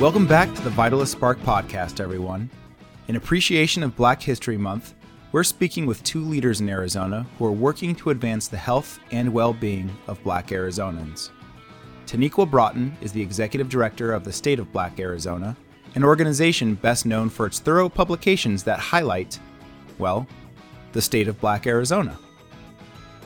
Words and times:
Welcome 0.00 0.26
back 0.26 0.54
to 0.54 0.62
the 0.62 0.70
Vitalyst 0.70 1.08
Spark 1.08 1.38
podcast, 1.40 2.00
everyone. 2.00 2.48
In 3.08 3.16
appreciation 3.16 3.82
of 3.82 3.96
Black 3.96 4.22
History 4.22 4.56
Month, 4.56 4.94
we're 5.30 5.44
speaking 5.44 5.84
with 5.84 6.02
two 6.04 6.24
leaders 6.24 6.62
in 6.62 6.70
Arizona 6.70 7.26
who 7.36 7.44
are 7.44 7.52
working 7.52 7.94
to 7.96 8.08
advance 8.08 8.48
the 8.48 8.56
health 8.56 8.98
and 9.10 9.30
well 9.30 9.52
being 9.52 9.90
of 10.06 10.22
Black 10.24 10.46
Arizonans. 10.46 11.28
Teniqua 12.06 12.50
Broughton 12.50 12.96
is 13.02 13.12
the 13.12 13.20
executive 13.20 13.68
director 13.68 14.14
of 14.14 14.24
the 14.24 14.32
State 14.32 14.58
of 14.58 14.72
Black 14.72 14.98
Arizona, 14.98 15.54
an 15.94 16.02
organization 16.02 16.76
best 16.76 17.04
known 17.04 17.28
for 17.28 17.44
its 17.44 17.58
thorough 17.58 17.90
publications 17.90 18.62
that 18.62 18.78
highlight, 18.78 19.38
well, 19.98 20.26
the 20.92 21.02
state 21.02 21.28
of 21.28 21.38
Black 21.42 21.66
Arizona. 21.66 22.18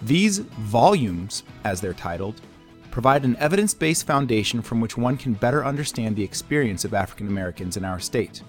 These 0.03 0.41
volumes, 0.41 1.45
as 1.63 1.81
they're 1.81 1.95
titled, 1.95 2.41
provide 2.95 3.25
an 3.25 3.37
evidence 3.41 3.75
based 3.75 4.07
foundation 4.07 4.63
from 4.63 4.81
which 4.81 4.97
one 4.97 5.17
can 5.17 5.33
better 5.33 5.65
understand 5.65 6.15
the 6.15 6.23
experience 6.23 6.85
of 6.85 6.95
African 6.95 7.27
Americans 7.27 7.77
in 7.77 7.85
our 7.85 7.99
state. 7.99 8.41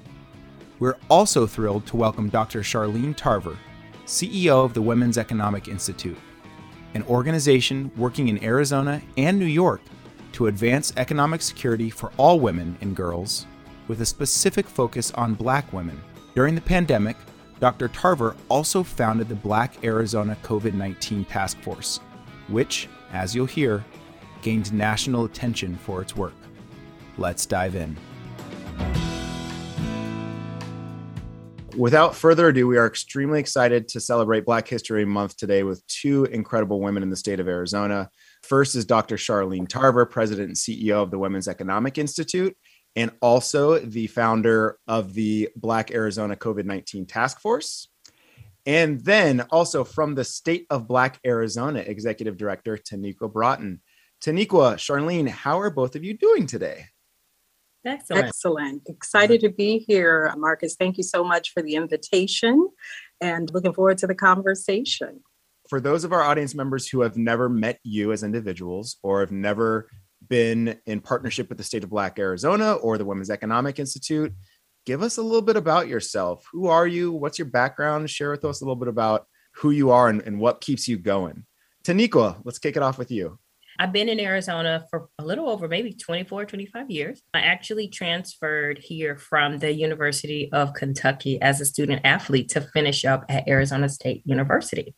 We're 0.77 0.97
also 1.09 1.47
thrilled 1.47 1.87
to 1.87 1.97
welcome 1.97 2.29
Dr. 2.29 2.59
Charlene 2.59 3.15
Tarver, 3.15 3.57
CEO 4.05 4.63
of 4.63 4.75
the 4.75 4.83
Women's 4.83 5.17
Economic 5.17 5.67
Institute, 5.67 6.19
an 6.93 7.01
organization 7.05 7.89
working 7.97 8.27
in 8.27 8.43
Arizona 8.43 9.01
and 9.17 9.39
New 9.39 9.47
York 9.47 9.81
to 10.33 10.45
advance 10.45 10.93
economic 10.95 11.41
security 11.41 11.89
for 11.89 12.11
all 12.17 12.39
women 12.39 12.77
and 12.81 12.95
girls, 12.95 13.47
with 13.87 14.01
a 14.01 14.05
specific 14.05 14.67
focus 14.67 15.09
on 15.13 15.33
black 15.33 15.73
women. 15.73 15.99
During 16.35 16.53
the 16.53 16.61
pandemic, 16.61 17.17
Dr. 17.59 17.87
Tarver 17.87 18.35
also 18.49 18.83
founded 18.83 19.27
the 19.27 19.33
Black 19.33 19.83
Arizona 19.83 20.37
COVID 20.43 20.75
19 20.75 21.25
Task 21.25 21.59
Force, 21.61 21.99
which, 22.47 22.87
as 23.11 23.33
you'll 23.33 23.47
hear, 23.47 23.83
gained 24.45 24.71
national 24.71 25.25
attention 25.25 25.75
for 25.75 26.03
its 26.03 26.15
work. 26.15 26.35
Let's 27.17 27.47
dive 27.47 27.75
in. 27.75 27.97
Without 31.75 32.15
further 32.15 32.49
ado, 32.49 32.67
we 32.67 32.77
are 32.77 32.85
extremely 32.85 33.39
excited 33.39 33.87
to 33.87 33.99
celebrate 33.99 34.45
Black 34.45 34.67
History 34.67 35.03
Month 35.03 35.35
today 35.35 35.63
with 35.63 35.85
two 35.87 36.25
incredible 36.25 36.79
women 36.79 37.01
in 37.01 37.09
the 37.09 37.15
state 37.15 37.39
of 37.39 37.47
Arizona. 37.47 38.07
First 38.43 38.75
is 38.75 38.85
Dr. 38.85 39.15
Charlene 39.15 39.67
Tarver, 39.67 40.05
President 40.05 40.47
and 40.49 40.55
CEO 40.55 41.01
of 41.01 41.09
the 41.09 41.17
Women's 41.17 41.47
Economic 41.47 41.97
Institute, 41.97 42.55
and 42.95 43.11
also 43.23 43.79
the 43.79 44.05
founder 44.07 44.77
of 44.87 45.15
the 45.15 45.49
Black 45.55 45.89
Arizona 45.89 46.35
COVID 46.35 46.65
19 46.65 47.07
Task 47.07 47.41
Force. 47.41 47.89
And 48.67 49.01
then 49.01 49.41
also 49.49 49.83
from 49.83 50.13
the 50.13 50.23
State 50.23 50.67
of 50.69 50.87
Black 50.87 51.19
Arizona, 51.25 51.79
Executive 51.79 52.37
Director 52.37 52.77
Teniqua 52.77 53.31
Broughton. 53.31 53.81
Teniqua, 54.25 54.73
Charlene, 54.73 55.27
how 55.27 55.59
are 55.59 55.69
both 55.69 55.95
of 55.95 56.03
you 56.03 56.17
doing 56.17 56.47
today? 56.47 56.87
Excellent. 57.85 58.25
Excellent. 58.25 58.81
Excited 58.87 59.39
to 59.41 59.49
be 59.49 59.85
here, 59.87 60.33
Marcus. 60.35 60.75
Thank 60.75 60.97
you 60.97 61.03
so 61.03 61.23
much 61.23 61.53
for 61.53 61.61
the 61.61 61.75
invitation 61.75 62.69
and 63.21 63.53
looking 63.53 63.71
forward 63.71 63.99
to 63.99 64.07
the 64.07 64.15
conversation. 64.15 65.21
For 65.69 65.79
those 65.79 66.03
of 66.03 66.11
our 66.11 66.23
audience 66.23 66.55
members 66.55 66.87
who 66.87 67.01
have 67.01 67.17
never 67.17 67.49
met 67.49 67.79
you 67.83 68.11
as 68.11 68.23
individuals 68.23 68.97
or 69.03 69.19
have 69.19 69.31
never 69.31 69.91
been 70.27 70.79
in 70.87 71.01
partnership 71.01 71.47
with 71.47 71.59
the 71.59 71.63
state 71.63 71.83
of 71.83 71.91
Black 71.91 72.17
Arizona 72.17 72.73
or 72.73 72.97
the 72.97 73.05
Women's 73.05 73.29
Economic 73.29 73.77
Institute, 73.77 74.33
give 74.87 75.03
us 75.03 75.17
a 75.17 75.21
little 75.21 75.43
bit 75.43 75.55
about 75.55 75.87
yourself. 75.87 76.47
Who 76.51 76.65
are 76.65 76.87
you? 76.87 77.11
What's 77.11 77.37
your 77.37 77.47
background? 77.47 78.09
Share 78.09 78.31
with 78.31 78.43
us 78.43 78.61
a 78.61 78.63
little 78.63 78.75
bit 78.75 78.87
about 78.87 79.27
who 79.57 79.69
you 79.69 79.91
are 79.91 80.09
and, 80.09 80.23
and 80.23 80.39
what 80.39 80.61
keeps 80.61 80.87
you 80.87 80.97
going. 80.97 81.45
Teniqua, 81.83 82.41
let's 82.43 82.57
kick 82.57 82.75
it 82.75 82.81
off 82.81 82.97
with 82.97 83.11
you. 83.11 83.37
I've 83.77 83.91
been 83.91 84.09
in 84.09 84.19
Arizona 84.19 84.85
for 84.89 85.09
a 85.19 85.25
little 85.25 85.49
over 85.49 85.67
maybe 85.67 85.93
24, 85.93 86.45
25 86.45 86.89
years. 86.89 87.21
I 87.33 87.41
actually 87.41 87.89
transferred 87.89 88.77
here 88.77 89.17
from 89.17 89.59
the 89.59 89.73
University 89.73 90.49
of 90.53 90.73
Kentucky 90.73 91.41
as 91.41 91.59
a 91.59 91.65
student 91.65 92.01
athlete 92.05 92.49
to 92.49 92.61
finish 92.61 93.03
up 93.03 93.25
at 93.27 93.47
Arizona 93.47 93.89
State 93.89 94.21
University. 94.25 94.93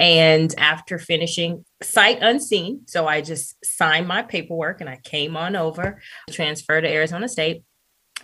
And 0.00 0.52
after 0.58 0.98
finishing 0.98 1.64
sight 1.82 2.18
unseen, 2.20 2.82
so 2.86 3.06
I 3.06 3.20
just 3.20 3.56
signed 3.64 4.08
my 4.08 4.22
paperwork 4.22 4.80
and 4.80 4.90
I 4.90 4.98
came 5.04 5.36
on 5.36 5.54
over, 5.54 6.00
transferred 6.30 6.82
to 6.82 6.92
Arizona 6.92 7.28
State. 7.28 7.64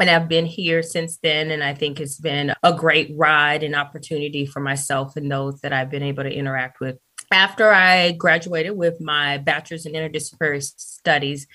And 0.00 0.08
I've 0.08 0.28
been 0.28 0.46
here 0.46 0.82
since 0.82 1.18
then. 1.22 1.50
And 1.50 1.62
I 1.62 1.74
think 1.74 2.00
it's 2.00 2.20
been 2.20 2.52
a 2.62 2.72
great 2.72 3.10
ride 3.16 3.62
and 3.62 3.74
opportunity 3.74 4.46
for 4.46 4.60
myself 4.60 5.16
and 5.16 5.30
those 5.30 5.60
that 5.60 5.72
I've 5.72 5.90
been 5.90 6.04
able 6.04 6.22
to 6.22 6.32
interact 6.32 6.80
with 6.80 6.98
after 7.30 7.70
I 7.70 8.12
graduated 8.12 8.76
with 8.76 9.00
my 9.00 9.38
bachelor's 9.38 9.86
in 9.86 9.92
interdisciplinary 9.92 10.62
studies 10.62 11.46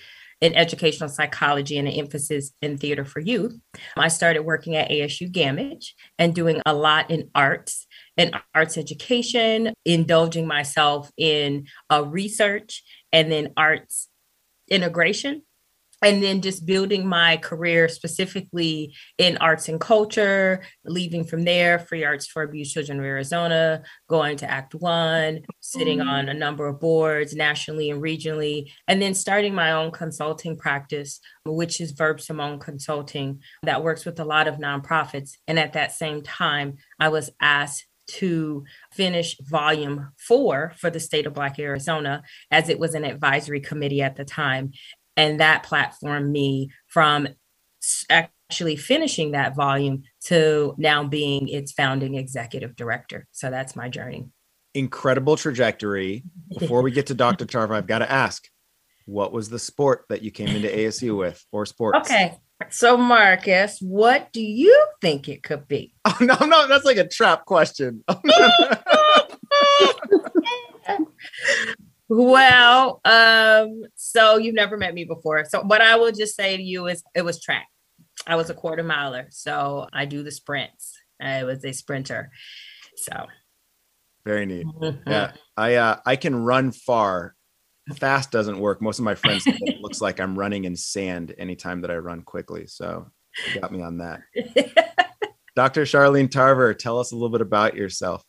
in 0.42 0.56
educational 0.56 1.10
psychology 1.10 1.78
and 1.78 1.88
an 1.88 1.94
emphasis 1.94 2.52
in 2.62 2.78
theater 2.78 3.06
for 3.06 3.20
youth, 3.22 3.58
I 3.96 4.10
started 4.10 4.42
working 4.42 4.76
at 4.76 4.90
ASU 4.90 5.32
Gammage 5.32 5.94
and 6.20 6.36
doing 6.36 6.62
a 6.66 6.74
lot 6.74 7.10
in 7.10 7.30
arts 7.34 7.88
and 8.18 8.36
arts 8.54 8.78
education, 8.78 9.74
indulging 9.86 10.46
myself 10.46 11.10
in 11.18 11.68
uh, 11.90 12.04
research 12.06 12.84
and 13.12 13.32
then 13.32 13.54
arts 13.56 14.10
integration 14.70 15.44
and 16.04 16.22
then 16.22 16.42
just 16.42 16.66
building 16.66 17.08
my 17.08 17.38
career 17.38 17.88
specifically 17.88 18.94
in 19.18 19.38
arts 19.38 19.70
and 19.70 19.80
culture, 19.80 20.64
leaving 20.86 21.24
from 21.24 21.44
there, 21.44 21.80
Free 21.80 22.04
Arts 22.04 22.28
for 22.28 22.44
Abused 22.44 22.74
Children 22.74 23.00
of 23.00 23.06
Arizona, 23.06 23.84
going 24.10 24.38
to 24.38 24.50
Act 24.50 24.76
One, 24.76 25.42
sitting 25.62 26.00
mm-hmm. 26.00 26.10
on 26.10 26.30
a 26.30 26.34
number 26.34 26.68
of 26.68 26.80
boards 26.80 27.34
nationally 27.34 27.90
and 27.90 28.02
regionally, 28.02 28.72
and 28.88 29.02
then 29.02 29.14
starting 29.14 29.56
my 29.56 29.72
own 29.72 29.92
consulting 29.92 30.58
practice, 30.58 31.20
which 31.46 31.80
is 31.80 31.92
Verb 31.92 32.20
Simone 32.20 32.60
Consulting, 32.60 33.42
that 33.64 33.84
works 33.84 34.06
with 34.06 34.20
a 34.20 34.26
lot 34.26 34.48
of 34.48 34.56
nonprofits. 34.56 35.32
And 35.48 35.58
at 35.58 35.74
that 35.74 35.94
same 35.94 36.22
time, 36.22 36.78
I 37.00 37.10
was 37.10 37.30
asked 37.40 37.86
to 38.06 38.66
finish 38.92 39.38
volume 39.40 40.12
four 40.18 40.74
for 40.78 40.90
the 40.90 41.00
state 41.00 41.26
of 41.26 41.34
Black 41.34 41.58
Arizona, 41.58 42.22
as 42.52 42.68
it 42.68 42.78
was 42.78 42.96
an 42.96 43.06
advisory 43.06 43.62
committee 43.62 44.02
at 44.02 44.18
the 44.18 44.26
time 44.26 44.74
and 45.16 45.40
that 45.40 45.66
platformed 45.66 46.30
me 46.30 46.72
from 46.88 47.28
actually 48.10 48.76
finishing 48.76 49.32
that 49.32 49.56
volume 49.56 50.04
to 50.26 50.76
now 50.78 51.04
being 51.04 51.48
its 51.48 51.72
founding 51.72 52.16
executive 52.16 52.76
director. 52.76 53.28
So 53.32 53.50
that's 53.50 53.76
my 53.76 53.90
journey. 53.90 54.28
Incredible 54.74 55.38
trajectory. 55.38 56.24
Before 56.60 56.82
we 56.82 56.92
get 56.92 57.08
to 57.08 57.14
Dr. 57.16 57.46
Tarver, 57.46 57.76
I've 57.76 57.88
got 57.88 58.00
to 58.00 58.12
ask, 58.12 58.48
what 59.06 59.34
was 59.34 59.50
the 59.50 59.60
sport 59.60 60.06
that 60.10 60.22
you 60.22 60.32
came 60.32 60.50
into 60.50 60.68
ASU 60.68 61.18
with 61.18 61.44
or 61.52 61.66
sports? 61.66 62.10
Okay. 62.10 62.38
So 62.70 62.96
Marcus, 62.96 63.80
what 63.82 64.32
do 64.32 64.42
you 64.42 64.86
think 65.02 65.28
it 65.28 65.44
could 65.44 65.68
be? 65.68 65.94
Oh 66.06 66.18
no, 66.20 66.36
no, 66.46 66.68
that's 66.68 66.86
like 66.86 66.98
a 66.98 67.08
trap 67.08 67.46
question. 67.46 68.04
Well, 72.10 73.02
um, 73.06 73.84
so 73.96 74.38
you've 74.38 74.56
never 74.56 74.78
met 74.78 74.94
me 74.94 75.06
before. 75.06 75.46
So 75.46 75.62
what 75.62 75.82
I 75.82 75.96
will 75.96 76.12
just 76.12 76.36
say 76.36 76.58
to 76.58 76.64
you 76.64 76.88
is 76.88 77.04
it 77.16 77.24
was 77.24 77.42
track. 77.42 77.68
I 78.28 78.36
was 78.36 78.50
a 78.50 78.54
quarter 78.54 78.84
miler. 78.84 79.28
So 79.32 79.88
I 79.94 80.06
do 80.06 80.24
the 80.24 80.32
sprints. 80.32 80.94
I 81.22 81.44
was 81.44 81.64
a 81.64 81.72
sprinter. 81.72 82.30
So 82.98 83.26
very 84.26 84.46
neat. 84.46 84.66
Mm-hmm. 84.66 85.10
Yeah. 85.10 85.32
I 85.58 85.76
uh 85.76 85.98
I 86.06 86.16
can 86.16 86.36
run 86.36 86.72
far. 86.72 87.36
Fast 87.96 88.32
doesn't 88.32 88.60
work. 88.60 88.82
Most 88.82 89.00
of 89.00 89.06
my 89.06 89.16
friends 89.16 89.44
it 89.46 89.82
looks 89.82 90.02
like 90.02 90.20
I'm 90.20 90.38
running 90.38 90.66
in 90.66 90.76
sand 90.76 91.34
anytime 91.38 91.82
that 91.82 91.92
I 91.92 91.98
run 91.98 92.22
quickly. 92.22 92.68
So 92.68 93.08
you 93.54 93.62
got 93.62 93.72
me 93.72 93.82
on 93.82 93.98
that. 93.98 94.22
Dr. 95.56 95.84
Charlene 95.84 96.32
Tarver, 96.32 96.74
tell 96.74 97.00
us 97.00 97.12
a 97.12 97.16
little 97.16 97.30
bit 97.30 97.42
about 97.42 97.76
yourself. 97.76 98.24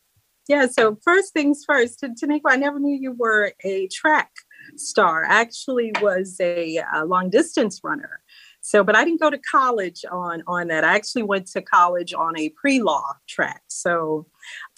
Yeah, 0.47 0.67
so 0.67 0.97
first 1.03 1.33
things 1.33 1.63
first, 1.65 2.01
Teniqua, 2.01 2.51
I 2.51 2.55
never 2.55 2.79
knew 2.79 2.95
you 2.95 3.13
were 3.13 3.53
a 3.63 3.87
track 3.87 4.29
star. 4.75 5.25
I 5.25 5.41
actually 5.41 5.91
was 6.01 6.37
a, 6.39 6.81
a 6.93 7.05
long 7.05 7.29
distance 7.29 7.81
runner. 7.83 8.21
So, 8.61 8.83
but 8.83 8.95
I 8.95 9.05
didn't 9.05 9.21
go 9.21 9.29
to 9.29 9.37
college 9.37 10.03
on 10.11 10.41
on 10.47 10.69
that. 10.69 10.83
I 10.83 10.95
actually 10.95 11.21
went 11.21 11.45
to 11.51 11.61
college 11.61 12.15
on 12.15 12.37
a 12.37 12.49
pre-law 12.49 13.13
track. 13.27 13.61
So, 13.67 14.25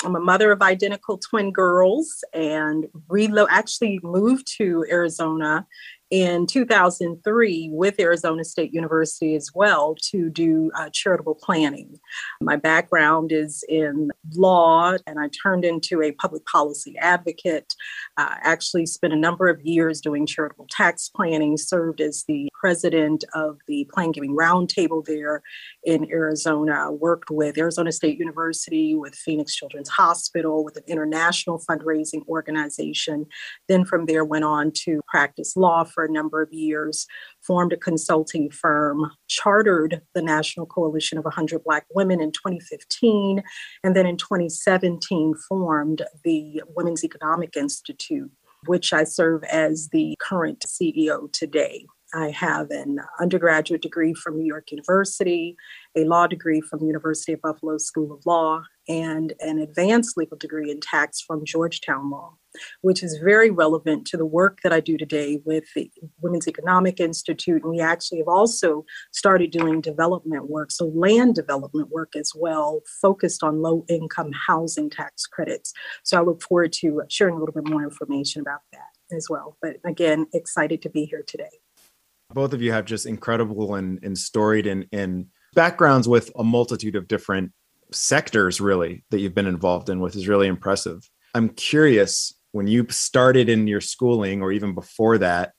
I'm 0.03 0.15
a 0.15 0.19
mother 0.19 0.51
of 0.51 0.61
identical 0.61 1.17
twin 1.17 1.51
girls, 1.51 2.23
and 2.33 2.87
relo- 3.09 3.47
actually 3.49 4.01
moved 4.03 4.45
to 4.57 4.85
Arizona 4.89 5.65
in 6.09 6.47
2003 6.47 7.69
with 7.71 7.99
Arizona 7.99 8.43
State 8.43 8.73
University 8.73 9.35
as 9.35 9.51
well 9.53 9.95
to 10.11 10.29
do 10.29 10.71
uh, 10.75 10.89
charitable 10.91 11.35
planning. 11.35 11.99
My 12.41 12.55
background 12.55 13.31
is 13.31 13.63
in 13.67 14.11
law, 14.35 14.95
and 15.05 15.19
I 15.19 15.29
turned 15.29 15.65
into 15.65 16.01
a 16.01 16.13
public 16.13 16.45
policy 16.45 16.95
advocate. 16.99 17.73
Uh, 18.17 18.35
actually, 18.41 18.85
spent 18.85 19.13
a 19.13 19.17
number 19.17 19.49
of 19.49 19.61
years 19.61 19.99
doing 19.99 20.25
charitable 20.25 20.67
tax 20.69 21.09
planning, 21.09 21.57
served 21.57 21.99
as 21.99 22.23
the 22.27 22.49
president 22.53 23.23
of 23.33 23.59
the 23.67 23.87
Plan 23.93 24.11
Giving 24.11 24.35
Roundtable 24.35 25.05
there 25.05 25.41
in 25.83 26.09
Arizona. 26.09 26.91
Worked 26.91 27.29
with 27.29 27.57
Arizona 27.57 27.91
State 27.91 28.17
University, 28.17 28.95
with 28.95 29.15
Phoenix 29.15 29.55
Children's 29.55 29.89
Hospital, 29.89 30.63
with 30.63 30.77
an 30.77 30.83
international 30.87 31.61
fundraising 31.69 32.25
organization. 32.27 33.25
Then 33.67 33.83
from 33.83 34.05
there, 34.05 34.23
went 34.23 34.45
on 34.45 34.71
to 34.83 35.01
practice 35.07 35.55
law 35.55 35.83
for 35.97 36.05
a 36.05 36.11
number 36.11 36.43
of 36.43 36.53
years, 36.53 37.07
formed 37.41 37.73
a 37.73 37.77
consulting 37.77 38.51
firm, 38.51 39.09
chartered 39.27 40.03
the 40.13 40.21
National 40.21 40.67
Coalition 40.67 41.17
of 41.17 41.23
100 41.23 41.63
Black 41.63 41.87
Women 41.89 42.21
in 42.21 42.31
2015, 42.31 43.41
and 43.83 43.95
then 43.95 44.05
in 44.05 44.15
2017 44.15 45.33
formed 45.49 46.03
the 46.23 46.61
Women's 46.75 47.03
Economic 47.03 47.57
Institute, 47.57 48.31
which 48.67 48.93
I 48.93 49.05
serve 49.05 49.43
as 49.45 49.89
the 49.91 50.13
current 50.19 50.63
CEO 50.67 51.33
today. 51.33 51.87
I 52.13 52.29
have 52.29 52.69
an 52.69 52.99
undergraduate 53.19 53.81
degree 53.81 54.13
from 54.13 54.37
New 54.37 54.45
York 54.45 54.71
University, 54.71 55.57
a 55.95 56.03
law 56.03 56.27
degree 56.27 56.61
from 56.61 56.85
University 56.85 57.33
of 57.33 57.41
Buffalo 57.41 57.79
School 57.79 58.13
of 58.13 58.23
Law, 58.27 58.61
and 58.87 59.33
an 59.39 59.57
advanced 59.57 60.15
legal 60.15 60.37
degree 60.37 60.69
in 60.69 60.79
tax 60.79 61.21
from 61.21 61.43
Georgetown 61.43 62.11
Law 62.11 62.35
which 62.81 63.03
is 63.03 63.19
very 63.23 63.49
relevant 63.49 64.05
to 64.07 64.17
the 64.17 64.25
work 64.25 64.59
that 64.63 64.73
I 64.73 64.79
do 64.79 64.97
today 64.97 65.39
with 65.45 65.65
the 65.75 65.91
Women's 66.21 66.47
Economic 66.47 66.99
Institute. 66.99 67.63
And 67.63 67.71
we 67.71 67.79
actually 67.79 68.19
have 68.19 68.27
also 68.27 68.85
started 69.11 69.51
doing 69.51 69.81
development 69.81 70.49
work, 70.49 70.71
so 70.71 70.85
land 70.87 71.35
development 71.35 71.89
work 71.89 72.15
as 72.15 72.31
well, 72.35 72.81
focused 73.01 73.43
on 73.43 73.61
low 73.61 73.85
income 73.89 74.31
housing 74.47 74.89
tax 74.89 75.25
credits. 75.25 75.73
So 76.03 76.17
I 76.17 76.21
look 76.21 76.41
forward 76.41 76.73
to 76.73 77.03
sharing 77.09 77.35
a 77.35 77.39
little 77.39 77.53
bit 77.53 77.69
more 77.69 77.83
information 77.83 78.41
about 78.41 78.61
that 78.73 79.15
as 79.15 79.27
well. 79.29 79.57
But 79.61 79.77
again, 79.85 80.27
excited 80.33 80.81
to 80.81 80.89
be 80.89 81.05
here 81.05 81.23
today. 81.25 81.49
Both 82.33 82.53
of 82.53 82.61
you 82.61 82.71
have 82.73 82.85
just 82.85 83.05
incredible 83.05 83.75
and, 83.75 83.99
and 84.03 84.17
storied 84.17 84.67
and, 84.67 84.85
and 84.91 85.27
backgrounds 85.53 86.07
with 86.07 86.29
a 86.35 86.43
multitude 86.43 86.95
of 86.95 87.07
different 87.07 87.53
sectors, 87.93 88.59
really, 88.59 89.05
that 89.11 89.19
you've 89.19 89.33
been 89.33 89.47
involved 89.47 89.89
in, 89.89 90.01
which 90.01 90.15
is 90.15 90.27
really 90.27 90.47
impressive. 90.47 91.09
I'm 91.33 91.49
curious 91.49 92.33
when 92.51 92.67
you 92.67 92.85
started 92.89 93.49
in 93.49 93.67
your 93.67 93.81
schooling 93.81 94.41
or 94.41 94.51
even 94.51 94.73
before 94.73 95.17
that 95.17 95.51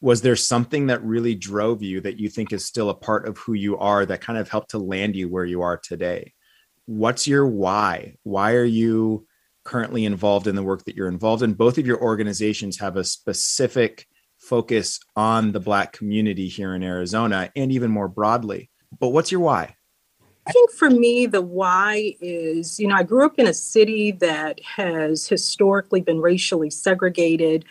was 0.00 0.22
there 0.22 0.36
something 0.36 0.86
that 0.86 1.02
really 1.02 1.34
drove 1.34 1.82
you 1.82 2.00
that 2.02 2.18
you 2.18 2.28
think 2.28 2.52
is 2.52 2.66
still 2.66 2.90
a 2.90 2.94
part 2.94 3.26
of 3.26 3.38
who 3.38 3.54
you 3.54 3.78
are 3.78 4.04
that 4.04 4.20
kind 4.20 4.38
of 4.38 4.48
helped 4.48 4.70
to 4.70 4.78
land 4.78 5.16
you 5.16 5.28
where 5.28 5.44
you 5.44 5.62
are 5.62 5.78
today? 5.78 6.34
What's 6.84 7.26
your 7.26 7.46
why? 7.46 8.16
Why 8.22 8.52
are 8.54 8.64
you 8.64 9.26
currently 9.64 10.04
involved 10.04 10.46
in 10.46 10.54
the 10.54 10.62
work 10.62 10.84
that 10.84 10.96
you're 10.96 11.08
involved 11.08 11.42
in? 11.42 11.54
Both 11.54 11.78
of 11.78 11.86
your 11.86 12.00
organizations 12.00 12.78
have 12.78 12.96
a 12.96 13.04
specific 13.04 14.06
focus 14.38 15.00
on 15.16 15.52
the 15.52 15.60
black 15.60 15.92
community 15.92 16.46
here 16.46 16.74
in 16.74 16.82
arizona 16.82 17.50
and 17.56 17.72
even 17.72 17.90
more 17.90 18.08
broadly. 18.08 18.70
But 19.00 19.08
what's 19.08 19.32
your 19.32 19.40
why 19.40 19.75
I 20.48 20.52
think 20.52 20.70
for 20.70 20.88
me, 20.88 21.26
the 21.26 21.42
why 21.42 22.14
is, 22.20 22.78
you 22.78 22.86
know, 22.86 22.94
I 22.94 23.02
grew 23.02 23.26
up 23.26 23.36
in 23.36 23.48
a 23.48 23.54
city 23.54 24.12
that 24.12 24.60
has 24.60 25.26
historically 25.26 26.00
been 26.00 26.20
racially 26.20 26.70
segregated. 26.70 27.64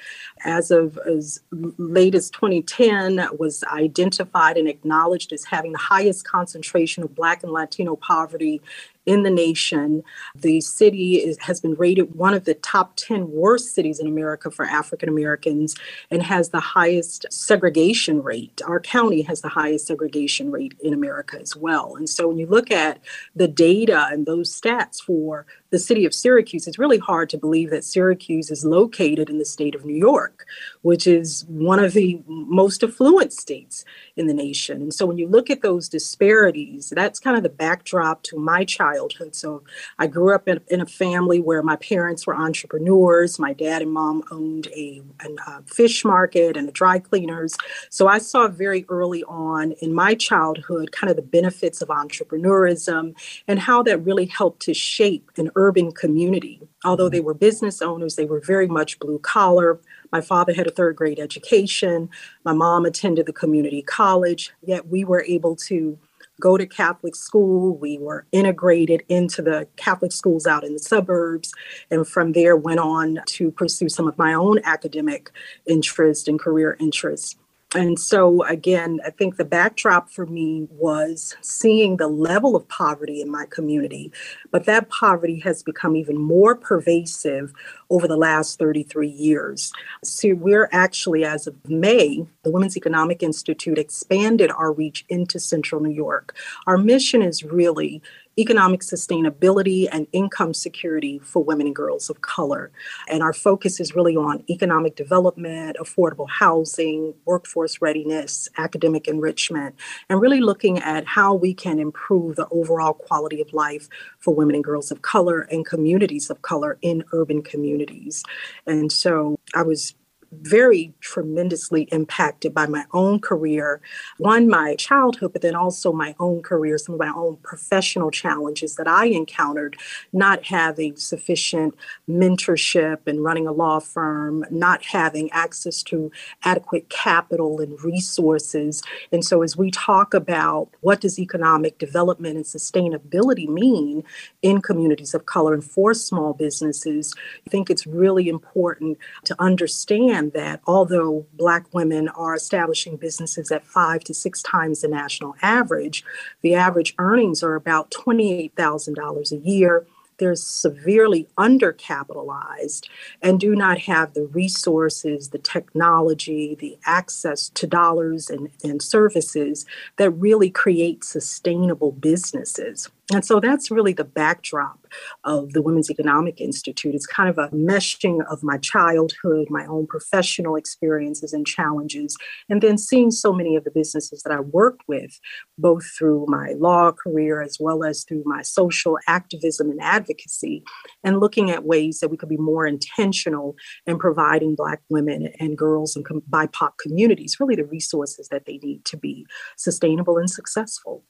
As 0.43 0.71
of 0.71 0.99
as 1.09 1.39
late 1.51 2.15
as 2.15 2.29
2010, 2.31 3.29
was 3.39 3.63
identified 3.71 4.57
and 4.57 4.67
acknowledged 4.67 5.31
as 5.31 5.45
having 5.45 5.71
the 5.71 5.77
highest 5.77 6.27
concentration 6.27 7.01
of 7.01 7.15
Black 7.15 7.43
and 7.43 7.51
Latino 7.53 7.95
poverty 7.95 8.61
in 9.05 9.23
the 9.23 9.29
nation. 9.29 10.03
The 10.35 10.61
city 10.61 11.17
is, 11.17 11.37
has 11.39 11.61
been 11.61 11.75
rated 11.75 12.15
one 12.15 12.33
of 12.33 12.45
the 12.45 12.55
top 12.55 12.95
10 12.95 13.31
worst 13.31 13.73
cities 13.73 13.99
in 13.99 14.07
America 14.07 14.51
for 14.51 14.65
African 14.65 15.09
Americans 15.09 15.75
and 16.09 16.23
has 16.23 16.49
the 16.49 16.59
highest 16.59 17.25
segregation 17.31 18.23
rate. 18.23 18.61
Our 18.65 18.79
county 18.79 19.21
has 19.23 19.41
the 19.41 19.49
highest 19.49 19.87
segregation 19.87 20.51
rate 20.51 20.75
in 20.81 20.93
America 20.93 21.39
as 21.39 21.55
well. 21.55 21.95
And 21.95 22.09
so 22.09 22.27
when 22.27 22.37
you 22.37 22.47
look 22.47 22.71
at 22.71 22.99
the 23.35 23.47
data 23.47 24.07
and 24.11 24.25
those 24.25 24.59
stats 24.59 25.01
for 25.01 25.45
the 25.71 25.79
city 25.79 26.05
of 26.05 26.13
Syracuse, 26.13 26.67
it's 26.67 26.79
really 26.79 26.97
hard 26.97 27.29
to 27.29 27.37
believe 27.37 27.71
that 27.71 27.83
Syracuse 27.83 28.51
is 28.51 28.63
located 28.63 29.29
in 29.29 29.39
the 29.39 29.45
state 29.45 29.75
of 29.75 29.83
New 29.83 29.95
York, 29.95 30.45
which 30.83 31.07
is 31.07 31.43
one 31.47 31.79
of 31.79 31.93
the 31.93 32.21
most 32.27 32.83
affluent 32.83 33.33
states 33.33 33.83
in 34.15 34.27
the 34.27 34.33
nation. 34.33 34.81
And 34.81 34.93
so 34.93 35.05
when 35.05 35.17
you 35.17 35.27
look 35.27 35.49
at 35.49 35.61
those 35.61 35.89
disparities, 35.89 36.93
that's 36.95 37.19
kind 37.19 37.35
of 37.35 37.43
the 37.43 37.49
backdrop 37.49 38.23
to 38.23 38.37
my 38.37 38.63
childhood. 38.63 39.35
So 39.35 39.63
I 39.97 40.07
grew 40.07 40.33
up 40.33 40.47
in, 40.47 40.61
in 40.67 40.81
a 40.81 40.85
family 40.85 41.39
where 41.39 41.63
my 41.63 41.75
parents 41.77 42.27
were 42.27 42.35
entrepreneurs. 42.35 43.39
My 43.39 43.53
dad 43.53 43.81
and 43.81 43.91
mom 43.91 44.23
owned 44.31 44.67
a, 44.67 45.01
a 45.23 45.35
uh, 45.47 45.61
fish 45.65 46.05
market 46.05 46.55
and 46.55 46.69
a 46.69 46.71
dry 46.71 46.99
cleaners. 46.99 47.57
So 47.89 48.07
I 48.07 48.19
saw 48.19 48.47
very 48.47 48.85
early 48.89 49.23
on 49.23 49.73
in 49.81 49.93
my 49.93 50.15
childhood 50.15 50.91
kind 50.91 51.09
of 51.09 51.15
the 51.15 51.21
benefits 51.21 51.81
of 51.81 51.89
entrepreneurism 51.89 53.15
and 53.47 53.59
how 53.59 53.83
that 53.83 53.99
really 53.99 54.25
helped 54.25 54.61
to 54.63 54.73
shape 54.73 55.31
an 55.37 55.49
urban 55.55 55.91
community. 55.91 56.67
Although 56.83 57.09
they 57.09 57.17
mm-hmm. 57.17 57.27
were 57.27 57.33
business 57.33 57.81
owners, 57.81 58.15
they 58.15 58.25
were 58.25 58.39
very 58.39 58.67
much 58.67 58.99
blue 58.99 59.19
collar. 59.19 59.79
My 60.11 60.21
father 60.21 60.53
had 60.53 60.67
a 60.67 60.71
third 60.71 60.95
grade 60.95 61.19
education. 61.19 62.09
My 62.43 62.53
mom 62.53 62.85
attended 62.85 63.25
the 63.25 63.33
community 63.33 63.81
college, 63.81 64.51
yet 64.63 64.87
we 64.87 65.03
were 65.03 65.23
able 65.23 65.55
to 65.67 65.97
go 66.41 66.57
to 66.57 66.65
Catholic 66.65 67.15
school. 67.15 67.77
We 67.77 67.97
were 67.97 68.25
integrated 68.31 69.03
into 69.07 69.41
the 69.41 69.67
Catholic 69.77 70.11
schools 70.11 70.45
out 70.45 70.63
in 70.63 70.73
the 70.73 70.79
suburbs, 70.79 71.53
and 71.89 72.07
from 72.07 72.33
there 72.33 72.57
went 72.57 72.79
on 72.79 73.19
to 73.25 73.51
pursue 73.51 73.89
some 73.89 74.07
of 74.07 74.17
my 74.17 74.33
own 74.33 74.59
academic 74.63 75.31
interest 75.65 76.27
and 76.27 76.39
career 76.39 76.75
interests 76.79 77.37
and 77.75 77.99
so 77.99 78.43
again 78.43 78.99
i 79.05 79.09
think 79.09 79.37
the 79.37 79.45
backdrop 79.45 80.09
for 80.09 80.25
me 80.25 80.67
was 80.71 81.35
seeing 81.41 81.97
the 81.97 82.07
level 82.07 82.55
of 82.55 82.67
poverty 82.67 83.21
in 83.21 83.29
my 83.29 83.45
community 83.49 84.11
but 84.51 84.65
that 84.65 84.89
poverty 84.89 85.39
has 85.39 85.61
become 85.63 85.95
even 85.95 86.17
more 86.17 86.55
pervasive 86.55 87.53
over 87.89 88.07
the 88.07 88.17
last 88.17 88.57
33 88.59 89.07
years. 89.07 89.71
So 90.03 90.33
we're 90.33 90.69
actually 90.71 91.23
as 91.25 91.47
of 91.47 91.55
may 91.69 92.25
the 92.43 92.51
women's 92.51 92.77
economic 92.77 93.21
institute 93.21 93.77
expanded 93.77 94.51
our 94.51 94.71
reach 94.71 95.05
into 95.09 95.39
central 95.39 95.81
new 95.81 95.91
york. 95.91 96.35
Our 96.67 96.77
mission 96.77 97.21
is 97.21 97.43
really 97.43 98.01
economic 98.37 98.81
sustainability 98.81 99.87
and 99.91 100.07
income 100.11 100.53
security 100.53 101.19
for 101.19 101.43
women 101.43 101.67
and 101.67 101.75
girls 101.75 102.09
of 102.09 102.21
color. 102.21 102.71
And 103.09 103.23
our 103.23 103.33
focus 103.33 103.79
is 103.79 103.95
really 103.95 104.15
on 104.15 104.43
economic 104.49 104.95
development, 104.95 105.77
affordable 105.79 106.29
housing, 106.29 107.13
workforce 107.25 107.81
readiness, 107.81 108.49
academic 108.57 109.07
enrichment, 109.07 109.75
and 110.09 110.19
really 110.19 110.41
looking 110.41 110.79
at 110.79 111.05
how 111.05 111.33
we 111.33 111.53
can 111.53 111.79
improve 111.79 112.35
the 112.35 112.47
overall 112.51 112.93
quality 112.93 113.41
of 113.41 113.53
life 113.53 113.87
for 114.19 114.33
women 114.33 114.55
and 114.55 114.63
girls 114.63 114.91
of 114.91 115.01
color 115.01 115.41
and 115.51 115.65
communities 115.65 116.29
of 116.29 116.41
color 116.41 116.77
in 116.81 117.03
urban 117.13 117.41
communities. 117.41 118.23
And 118.67 118.91
so 118.91 119.37
I 119.53 119.61
was 119.61 119.95
very 120.41 120.93
tremendously 121.01 121.83
impacted 121.91 122.53
by 122.53 122.65
my 122.67 122.85
own 122.93 123.19
career, 123.19 123.81
one, 124.17 124.47
my 124.47 124.75
childhood, 124.75 125.33
but 125.33 125.41
then 125.41 125.55
also 125.55 125.91
my 125.91 126.15
own 126.19 126.41
career, 126.41 126.77
some 126.77 126.95
of 126.95 126.99
my 126.99 127.13
own 127.15 127.37
professional 127.43 128.11
challenges 128.11 128.75
that 128.75 128.87
I 128.87 129.05
encountered, 129.05 129.77
not 130.13 130.45
having 130.45 130.95
sufficient 130.95 131.75
mentorship 132.09 132.99
and 133.07 133.23
running 133.23 133.47
a 133.47 133.51
law 133.51 133.79
firm, 133.79 134.45
not 134.49 134.83
having 134.83 135.31
access 135.31 135.83
to 135.83 136.11
adequate 136.43 136.89
capital 136.89 137.59
and 137.59 137.81
resources. 137.83 138.81
And 139.11 139.23
so 139.23 139.41
as 139.41 139.57
we 139.57 139.71
talk 139.71 140.13
about 140.13 140.69
what 140.81 141.01
does 141.01 141.19
economic 141.19 141.77
development 141.77 142.35
and 142.35 142.45
sustainability 142.45 143.47
mean 143.47 144.03
in 144.41 144.61
communities 144.61 145.13
of 145.13 145.25
color 145.25 145.53
and 145.53 145.63
for 145.63 145.93
small 145.93 146.33
businesses, 146.33 147.13
I 147.45 147.49
think 147.49 147.69
it's 147.69 147.87
really 147.87 148.29
important 148.29 148.97
to 149.25 149.35
understand 149.39 150.24
understand 150.25 150.33
that 150.33 150.61
although 150.65 151.25
Black 151.33 151.73
women 151.73 152.09
are 152.09 152.35
establishing 152.35 152.97
businesses 152.97 153.51
at 153.51 153.65
five 153.65 154.03
to 154.05 154.13
six 154.13 154.41
times 154.41 154.81
the 154.81 154.87
national 154.87 155.35
average, 155.41 156.03
the 156.41 156.55
average 156.55 156.93
earnings 156.97 157.43
are 157.43 157.55
about 157.55 157.91
$28,000 157.91 159.31
a 159.31 159.37
year. 159.37 159.85
They're 160.17 160.35
severely 160.35 161.27
undercapitalized 161.37 162.87
and 163.21 163.37
do 163.37 163.53
not 163.53 163.79
have 163.79 164.13
the 164.13 164.27
resources, 164.27 165.29
the 165.29 165.39
technology, 165.39 166.55
the 166.57 166.77
access 166.85 167.49
to 167.49 167.67
dollars 167.67 168.29
and, 168.29 168.49
and 168.63 168.81
services 168.81 169.65
that 169.97 170.11
really 170.11 170.49
create 170.49 171.03
sustainable 171.03 171.91
businesses. 171.91 172.89
And 173.13 173.23
so 173.23 173.39
that's 173.39 173.69
really 173.69 173.93
the 173.93 174.03
backdrop 174.03 174.87
of 175.23 175.53
the 175.53 175.61
Women's 175.61 175.91
Economic 175.91 176.41
Institute. 176.41 176.95
It's 176.95 177.05
kind 177.05 177.29
of 177.29 177.37
a 177.37 177.49
meshing 177.49 178.25
of 178.31 178.41
my 178.41 178.57
childhood, 178.57 179.47
my 179.51 179.65
own 179.67 179.85
professional 179.85 180.55
experiences 180.55 181.31
and 181.31 181.45
challenges, 181.45 182.17
and 182.49 182.63
then 182.63 182.79
seeing 182.79 183.11
so 183.11 183.31
many 183.31 183.55
of 183.55 183.63
the 183.63 183.69
businesses 183.69 184.23
that 184.23 184.33
I 184.33 184.39
worked 184.39 184.81
with, 184.87 185.19
both 185.59 185.85
through 185.95 186.25
my 186.27 186.53
law 186.57 186.91
career 186.91 187.43
as 187.43 187.57
well 187.59 187.83
as 187.83 188.03
through 188.03 188.23
my 188.25 188.41
social 188.41 188.97
activism 189.07 189.69
and 189.69 189.81
advocacy, 189.81 190.63
and 191.03 191.19
looking 191.19 191.51
at 191.51 191.63
ways 191.63 191.99
that 191.99 192.09
we 192.09 192.17
could 192.17 192.29
be 192.29 192.37
more 192.37 192.65
intentional 192.65 193.55
in 193.85 193.99
providing 193.99 194.55
Black 194.55 194.81
women 194.89 195.31
and 195.39 195.57
girls 195.57 195.95
and 195.95 196.05
BIPOC 196.05 196.71
communities 196.79 197.37
really 197.39 197.55
the 197.55 197.65
resources 197.65 198.29
that 198.29 198.45
they 198.45 198.57
need 198.63 198.83
to 198.85 198.97
be 198.97 199.27
sustainable 199.57 200.17
and 200.17 200.29
successful 200.29 201.03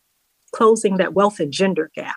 closing 0.56 0.98
that 0.98 1.14
wealth 1.14 1.40
and 1.42 1.52
gender 1.52 1.92
gap. 1.94 2.16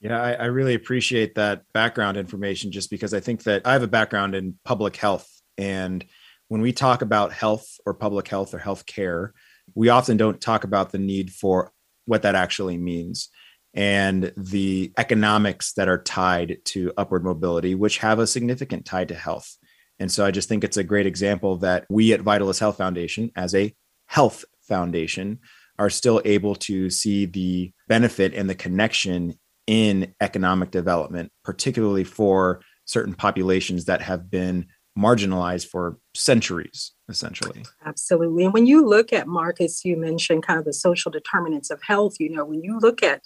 Yeah, 0.00 0.20
I, 0.20 0.32
I, 0.32 0.44
really 0.46 0.74
appreciate 0.74 1.34
that 1.34 1.62
background 1.74 2.16
information 2.16 2.72
just 2.72 2.90
because 2.90 3.12
I 3.12 3.20
think 3.20 3.42
that 3.44 3.62
I 3.66 3.74
have 3.74 3.82
a 3.82 3.88
background 3.88 4.34
in 4.34 4.58
public 4.64 4.96
health. 4.96 5.28
And 5.58 6.04
when 6.48 6.62
we 6.62 6.72
talk 6.72 7.02
about 7.02 7.32
health 7.32 7.76
or 7.86 7.94
public 7.94 8.26
health 8.28 8.54
or 8.54 8.58
health 8.58 8.86
care, 8.86 9.34
we 9.74 9.90
often 9.90 10.16
don't 10.16 10.40
talk 10.40 10.64
about 10.64 10.90
the 10.90 10.98
need 10.98 11.30
for 11.30 11.70
what 12.06 12.22
that 12.22 12.34
actually 12.34 12.78
means 12.78 13.28
and 13.74 14.32
the 14.36 14.92
economics 14.98 15.74
that 15.74 15.88
are 15.88 16.02
tied 16.02 16.58
to 16.64 16.92
upward 16.96 17.24
mobility, 17.24 17.74
which 17.74 17.98
have 17.98 18.18
a 18.18 18.26
significant 18.26 18.86
tie 18.86 19.04
to 19.04 19.14
health. 19.14 19.56
And 19.98 20.10
so 20.10 20.24
I 20.24 20.30
just 20.30 20.48
think 20.48 20.64
it's 20.64 20.78
a 20.78 20.84
great 20.84 21.06
example 21.06 21.58
that 21.58 21.86
we 21.88 22.12
at 22.12 22.20
Vitalyst 22.20 22.58
Health 22.58 22.78
Foundation, 22.78 23.30
as 23.36 23.54
a 23.54 23.74
health 24.06 24.44
foundation, 24.62 25.40
are 25.82 25.90
still 25.90 26.22
able 26.24 26.54
to 26.54 26.88
see 26.88 27.26
the 27.26 27.72
benefit 27.88 28.32
and 28.34 28.48
the 28.48 28.54
connection 28.54 29.34
in 29.66 30.14
economic 30.20 30.70
development, 30.70 31.32
particularly 31.42 32.04
for 32.04 32.62
certain 32.84 33.12
populations 33.12 33.86
that 33.86 34.00
have 34.00 34.30
been 34.30 34.64
marginalized 34.96 35.66
for 35.66 35.98
centuries, 36.14 36.92
essentially. 37.08 37.64
Absolutely. 37.84 38.44
And 38.44 38.52
when 38.52 38.66
you 38.66 38.86
look 38.86 39.12
at 39.12 39.26
Marcus, 39.26 39.84
you 39.84 39.96
mentioned 39.96 40.44
kind 40.44 40.60
of 40.60 40.64
the 40.64 40.72
social 40.72 41.10
determinants 41.10 41.68
of 41.68 41.82
health. 41.82 42.14
You 42.20 42.30
know, 42.30 42.44
when 42.44 42.62
you 42.62 42.78
look 42.78 43.02
at 43.02 43.22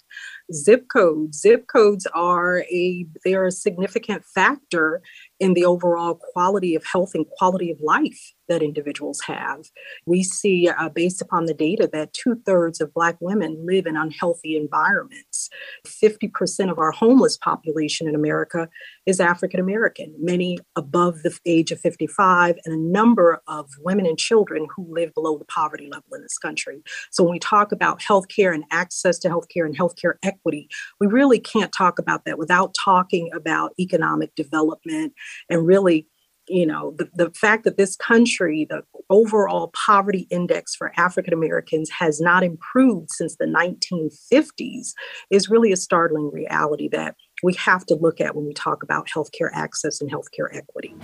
zip 0.51 0.87
codes, 0.91 1.39
zip 1.39 1.67
codes 1.67 2.07
are 2.15 2.63
a 2.71 3.05
they're 3.23 3.45
a 3.45 3.51
significant 3.51 4.23
factor 4.33 5.03
in 5.39 5.53
the 5.53 5.65
overall 5.65 6.15
quality 6.15 6.73
of 6.73 6.83
health 6.91 7.11
and 7.13 7.27
quality 7.37 7.69
of 7.69 7.77
life 7.81 8.33
that 8.47 8.61
individuals 8.61 9.21
have. 9.25 9.65
We 10.05 10.23
see, 10.23 10.69
uh, 10.69 10.89
based 10.89 11.21
upon 11.21 11.45
the 11.45 11.53
data, 11.53 11.89
that 11.93 12.13
two 12.13 12.35
thirds 12.45 12.81
of 12.81 12.93
Black 12.93 13.17
women 13.19 13.65
live 13.65 13.85
in 13.85 13.95
unhealthy 13.95 14.55
environments. 14.55 15.49
50% 15.85 16.71
of 16.71 16.79
our 16.79 16.91
homeless 16.91 17.37
population 17.37 18.07
in 18.07 18.15
America 18.15 18.69
is 19.05 19.19
African 19.19 19.59
American, 19.59 20.13
many 20.19 20.57
above 20.75 21.23
the 21.23 21.37
age 21.45 21.71
of 21.71 21.79
55, 21.79 22.57
and 22.65 22.73
a 22.73 22.91
number 22.91 23.41
of 23.47 23.69
women 23.79 24.05
and 24.05 24.17
children 24.17 24.67
who 24.75 24.85
live 24.89 25.13
below 25.13 25.37
the 25.37 25.45
poverty 25.45 25.87
level 25.91 26.13
in 26.13 26.21
this 26.21 26.37
country. 26.37 26.81
So 27.11 27.23
when 27.23 27.31
we 27.33 27.39
talk 27.39 27.71
about 27.71 27.99
healthcare 27.99 28.53
and 28.53 28.63
access 28.71 29.17
to 29.19 29.29
healthcare 29.29 29.65
and 29.65 29.77
healthcare 29.77 30.13
equity, 30.23 30.69
we 30.99 31.07
really 31.07 31.39
can't 31.39 31.71
talk 31.71 31.99
about 31.99 32.25
that 32.25 32.37
without 32.37 32.75
talking 32.83 33.29
about 33.33 33.73
economic 33.79 34.35
development 34.35 35.13
and 35.49 35.65
really 35.65 36.07
you 36.47 36.65
know 36.65 36.93
the, 36.97 37.09
the 37.13 37.31
fact 37.31 37.63
that 37.63 37.77
this 37.77 37.95
country 37.95 38.65
the 38.69 38.81
overall 39.09 39.71
poverty 39.85 40.27
index 40.29 40.75
for 40.75 40.91
african 40.97 41.33
americans 41.33 41.89
has 41.89 42.19
not 42.19 42.43
improved 42.43 43.09
since 43.11 43.35
the 43.37 43.45
1950s 43.45 44.93
is 45.29 45.49
really 45.49 45.71
a 45.71 45.77
startling 45.77 46.31
reality 46.31 46.87
that 46.89 47.15
we 47.43 47.53
have 47.53 47.85
to 47.85 47.95
look 47.95 48.19
at 48.19 48.35
when 48.35 48.45
we 48.45 48.53
talk 48.53 48.83
about 48.83 49.07
healthcare 49.07 49.49
access 49.53 50.01
and 50.01 50.11
healthcare 50.11 50.47
equity. 50.51 50.95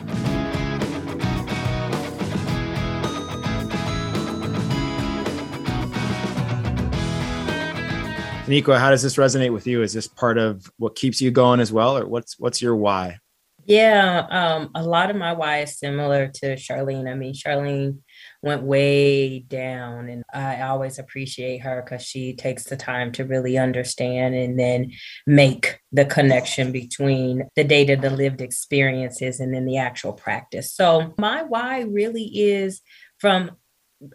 Nico, 8.45 8.73
how 8.73 8.89
does 8.89 9.01
this 9.01 9.15
resonate 9.15 9.53
with 9.53 9.65
you? 9.65 9.83
Is 9.83 9.93
this 9.93 10.07
part 10.07 10.37
of 10.37 10.69
what 10.77 10.95
keeps 10.95 11.21
you 11.21 11.31
going 11.31 11.61
as 11.61 11.71
well, 11.71 11.97
or 11.97 12.05
what's 12.05 12.37
what's 12.37 12.61
your 12.61 12.75
why? 12.75 13.19
Yeah, 13.65 14.27
um, 14.29 14.71
a 14.75 14.83
lot 14.83 15.09
of 15.09 15.15
my 15.15 15.31
why 15.33 15.59
is 15.59 15.79
similar 15.79 16.27
to 16.27 16.55
Charlene. 16.55 17.09
I 17.09 17.13
mean, 17.15 17.33
Charlene 17.33 17.99
went 18.41 18.63
way 18.63 19.39
down, 19.39 20.09
and 20.09 20.23
I 20.33 20.61
always 20.63 20.99
appreciate 20.99 21.59
her 21.59 21.81
because 21.81 22.03
she 22.03 22.35
takes 22.35 22.65
the 22.65 22.75
time 22.75 23.13
to 23.13 23.23
really 23.23 23.57
understand 23.57 24.35
and 24.35 24.59
then 24.59 24.91
make 25.25 25.79
the 25.93 26.03
connection 26.03 26.73
between 26.73 27.47
the 27.55 27.63
data, 27.63 27.95
the 27.95 28.09
lived 28.09 28.41
experiences, 28.41 29.39
and 29.39 29.53
then 29.53 29.65
the 29.65 29.77
actual 29.77 30.11
practice. 30.11 30.73
So, 30.73 31.13
my 31.17 31.43
why 31.43 31.81
really 31.81 32.25
is 32.25 32.81
from 33.19 33.51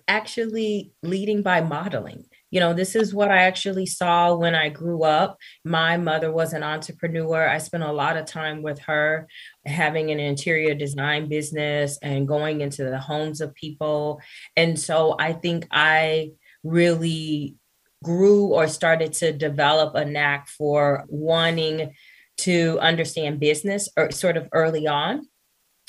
actually 0.07 0.93
leading 1.03 1.41
by 1.43 1.63
modeling. 1.63 2.25
You 2.51 2.61
know, 2.61 2.73
this 2.73 2.95
is 2.95 3.15
what 3.15 3.31
I 3.31 3.43
actually 3.43 3.87
saw 3.87 4.35
when 4.35 4.55
I 4.55 4.69
grew 4.69 5.03
up. 5.03 5.39
My 5.65 5.97
mother 5.97 6.33
was 6.33 6.53
an 6.53 6.63
entrepreneur. 6.63 7.47
I 7.47 7.59
spent 7.59 7.83
a 7.83 7.93
lot 7.93 8.17
of 8.17 8.27
time 8.27 8.63
with 8.63 8.79
her 8.81 9.29
having 9.67 10.11
an 10.11 10.21
interior 10.21 10.75
design 10.75 11.29
business 11.29 11.99
and 12.03 12.29
going 12.29 12.61
into 12.61 12.85
the 12.85 12.99
homes 12.99 13.41
of 13.41 13.55
people. 13.55 14.21
And 14.57 14.79
so 14.79 15.17
I 15.19 15.33
think 15.33 15.67
I 15.71 16.33
really 16.65 17.57
grew 18.03 18.47
or 18.47 18.69
started 18.69 19.13
to 19.13 19.33
develop 19.33 19.95
a 19.95 20.05
knack 20.05 20.49
for 20.49 21.05
wanting 21.09 21.93
to 22.39 22.79
understand 22.81 23.41
business 23.41 23.89
or 23.97 24.11
sort 24.11 24.37
of 24.37 24.49
early 24.53 24.87
on 24.87 25.27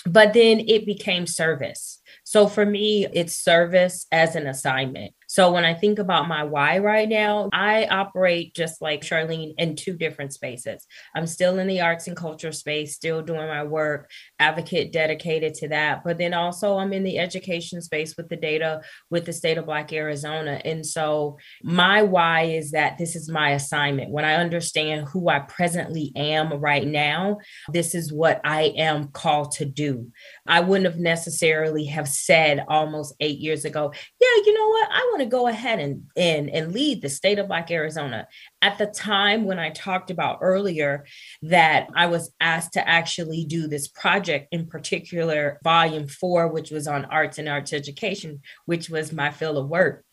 but 0.05 0.33
then 0.33 0.61
it 0.61 0.85
became 0.85 1.27
service. 1.27 2.01
So 2.23 2.47
for 2.47 2.65
me, 2.65 3.07
it's 3.13 3.35
service 3.35 4.07
as 4.11 4.35
an 4.35 4.47
assignment. 4.47 5.13
So 5.29 5.51
when 5.51 5.63
I 5.63 5.75
think 5.75 5.99
about 5.99 6.27
my 6.27 6.43
why 6.43 6.79
right 6.79 7.07
now, 7.07 7.49
I 7.53 7.85
operate 7.85 8.55
just 8.55 8.81
like 8.81 9.01
Charlene 9.01 9.53
in 9.59 9.75
two 9.75 9.95
different 9.95 10.33
spaces. 10.33 10.87
I'm 11.15 11.27
still 11.27 11.59
in 11.59 11.67
the 11.67 11.81
arts 11.81 12.07
and 12.07 12.17
culture 12.17 12.51
space, 12.51 12.95
still 12.95 13.21
doing 13.21 13.47
my 13.47 13.63
work, 13.63 14.09
advocate 14.39 14.91
dedicated 14.91 15.53
to 15.53 15.67
that. 15.67 16.03
But 16.03 16.17
then 16.17 16.33
also 16.33 16.77
I'm 16.79 16.93
in 16.93 17.03
the 17.03 17.19
education 17.19 17.79
space 17.83 18.17
with 18.17 18.27
the 18.27 18.37
data 18.37 18.81
with 19.11 19.27
the 19.27 19.31
state 19.31 19.59
of 19.59 19.67
Black 19.67 19.93
Arizona. 19.93 20.59
And 20.65 20.83
so 20.83 21.37
my 21.61 22.01
why 22.01 22.45
is 22.45 22.71
that 22.71 22.97
this 22.97 23.15
is 23.15 23.29
my 23.29 23.51
assignment. 23.51 24.09
When 24.09 24.25
I 24.25 24.33
understand 24.33 25.09
who 25.09 25.29
I 25.29 25.41
presently 25.41 26.11
am 26.15 26.53
right 26.53 26.87
now, 26.87 27.37
this 27.71 27.93
is 27.93 28.11
what 28.11 28.41
I 28.43 28.73
am 28.77 29.09
called 29.09 29.51
to 29.53 29.65
do. 29.65 30.11
I 30.47 30.61
wouldn't 30.61 30.91
have 30.91 30.99
necessarily 30.99 31.85
have 31.85 32.07
said 32.07 32.65
almost 32.67 33.13
eight 33.19 33.37
years 33.37 33.63
ago, 33.63 33.93
yeah, 34.19 34.43
you 34.43 34.53
know 34.55 34.69
what? 34.69 34.89
I 34.91 35.07
want 35.11 35.18
to 35.19 35.25
go 35.25 35.47
ahead 35.47 35.79
and, 35.79 36.03
and, 36.15 36.49
and 36.49 36.73
lead 36.73 37.01
the 37.01 37.09
state 37.09 37.39
of 37.39 37.47
Black 37.47 37.71
Arizona. 37.71 38.27
At 38.61 38.77
the 38.77 38.87
time 38.87 39.45
when 39.45 39.59
I 39.59 39.69
talked 39.69 40.11
about 40.11 40.39
earlier 40.41 41.05
that 41.43 41.87
I 41.95 42.07
was 42.07 42.31
asked 42.39 42.73
to 42.73 42.87
actually 42.87 43.45
do 43.45 43.67
this 43.67 43.87
project, 43.87 44.47
in 44.51 44.67
particular, 44.67 45.59
volume 45.63 46.07
four, 46.07 46.47
which 46.47 46.71
was 46.71 46.87
on 46.87 47.05
arts 47.05 47.37
and 47.37 47.47
arts 47.49 47.73
education, 47.73 48.41
which 48.65 48.89
was 48.89 49.13
my 49.13 49.31
field 49.31 49.57
of 49.57 49.69
work. 49.69 50.05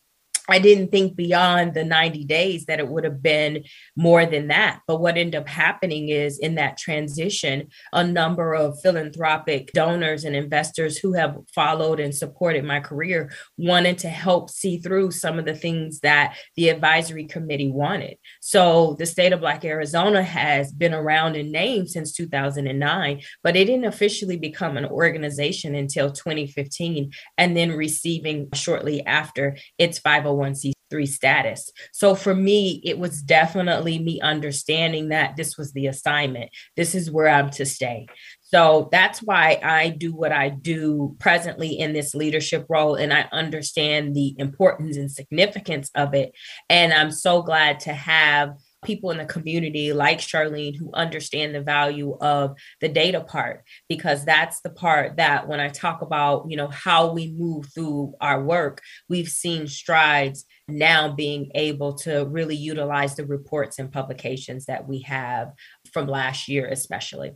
I 0.47 0.59
didn't 0.59 0.91
think 0.91 1.15
beyond 1.15 1.73
the 1.73 1.83
90 1.83 2.23
days 2.23 2.65
that 2.65 2.79
it 2.79 2.87
would 2.87 3.03
have 3.03 3.21
been 3.21 3.65
more 3.95 4.25
than 4.25 4.47
that. 4.47 4.79
But 4.87 5.01
what 5.01 5.17
ended 5.17 5.35
up 5.35 5.47
happening 5.47 6.09
is 6.09 6.39
in 6.39 6.55
that 6.55 6.77
transition, 6.77 7.67
a 7.91 8.03
number 8.03 8.53
of 8.53 8.79
philanthropic 8.81 9.71
donors 9.73 10.23
and 10.23 10.35
investors 10.35 10.97
who 10.97 11.13
have 11.13 11.37
followed 11.53 11.99
and 11.99 12.15
supported 12.15 12.63
my 12.63 12.79
career 12.79 13.29
wanted 13.57 13.97
to 13.99 14.09
help 14.09 14.49
see 14.49 14.77
through 14.79 15.11
some 15.11 15.37
of 15.37 15.45
the 15.45 15.55
things 15.55 15.99
that 15.99 16.37
the 16.55 16.69
advisory 16.69 17.25
committee 17.25 17.71
wanted. 17.71 18.17
So 18.39 18.95
the 18.99 19.05
state 19.05 19.33
of 19.33 19.41
Black 19.41 19.65
Arizona 19.65 20.23
has 20.23 20.71
been 20.71 20.93
around 20.93 21.35
in 21.35 21.51
name 21.51 21.87
since 21.87 22.13
2009, 22.13 23.21
but 23.43 23.55
it 23.55 23.65
didn't 23.65 23.85
officially 23.85 24.37
become 24.37 24.77
an 24.77 24.85
organization 24.85 25.75
until 25.75 26.11
2015 26.11 27.11
and 27.37 27.57
then 27.57 27.71
receiving 27.71 28.47
shortly 28.53 29.05
after 29.05 29.57
its 29.77 29.99
501 29.99 30.36
501c3 30.37 31.07
status. 31.07 31.71
So 31.91 32.15
for 32.15 32.33
me, 32.33 32.81
it 32.83 32.97
was 32.97 33.21
definitely 33.21 33.99
me 33.99 34.21
understanding 34.21 35.09
that 35.09 35.35
this 35.35 35.57
was 35.57 35.73
the 35.73 35.87
assignment. 35.87 36.49
This 36.75 36.95
is 36.95 37.11
where 37.11 37.27
I'm 37.27 37.49
to 37.51 37.65
stay. 37.65 38.07
So 38.41 38.87
that's 38.91 39.21
why 39.21 39.59
I 39.61 39.89
do 39.89 40.13
what 40.13 40.31
I 40.31 40.49
do 40.49 41.15
presently 41.19 41.77
in 41.77 41.91
this 41.91 42.15
leadership 42.15 42.65
role. 42.69 42.95
And 42.95 43.11
I 43.11 43.27
understand 43.33 44.15
the 44.15 44.35
importance 44.37 44.95
and 44.95 45.11
significance 45.11 45.91
of 45.95 46.13
it. 46.13 46.31
And 46.69 46.93
I'm 46.93 47.11
so 47.11 47.41
glad 47.41 47.81
to 47.81 47.93
have 47.93 48.51
people 48.85 49.11
in 49.11 49.17
the 49.17 49.25
community 49.25 49.91
like 49.91 50.19
Charlene 50.19 50.75
who 50.75 50.91
understand 50.93 51.53
the 51.55 51.61
value 51.61 52.17
of 52.21 52.55
the 52.79 52.89
data 52.89 53.21
part 53.21 53.63
because 53.89 54.23
that's 54.23 54.61
the 54.61 54.69
part 54.69 55.17
that 55.17 55.47
when 55.47 55.59
I 55.59 55.69
talk 55.69 56.01
about, 56.01 56.45
you 56.49 56.57
know, 56.57 56.67
how 56.67 57.11
we 57.11 57.31
move 57.31 57.67
through 57.73 58.13
our 58.21 58.43
work, 58.43 58.81
we've 59.09 59.29
seen 59.29 59.67
strides 59.67 60.45
now 60.67 61.11
being 61.11 61.51
able 61.55 61.93
to 61.95 62.25
really 62.25 62.55
utilize 62.55 63.15
the 63.15 63.25
reports 63.25 63.79
and 63.79 63.91
publications 63.91 64.65
that 64.65 64.87
we 64.87 65.01
have 65.01 65.53
from 65.91 66.07
last 66.07 66.47
year, 66.47 66.67
especially. 66.67 67.31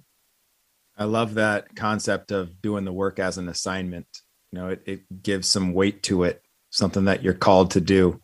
I 0.98 1.06
love 1.06 1.36
that 1.36 1.76
concept 1.76 2.32
of 2.32 2.62
doing 2.62 2.86
the 2.86 2.94
work 2.94 3.18
as 3.18 3.38
an 3.38 3.50
assignment. 3.50 4.06
You 4.52 4.60
know, 4.60 4.70
it, 4.70 4.84
it 4.86 5.24
gives 5.24 5.48
some 5.48 5.74
weight 5.74 6.04
to 6.04 6.24
it, 6.24 6.44
something 6.70 7.06
that 7.06 7.24
you're 7.24 7.34
called 7.34 7.72
to 7.72 7.82
do. 7.82 8.22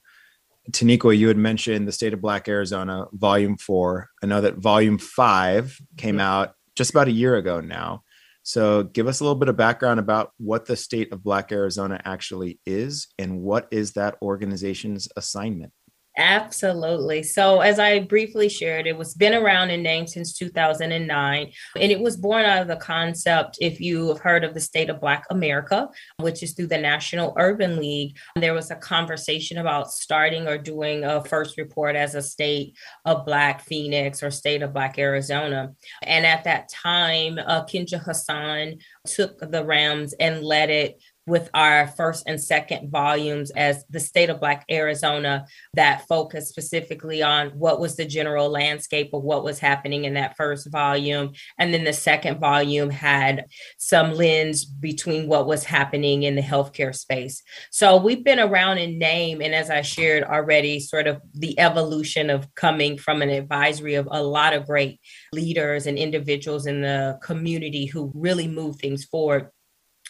Teniqua, 0.71 1.17
you 1.17 1.27
had 1.27 1.37
mentioned 1.37 1.87
the 1.87 1.91
state 1.91 2.13
of 2.13 2.21
Black 2.21 2.47
Arizona, 2.47 3.05
volume 3.13 3.57
four. 3.57 4.09
I 4.21 4.25
know 4.25 4.41
that 4.41 4.57
volume 4.57 4.97
five 4.97 5.77
came 5.97 6.15
mm-hmm. 6.15 6.21
out 6.21 6.53
just 6.75 6.91
about 6.91 7.07
a 7.07 7.11
year 7.11 7.35
ago 7.35 7.61
now. 7.61 8.03
So, 8.43 8.83
give 8.83 9.07
us 9.07 9.19
a 9.19 9.23
little 9.23 9.37
bit 9.37 9.49
of 9.49 9.57
background 9.57 9.99
about 9.99 10.31
what 10.37 10.65
the 10.65 10.77
state 10.77 11.11
of 11.11 11.23
Black 11.23 11.51
Arizona 11.51 12.01
actually 12.05 12.59
is 12.65 13.07
and 13.19 13.41
what 13.41 13.67
is 13.71 13.93
that 13.93 14.15
organization's 14.21 15.09
assignment? 15.17 15.73
Absolutely. 16.17 17.21
So, 17.21 17.61
as 17.61 17.77
I 17.77 17.99
briefly 17.99 18.49
shared, 18.49 18.87
it 18.87 18.97
was 18.97 19.13
been 19.13 19.35
around 19.35 19.69
in 19.69 19.83
name 19.83 20.07
since 20.07 20.33
2009, 20.33 21.51
and 21.79 21.91
it 21.91 21.99
was 21.99 22.17
born 22.17 22.43
out 22.43 22.63
of 22.63 22.67
the 22.67 22.75
concept. 22.77 23.59
If 23.61 23.79
you 23.79 24.07
have 24.07 24.19
heard 24.19 24.43
of 24.43 24.55
the 24.55 24.59
state 24.59 24.89
of 24.89 24.99
Black 24.99 25.25
America, 25.29 25.87
which 26.19 26.41
is 26.41 26.53
through 26.53 26.67
the 26.67 26.77
National 26.79 27.35
Urban 27.37 27.79
League, 27.79 28.17
there 28.35 28.55
was 28.55 28.71
a 28.71 28.75
conversation 28.75 29.59
about 29.59 29.91
starting 29.91 30.47
or 30.47 30.57
doing 30.57 31.03
a 31.03 31.23
first 31.23 31.55
report 31.59 31.95
as 31.95 32.15
a 32.15 32.21
state 32.23 32.75
of 33.05 33.23
Black 33.23 33.61
Phoenix 33.61 34.23
or 34.23 34.31
state 34.31 34.63
of 34.63 34.73
Black 34.73 34.97
Arizona. 34.97 35.73
And 36.01 36.25
at 36.25 36.45
that 36.45 36.69
time, 36.69 37.37
uh, 37.37 37.63
Kinja 37.65 38.01
Hassan 38.01 38.79
took 39.05 39.39
the 39.39 39.63
Rams 39.63 40.13
and 40.19 40.43
led 40.43 40.71
it 40.71 40.99
with 41.27 41.49
our 41.53 41.87
first 41.87 42.23
and 42.25 42.41
second 42.41 42.89
volumes 42.89 43.51
as 43.51 43.83
the 43.89 43.99
state 43.99 44.29
of 44.29 44.39
Black 44.39 44.65
Arizona 44.71 45.45
that 45.73 46.07
focused 46.07 46.47
specifically 46.47 47.21
on 47.21 47.49
what 47.49 47.81
was 47.81 47.97
the 47.97 48.05
general 48.05 48.49
landscape 48.49 49.09
of 49.13 49.21
what 49.23 49.43
was 49.43 49.59
happening 49.59 50.05
in 50.05 50.13
that 50.13 50.37
first 50.37 50.71
volume. 50.71 51.33
And 51.59 51.73
then 51.73 51.83
the 51.83 51.93
second 51.93 52.39
volume 52.39 52.89
had 52.89 53.45
some 53.77 54.13
lens 54.13 54.63
between 54.63 55.27
what 55.27 55.47
was 55.47 55.65
happening 55.65 56.23
in 56.23 56.35
the 56.35 56.41
healthcare 56.41 56.95
space. 56.95 57.43
So 57.71 57.97
we've 57.97 58.23
been 58.23 58.39
around 58.39 58.77
in 58.77 58.97
name. 58.97 59.41
And 59.41 59.53
as 59.53 59.69
I 59.69 59.81
shared 59.81 60.23
already, 60.23 60.79
sort 60.79 61.07
of 61.07 61.21
the 61.33 61.59
evolution 61.59 62.29
of 62.29 62.53
coming 62.55 62.97
from 62.97 63.21
an 63.21 63.29
advisory 63.29 63.95
of 63.95 64.07
a 64.09 64.23
lot 64.23 64.53
of 64.53 64.65
great 64.65 65.01
leaders 65.33 65.87
and 65.87 65.97
individuals 65.97 66.67
in 66.67 66.81
the 66.81 67.19
community 67.21 67.85
who 67.85 68.11
really 68.15 68.47
move 68.47 68.77
things 68.77 69.03
forward 69.03 69.49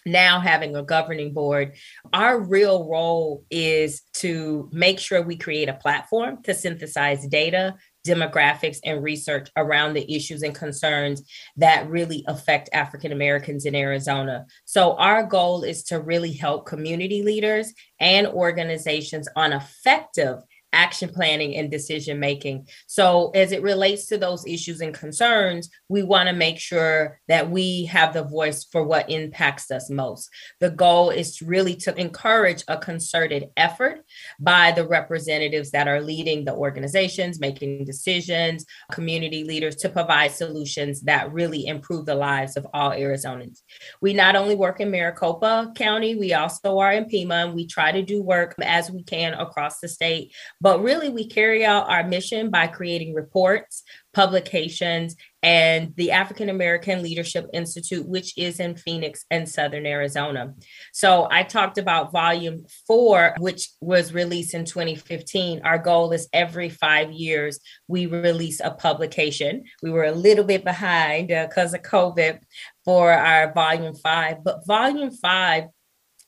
now 0.08 0.40
having 0.40 0.76
a 0.76 0.84
governing 0.84 1.34
board, 1.34 1.76
our 2.14 2.40
real 2.40 2.88
role 2.88 3.44
is 3.52 4.02
to 4.14 4.70
make 4.72 5.00
sure 5.00 5.22
we 5.22 5.38
create 5.38 5.70
a 5.70 5.74
platform 5.74 6.42
to 6.44 6.54
synthesize 6.54 7.28
data, 7.28 7.76
demographics, 8.08 8.80
and 8.84 9.04
research 9.04 9.50
around 9.58 9.94
the 9.94 10.16
issues 10.16 10.42
and 10.42 10.56
concerns 10.56 11.22
that 11.58 11.90
really 11.90 12.24
affect 12.28 12.70
African 12.74 13.12
Americans 13.12 13.66
in 13.66 13.76
Arizona. 13.76 14.46
So, 14.66 14.96
our 14.98 15.24
goal 15.24 15.64
is 15.64 15.84
to 15.86 16.00
really 16.00 16.34
help 16.34 16.66
community 16.66 17.22
leaders 17.22 17.74
and 18.00 18.28
organizations 18.28 19.28
on 19.36 19.54
effective 19.54 20.40
action 20.74 21.10
planning 21.10 21.56
and 21.56 21.72
decision 21.72 22.20
making. 22.20 22.68
So, 22.88 23.32
as 23.32 23.52
it 23.52 23.62
relates 23.62 24.08
to 24.08 24.18
those 24.18 24.46
issues 24.46 24.82
and 24.82 24.94
concerns, 24.94 25.70
we 25.90 26.04
want 26.04 26.30
to 26.30 26.36
make 26.36 26.60
sure 26.60 27.20
that 27.28 27.50
we 27.50 27.86
have 27.86 28.14
the 28.14 28.24
voice 28.24 28.66
for 28.72 28.84
what 28.84 29.10
impacts 29.10 29.72
us 29.72 29.90
most. 29.90 30.30
The 30.60 30.70
goal 30.70 31.10
is 31.10 31.42
really 31.42 31.76
to 31.78 31.96
encourage 32.00 32.64
a 32.68 32.78
concerted 32.78 33.46
effort 33.56 34.04
by 34.40 34.72
the 34.72 34.88
representatives 34.88 35.72
that 35.72 35.88
are 35.88 36.02
leading 36.02 36.46
the 36.46 36.54
organizations, 36.54 37.40
making 37.40 37.86
decisions, 37.86 38.66
community 38.92 39.44
leaders 39.44 39.76
to 39.78 39.90
provide 39.90 40.32
solutions 40.32 41.02
that 41.02 41.32
really 41.32 41.66
improve 41.66 42.06
the 42.06 42.16
lives 42.16 42.58
of 42.58 42.68
all 42.74 42.92
Arizonans. 42.92 43.62
We 44.02 44.14
not 44.14 44.36
only 44.36 44.56
work 44.56 44.80
in 44.80 44.92
Maricopa 44.92 45.72
County, 45.76 46.16
we 46.16 46.34
also 46.34 46.80
are 46.80 46.94
in 46.94 47.06
Pima, 47.06 47.36
and 47.36 47.54
we 47.54 47.66
try 47.66 47.92
to 47.92 48.02
do 48.02 48.22
work 48.22 48.56
as 48.62 48.92
we 48.92 49.04
can 49.04 49.34
across 49.34 49.80
the 49.80 49.88
state 49.88 50.34
but 50.60 50.82
really, 50.82 51.10
we 51.10 51.28
carry 51.28 51.64
out 51.64 51.90
our 51.90 52.04
mission 52.04 52.50
by 52.50 52.68
creating 52.68 53.14
reports, 53.14 53.84
publications, 54.14 55.16
and 55.44 55.96
the 55.96 56.12
African 56.12 56.50
American 56.50 57.04
Leadership 57.04 57.48
Institute, 57.54 58.08
which 58.08 58.36
is 58.38 58.60
in 58.60 58.76
Phoenix 58.76 59.24
and 59.30 59.48
Southern 59.48 59.86
Arizona. 59.86 60.56
So 60.94 61.28
I 61.30 61.44
talked 61.44 61.78
about 61.78 62.12
volume 62.12 62.66
four, 62.88 63.36
which 63.38 63.70
was 63.80 64.14
released 64.14 64.56
in 64.56 64.66
2015. 64.66 65.62
Our 65.64 65.78
goal 65.78 66.12
is 66.12 66.28
every 66.34 66.70
five 66.70 67.12
years 67.12 67.60
we 67.88 68.08
release 68.08 68.60
a 68.60 68.72
publication. 68.72 69.64
We 69.84 69.92
were 69.92 70.06
a 70.06 70.12
little 70.12 70.44
bit 70.44 70.64
behind 70.64 71.28
because 71.28 71.76
uh, 71.76 71.78
of 71.78 71.84
COVID 71.84 72.40
for 72.84 73.12
our 73.12 73.54
volume 73.54 73.94
five, 73.94 74.44
but 74.44 74.66
volume 74.66 75.12
five 75.12 75.66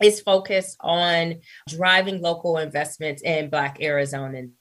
is 0.02 0.22
focused 0.22 0.78
on 0.80 1.42
driving 1.68 2.22
local 2.22 2.58
investments 2.58 3.22
in 3.22 3.50
Black 3.50 3.80
Arizonans. 3.80 4.52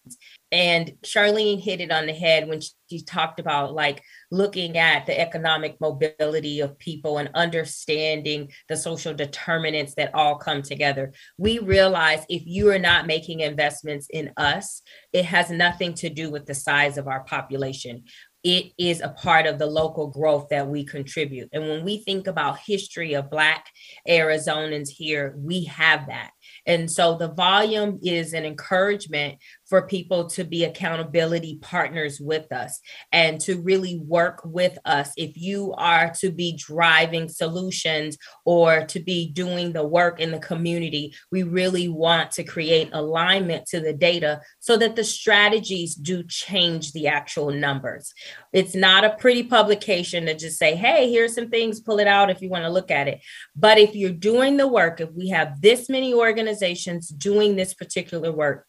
And 0.50 0.92
Charlene 1.04 1.60
hit 1.60 1.80
it 1.80 1.90
on 1.90 2.06
the 2.06 2.12
head 2.12 2.48
when 2.48 2.60
she 2.88 3.02
talked 3.02 3.38
about 3.38 3.74
like 3.74 4.02
looking 4.30 4.78
at 4.78 5.04
the 5.04 5.18
economic 5.18 5.76
mobility 5.78 6.60
of 6.60 6.78
people 6.78 7.18
and 7.18 7.28
understanding 7.34 8.50
the 8.68 8.76
social 8.76 9.12
determinants 9.12 9.94
that 9.96 10.14
all 10.14 10.36
come 10.36 10.62
together. 10.62 11.12
We 11.36 11.58
realize 11.58 12.24
if 12.30 12.42
you 12.46 12.70
are 12.70 12.78
not 12.78 13.06
making 13.06 13.40
investments 13.40 14.06
in 14.10 14.32
us, 14.38 14.82
it 15.12 15.26
has 15.26 15.50
nothing 15.50 15.92
to 15.94 16.08
do 16.08 16.30
with 16.30 16.46
the 16.46 16.54
size 16.54 16.96
of 16.96 17.08
our 17.08 17.24
population 17.24 18.04
it 18.44 18.72
is 18.78 19.00
a 19.00 19.08
part 19.08 19.46
of 19.46 19.58
the 19.58 19.66
local 19.66 20.06
growth 20.08 20.48
that 20.50 20.68
we 20.68 20.84
contribute. 20.84 21.48
And 21.52 21.68
when 21.68 21.84
we 21.84 21.98
think 21.98 22.26
about 22.26 22.58
history 22.58 23.14
of 23.14 23.30
Black 23.30 23.66
Arizonans 24.08 24.88
here, 24.88 25.34
we 25.38 25.64
have 25.64 26.06
that. 26.06 26.30
And 26.64 26.90
so 26.90 27.16
the 27.16 27.32
volume 27.32 27.98
is 28.02 28.32
an 28.34 28.44
encouragement 28.44 29.38
for 29.68 29.82
people 29.82 30.26
to 30.30 30.44
be 30.44 30.64
accountability 30.64 31.58
partners 31.60 32.20
with 32.20 32.50
us 32.52 32.80
and 33.12 33.40
to 33.40 33.60
really 33.60 33.98
work 33.98 34.40
with 34.44 34.78
us. 34.84 35.12
If 35.16 35.36
you 35.36 35.74
are 35.76 36.10
to 36.20 36.30
be 36.30 36.56
driving 36.56 37.28
solutions 37.28 38.16
or 38.44 38.84
to 38.86 39.00
be 39.00 39.30
doing 39.30 39.72
the 39.72 39.86
work 39.86 40.20
in 40.20 40.30
the 40.30 40.38
community, 40.38 41.14
we 41.30 41.42
really 41.42 41.88
want 41.88 42.30
to 42.32 42.44
create 42.44 42.90
alignment 42.92 43.66
to 43.66 43.80
the 43.80 43.92
data 43.92 44.40
so 44.60 44.76
that 44.78 44.96
the 44.96 45.04
strategies 45.04 45.94
do 45.94 46.22
change 46.24 46.92
the 46.92 47.08
actual 47.08 47.50
numbers. 47.50 48.12
It's 48.52 48.74
not 48.74 49.04
a 49.04 49.16
pretty 49.16 49.42
publication 49.42 50.26
to 50.26 50.34
just 50.34 50.58
say, 50.58 50.74
hey, 50.74 51.10
here's 51.10 51.34
some 51.34 51.50
things, 51.50 51.80
pull 51.80 51.98
it 51.98 52.06
out 52.06 52.30
if 52.30 52.40
you 52.40 52.48
want 52.48 52.64
to 52.64 52.70
look 52.70 52.90
at 52.90 53.08
it. 53.08 53.20
But 53.54 53.78
if 53.78 53.94
you're 53.94 54.10
doing 54.12 54.56
the 54.56 54.66
work, 54.66 55.00
if 55.00 55.10
we 55.12 55.28
have 55.28 55.60
this 55.60 55.88
many 55.88 56.14
organizations 56.14 57.08
doing 57.08 57.56
this 57.56 57.74
particular 57.74 58.32
work, 58.32 58.66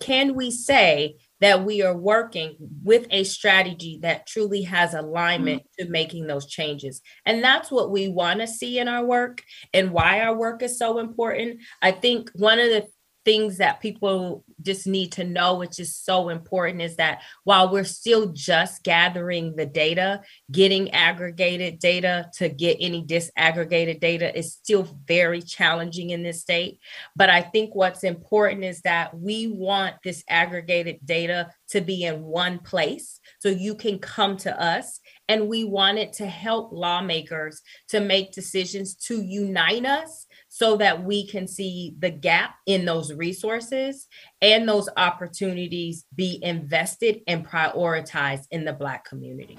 can 0.00 0.34
we 0.34 0.50
say 0.50 1.16
that 1.42 1.64
we 1.64 1.82
are 1.82 1.96
working 1.96 2.54
with 2.84 3.04
a 3.10 3.24
strategy 3.24 3.98
that 4.02 4.28
truly 4.28 4.62
has 4.62 4.94
alignment 4.94 5.62
mm-hmm. 5.62 5.86
to 5.86 5.90
making 5.90 6.28
those 6.28 6.46
changes. 6.46 7.02
And 7.26 7.42
that's 7.42 7.68
what 7.68 7.90
we 7.90 8.08
want 8.08 8.38
to 8.40 8.46
see 8.46 8.78
in 8.78 8.86
our 8.86 9.04
work 9.04 9.42
and 9.74 9.90
why 9.90 10.20
our 10.20 10.36
work 10.36 10.62
is 10.62 10.78
so 10.78 11.00
important. 11.00 11.58
I 11.82 11.90
think 11.90 12.30
one 12.36 12.60
of 12.60 12.68
the 12.68 12.86
things 13.24 13.58
that 13.58 13.80
people 13.80 14.44
just 14.60 14.86
need 14.86 15.12
to 15.12 15.24
know, 15.24 15.56
which 15.56 15.78
is 15.78 15.94
so 15.94 16.28
important, 16.28 16.82
is 16.82 16.96
that 16.96 17.22
while 17.44 17.70
we're 17.70 17.84
still 17.84 18.32
just 18.32 18.82
gathering 18.82 19.56
the 19.56 19.66
data, 19.66 20.22
getting 20.50 20.90
aggregated 20.90 21.78
data 21.78 22.30
to 22.34 22.48
get 22.48 22.76
any 22.80 23.04
disaggregated 23.04 24.00
data 24.00 24.36
is 24.36 24.52
still 24.52 24.88
very 25.06 25.40
challenging 25.40 26.10
in 26.10 26.22
this 26.22 26.40
state. 26.40 26.78
But 27.16 27.30
I 27.30 27.42
think 27.42 27.74
what's 27.74 28.04
important 28.04 28.64
is 28.64 28.80
that 28.82 29.16
we 29.18 29.48
want 29.48 29.96
this 30.04 30.24
aggregated 30.28 30.98
data 31.04 31.50
to 31.70 31.80
be 31.80 32.04
in 32.04 32.22
one 32.22 32.58
place 32.58 33.20
so 33.38 33.48
you 33.48 33.74
can 33.74 33.98
come 33.98 34.36
to 34.38 34.62
us 34.62 35.00
and 35.28 35.48
we 35.48 35.64
wanted 35.64 36.12
to 36.14 36.26
help 36.26 36.72
lawmakers 36.72 37.62
to 37.88 38.00
make 38.00 38.32
decisions 38.32 38.94
to 38.94 39.22
unite 39.22 39.86
us 39.86 40.26
so 40.54 40.76
that 40.76 41.02
we 41.02 41.26
can 41.26 41.48
see 41.48 41.96
the 42.00 42.10
gap 42.10 42.56
in 42.66 42.84
those 42.84 43.10
resources 43.14 44.06
and 44.42 44.68
those 44.68 44.86
opportunities 44.98 46.04
be 46.14 46.38
invested 46.42 47.22
and 47.26 47.48
prioritized 47.48 48.44
in 48.50 48.66
the 48.66 48.72
Black 48.74 49.02
community. 49.06 49.56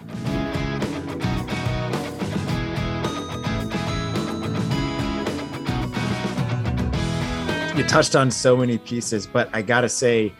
You 7.75 7.84
touched 7.86 8.15
on 8.15 8.29
so 8.29 8.56
many 8.56 8.77
pieces, 8.77 9.25
but 9.25 9.49
I 9.51 9.63
got 9.63 9.82
to 9.82 9.89
say, 9.89 10.32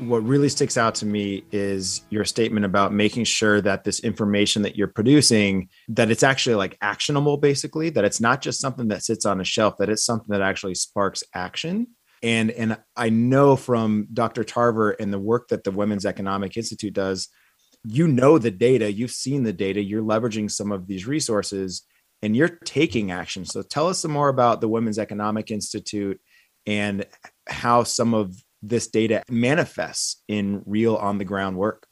what 0.00 0.24
really 0.24 0.48
sticks 0.48 0.76
out 0.76 0.94
to 0.96 1.06
me 1.06 1.44
is 1.52 2.02
your 2.10 2.24
statement 2.24 2.66
about 2.66 2.92
making 2.92 3.24
sure 3.24 3.60
that 3.60 3.84
this 3.84 4.00
information 4.00 4.62
that 4.62 4.76
you're 4.76 4.88
producing 4.88 5.68
that 5.88 6.10
it's 6.10 6.22
actually 6.22 6.56
like 6.56 6.76
actionable 6.80 7.36
basically 7.36 7.90
that 7.90 8.04
it's 8.04 8.20
not 8.20 8.42
just 8.42 8.60
something 8.60 8.88
that 8.88 9.02
sits 9.02 9.24
on 9.24 9.40
a 9.40 9.44
shelf 9.44 9.76
that 9.78 9.88
it's 9.88 10.04
something 10.04 10.28
that 10.28 10.42
actually 10.42 10.74
sparks 10.74 11.22
action 11.34 11.86
And 12.22 12.50
and 12.50 12.78
I 12.96 13.08
know 13.10 13.56
from 13.56 14.08
Dr. 14.12 14.44
Tarver 14.44 14.90
and 14.92 15.12
the 15.12 15.18
work 15.18 15.48
that 15.48 15.64
the 15.64 15.70
Women's 15.70 16.04
Economic 16.04 16.56
Institute 16.56 16.92
does, 16.92 17.28
you 17.84 18.06
know 18.06 18.38
the 18.38 18.50
data, 18.50 18.92
you've 18.92 19.10
seen 19.10 19.42
the 19.42 19.52
data, 19.52 19.82
you're 19.82 20.02
leveraging 20.02 20.50
some 20.50 20.72
of 20.72 20.86
these 20.86 21.06
resources 21.06 21.82
and 22.22 22.36
you're 22.36 22.58
taking 22.64 23.10
action. 23.10 23.44
So 23.46 23.62
tell 23.62 23.88
us 23.88 24.00
some 24.00 24.10
more 24.10 24.28
about 24.28 24.60
the 24.60 24.68
Women's 24.68 24.98
Economic 24.98 25.50
Institute 25.50 26.20
and 26.66 27.06
how 27.48 27.84
some 27.84 28.12
of 28.12 28.34
this 28.62 28.88
data 28.88 29.22
manifests 29.28 30.22
in 30.28 30.62
real 30.66 30.96
on 30.96 31.18
the 31.18 31.24
ground 31.24 31.56
work. 31.56 31.86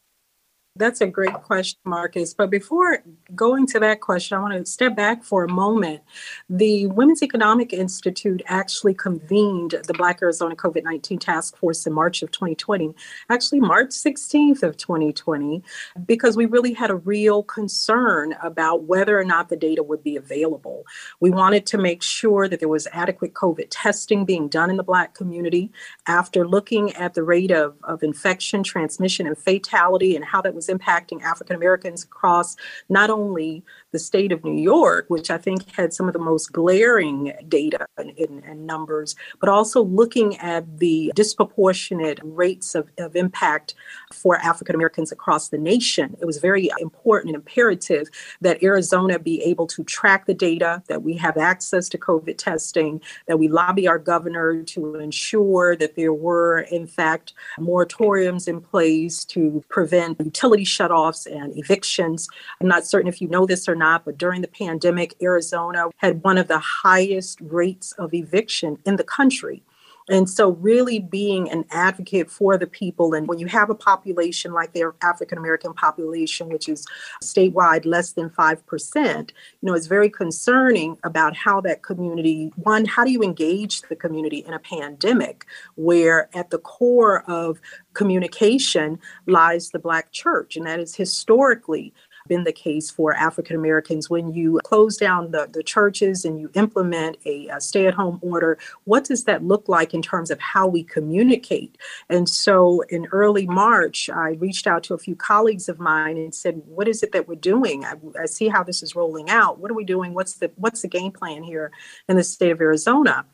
That's 0.78 1.00
a 1.00 1.08
great 1.08 1.32
question, 1.32 1.80
Marcus. 1.84 2.34
But 2.34 2.50
before 2.50 3.02
going 3.34 3.66
to 3.66 3.80
that 3.80 4.00
question, 4.00 4.38
I 4.38 4.40
want 4.40 4.54
to 4.54 4.64
step 4.64 4.94
back 4.94 5.24
for 5.24 5.42
a 5.42 5.48
moment. 5.48 6.02
The 6.48 6.86
Women's 6.86 7.20
Economic 7.20 7.72
Institute 7.72 8.42
actually 8.46 8.94
convened 8.94 9.74
the 9.86 9.94
Black 9.94 10.22
Arizona 10.22 10.54
COVID 10.54 10.84
19 10.84 11.18
Task 11.18 11.56
Force 11.56 11.84
in 11.84 11.92
March 11.92 12.22
of 12.22 12.30
2020, 12.30 12.94
actually, 13.28 13.58
March 13.58 13.88
16th 13.88 14.62
of 14.62 14.76
2020, 14.76 15.64
because 16.06 16.36
we 16.36 16.46
really 16.46 16.74
had 16.74 16.90
a 16.90 16.96
real 16.96 17.42
concern 17.42 18.36
about 18.40 18.84
whether 18.84 19.18
or 19.18 19.24
not 19.24 19.48
the 19.48 19.56
data 19.56 19.82
would 19.82 20.04
be 20.04 20.14
available. 20.14 20.84
We 21.18 21.30
wanted 21.30 21.66
to 21.66 21.78
make 21.78 22.04
sure 22.04 22.46
that 22.46 22.60
there 22.60 22.68
was 22.68 22.86
adequate 22.92 23.34
COVID 23.34 23.66
testing 23.70 24.24
being 24.24 24.46
done 24.46 24.70
in 24.70 24.76
the 24.76 24.84
Black 24.84 25.14
community. 25.14 25.72
After 26.06 26.46
looking 26.46 26.92
at 26.92 27.14
the 27.14 27.24
rate 27.24 27.50
of, 27.50 27.74
of 27.82 28.04
infection, 28.04 28.62
transmission, 28.62 29.26
and 29.26 29.36
fatality, 29.36 30.14
and 30.14 30.24
how 30.24 30.40
that 30.42 30.54
was 30.54 30.67
impacting 30.68 31.22
African 31.22 31.56
Americans 31.56 32.04
across 32.04 32.56
not 32.88 33.10
only 33.10 33.62
the 33.92 33.98
state 33.98 34.32
of 34.32 34.44
New 34.44 34.60
York, 34.60 35.06
which 35.08 35.30
I 35.30 35.38
think 35.38 35.70
had 35.72 35.92
some 35.92 36.08
of 36.08 36.12
the 36.12 36.18
most 36.18 36.52
glaring 36.52 37.32
data 37.48 37.86
and, 37.96 38.10
and, 38.18 38.44
and 38.44 38.66
numbers, 38.66 39.16
but 39.40 39.48
also 39.48 39.82
looking 39.82 40.36
at 40.38 40.78
the 40.78 41.12
disproportionate 41.14 42.20
rates 42.22 42.74
of, 42.74 42.88
of 42.98 43.16
impact 43.16 43.74
for 44.12 44.36
African 44.36 44.74
Americans 44.74 45.10
across 45.12 45.48
the 45.48 45.58
nation. 45.58 46.16
It 46.20 46.26
was 46.26 46.38
very 46.38 46.70
important 46.80 47.34
and 47.34 47.42
imperative 47.42 48.08
that 48.40 48.62
Arizona 48.62 49.18
be 49.18 49.42
able 49.42 49.66
to 49.68 49.84
track 49.84 50.26
the 50.26 50.34
data, 50.34 50.82
that 50.88 51.02
we 51.02 51.14
have 51.14 51.36
access 51.36 51.88
to 51.90 51.98
COVID 51.98 52.36
testing, 52.36 53.00
that 53.26 53.38
we 53.38 53.48
lobby 53.48 53.88
our 53.88 53.98
governor 53.98 54.62
to 54.62 54.96
ensure 54.96 55.76
that 55.76 55.96
there 55.96 56.12
were, 56.12 56.60
in 56.70 56.86
fact, 56.86 57.32
moratoriums 57.58 58.48
in 58.48 58.60
place 58.60 59.24
to 59.26 59.64
prevent 59.68 60.20
utility 60.20 60.64
shutoffs 60.64 61.26
and 61.26 61.56
evictions. 61.56 62.28
I'm 62.60 62.68
not 62.68 62.86
certain 62.86 63.08
if 63.08 63.20
you 63.20 63.28
know 63.28 63.46
this 63.46 63.68
or 63.68 63.74
not, 63.78 64.04
but 64.04 64.18
during 64.18 64.42
the 64.42 64.48
pandemic, 64.48 65.14
Arizona 65.22 65.86
had 65.96 66.22
one 66.22 66.38
of 66.38 66.48
the 66.48 66.58
highest 66.58 67.40
rates 67.40 67.92
of 67.92 68.12
eviction 68.12 68.78
in 68.84 68.96
the 68.96 69.04
country. 69.04 69.62
And 70.08 70.28
so, 70.28 70.52
really 70.52 71.00
being 71.00 71.50
an 71.50 71.64
advocate 71.70 72.30
for 72.30 72.56
the 72.56 72.66
people, 72.66 73.12
and 73.12 73.28
when 73.28 73.38
you 73.38 73.46
have 73.46 73.68
a 73.68 73.74
population 73.74 74.52
like 74.52 74.72
their 74.72 74.94
African 75.02 75.36
American 75.36 75.74
population, 75.74 76.48
which 76.48 76.68
is 76.68 76.86
statewide 77.22 77.84
less 77.84 78.12
than 78.12 78.30
5%, 78.30 79.30
you 79.60 79.66
know, 79.66 79.74
it's 79.74 79.86
very 79.86 80.08
concerning 80.08 80.96
about 81.04 81.36
how 81.36 81.60
that 81.60 81.82
community, 81.82 82.50
one, 82.56 82.86
how 82.86 83.04
do 83.04 83.10
you 83.10 83.22
engage 83.22 83.82
the 83.82 83.96
community 83.96 84.38
in 84.38 84.54
a 84.54 84.58
pandemic 84.58 85.44
where 85.74 86.30
at 86.34 86.48
the 86.50 86.58
core 86.58 87.22
of 87.28 87.60
communication 87.92 88.98
lies 89.26 89.70
the 89.70 89.78
Black 89.78 90.10
church, 90.12 90.56
and 90.56 90.66
that 90.66 90.80
is 90.80 90.94
historically 90.94 91.92
been 92.28 92.44
the 92.44 92.52
case 92.52 92.90
for 92.90 93.14
African 93.14 93.56
Americans. 93.56 94.08
When 94.08 94.32
you 94.32 94.60
close 94.64 94.96
down 94.96 95.30
the, 95.30 95.48
the 95.52 95.62
churches 95.62 96.24
and 96.24 96.38
you 96.38 96.50
implement 96.54 97.16
a, 97.24 97.48
a 97.48 97.60
stay 97.60 97.86
at 97.86 97.94
home 97.94 98.18
order, 98.22 98.58
what 98.84 99.04
does 99.04 99.24
that 99.24 99.42
look 99.42 99.68
like 99.68 99.94
in 99.94 100.02
terms 100.02 100.30
of 100.30 100.38
how 100.40 100.66
we 100.66 100.84
communicate? 100.84 101.76
And 102.08 102.28
so 102.28 102.82
in 102.88 103.06
early 103.12 103.46
March, 103.46 104.08
I 104.10 104.30
reached 104.32 104.66
out 104.66 104.82
to 104.84 104.94
a 104.94 104.98
few 104.98 105.16
colleagues 105.16 105.68
of 105.68 105.80
mine 105.80 106.16
and 106.16 106.34
said, 106.34 106.62
What 106.66 106.88
is 106.88 107.02
it 107.02 107.12
that 107.12 107.26
we're 107.26 107.34
doing? 107.36 107.84
I, 107.84 107.94
I 108.20 108.26
see 108.26 108.48
how 108.48 108.62
this 108.62 108.82
is 108.82 108.94
rolling 108.94 109.30
out. 109.30 109.58
What 109.58 109.70
are 109.70 109.74
we 109.74 109.84
doing? 109.84 110.14
What's 110.14 110.34
the 110.34 110.50
what's 110.56 110.82
the 110.82 110.88
game 110.88 111.12
plan 111.12 111.42
here 111.42 111.70
in 112.08 112.16
the 112.16 112.24
state 112.24 112.50
of 112.50 112.60
Arizona? 112.60 113.24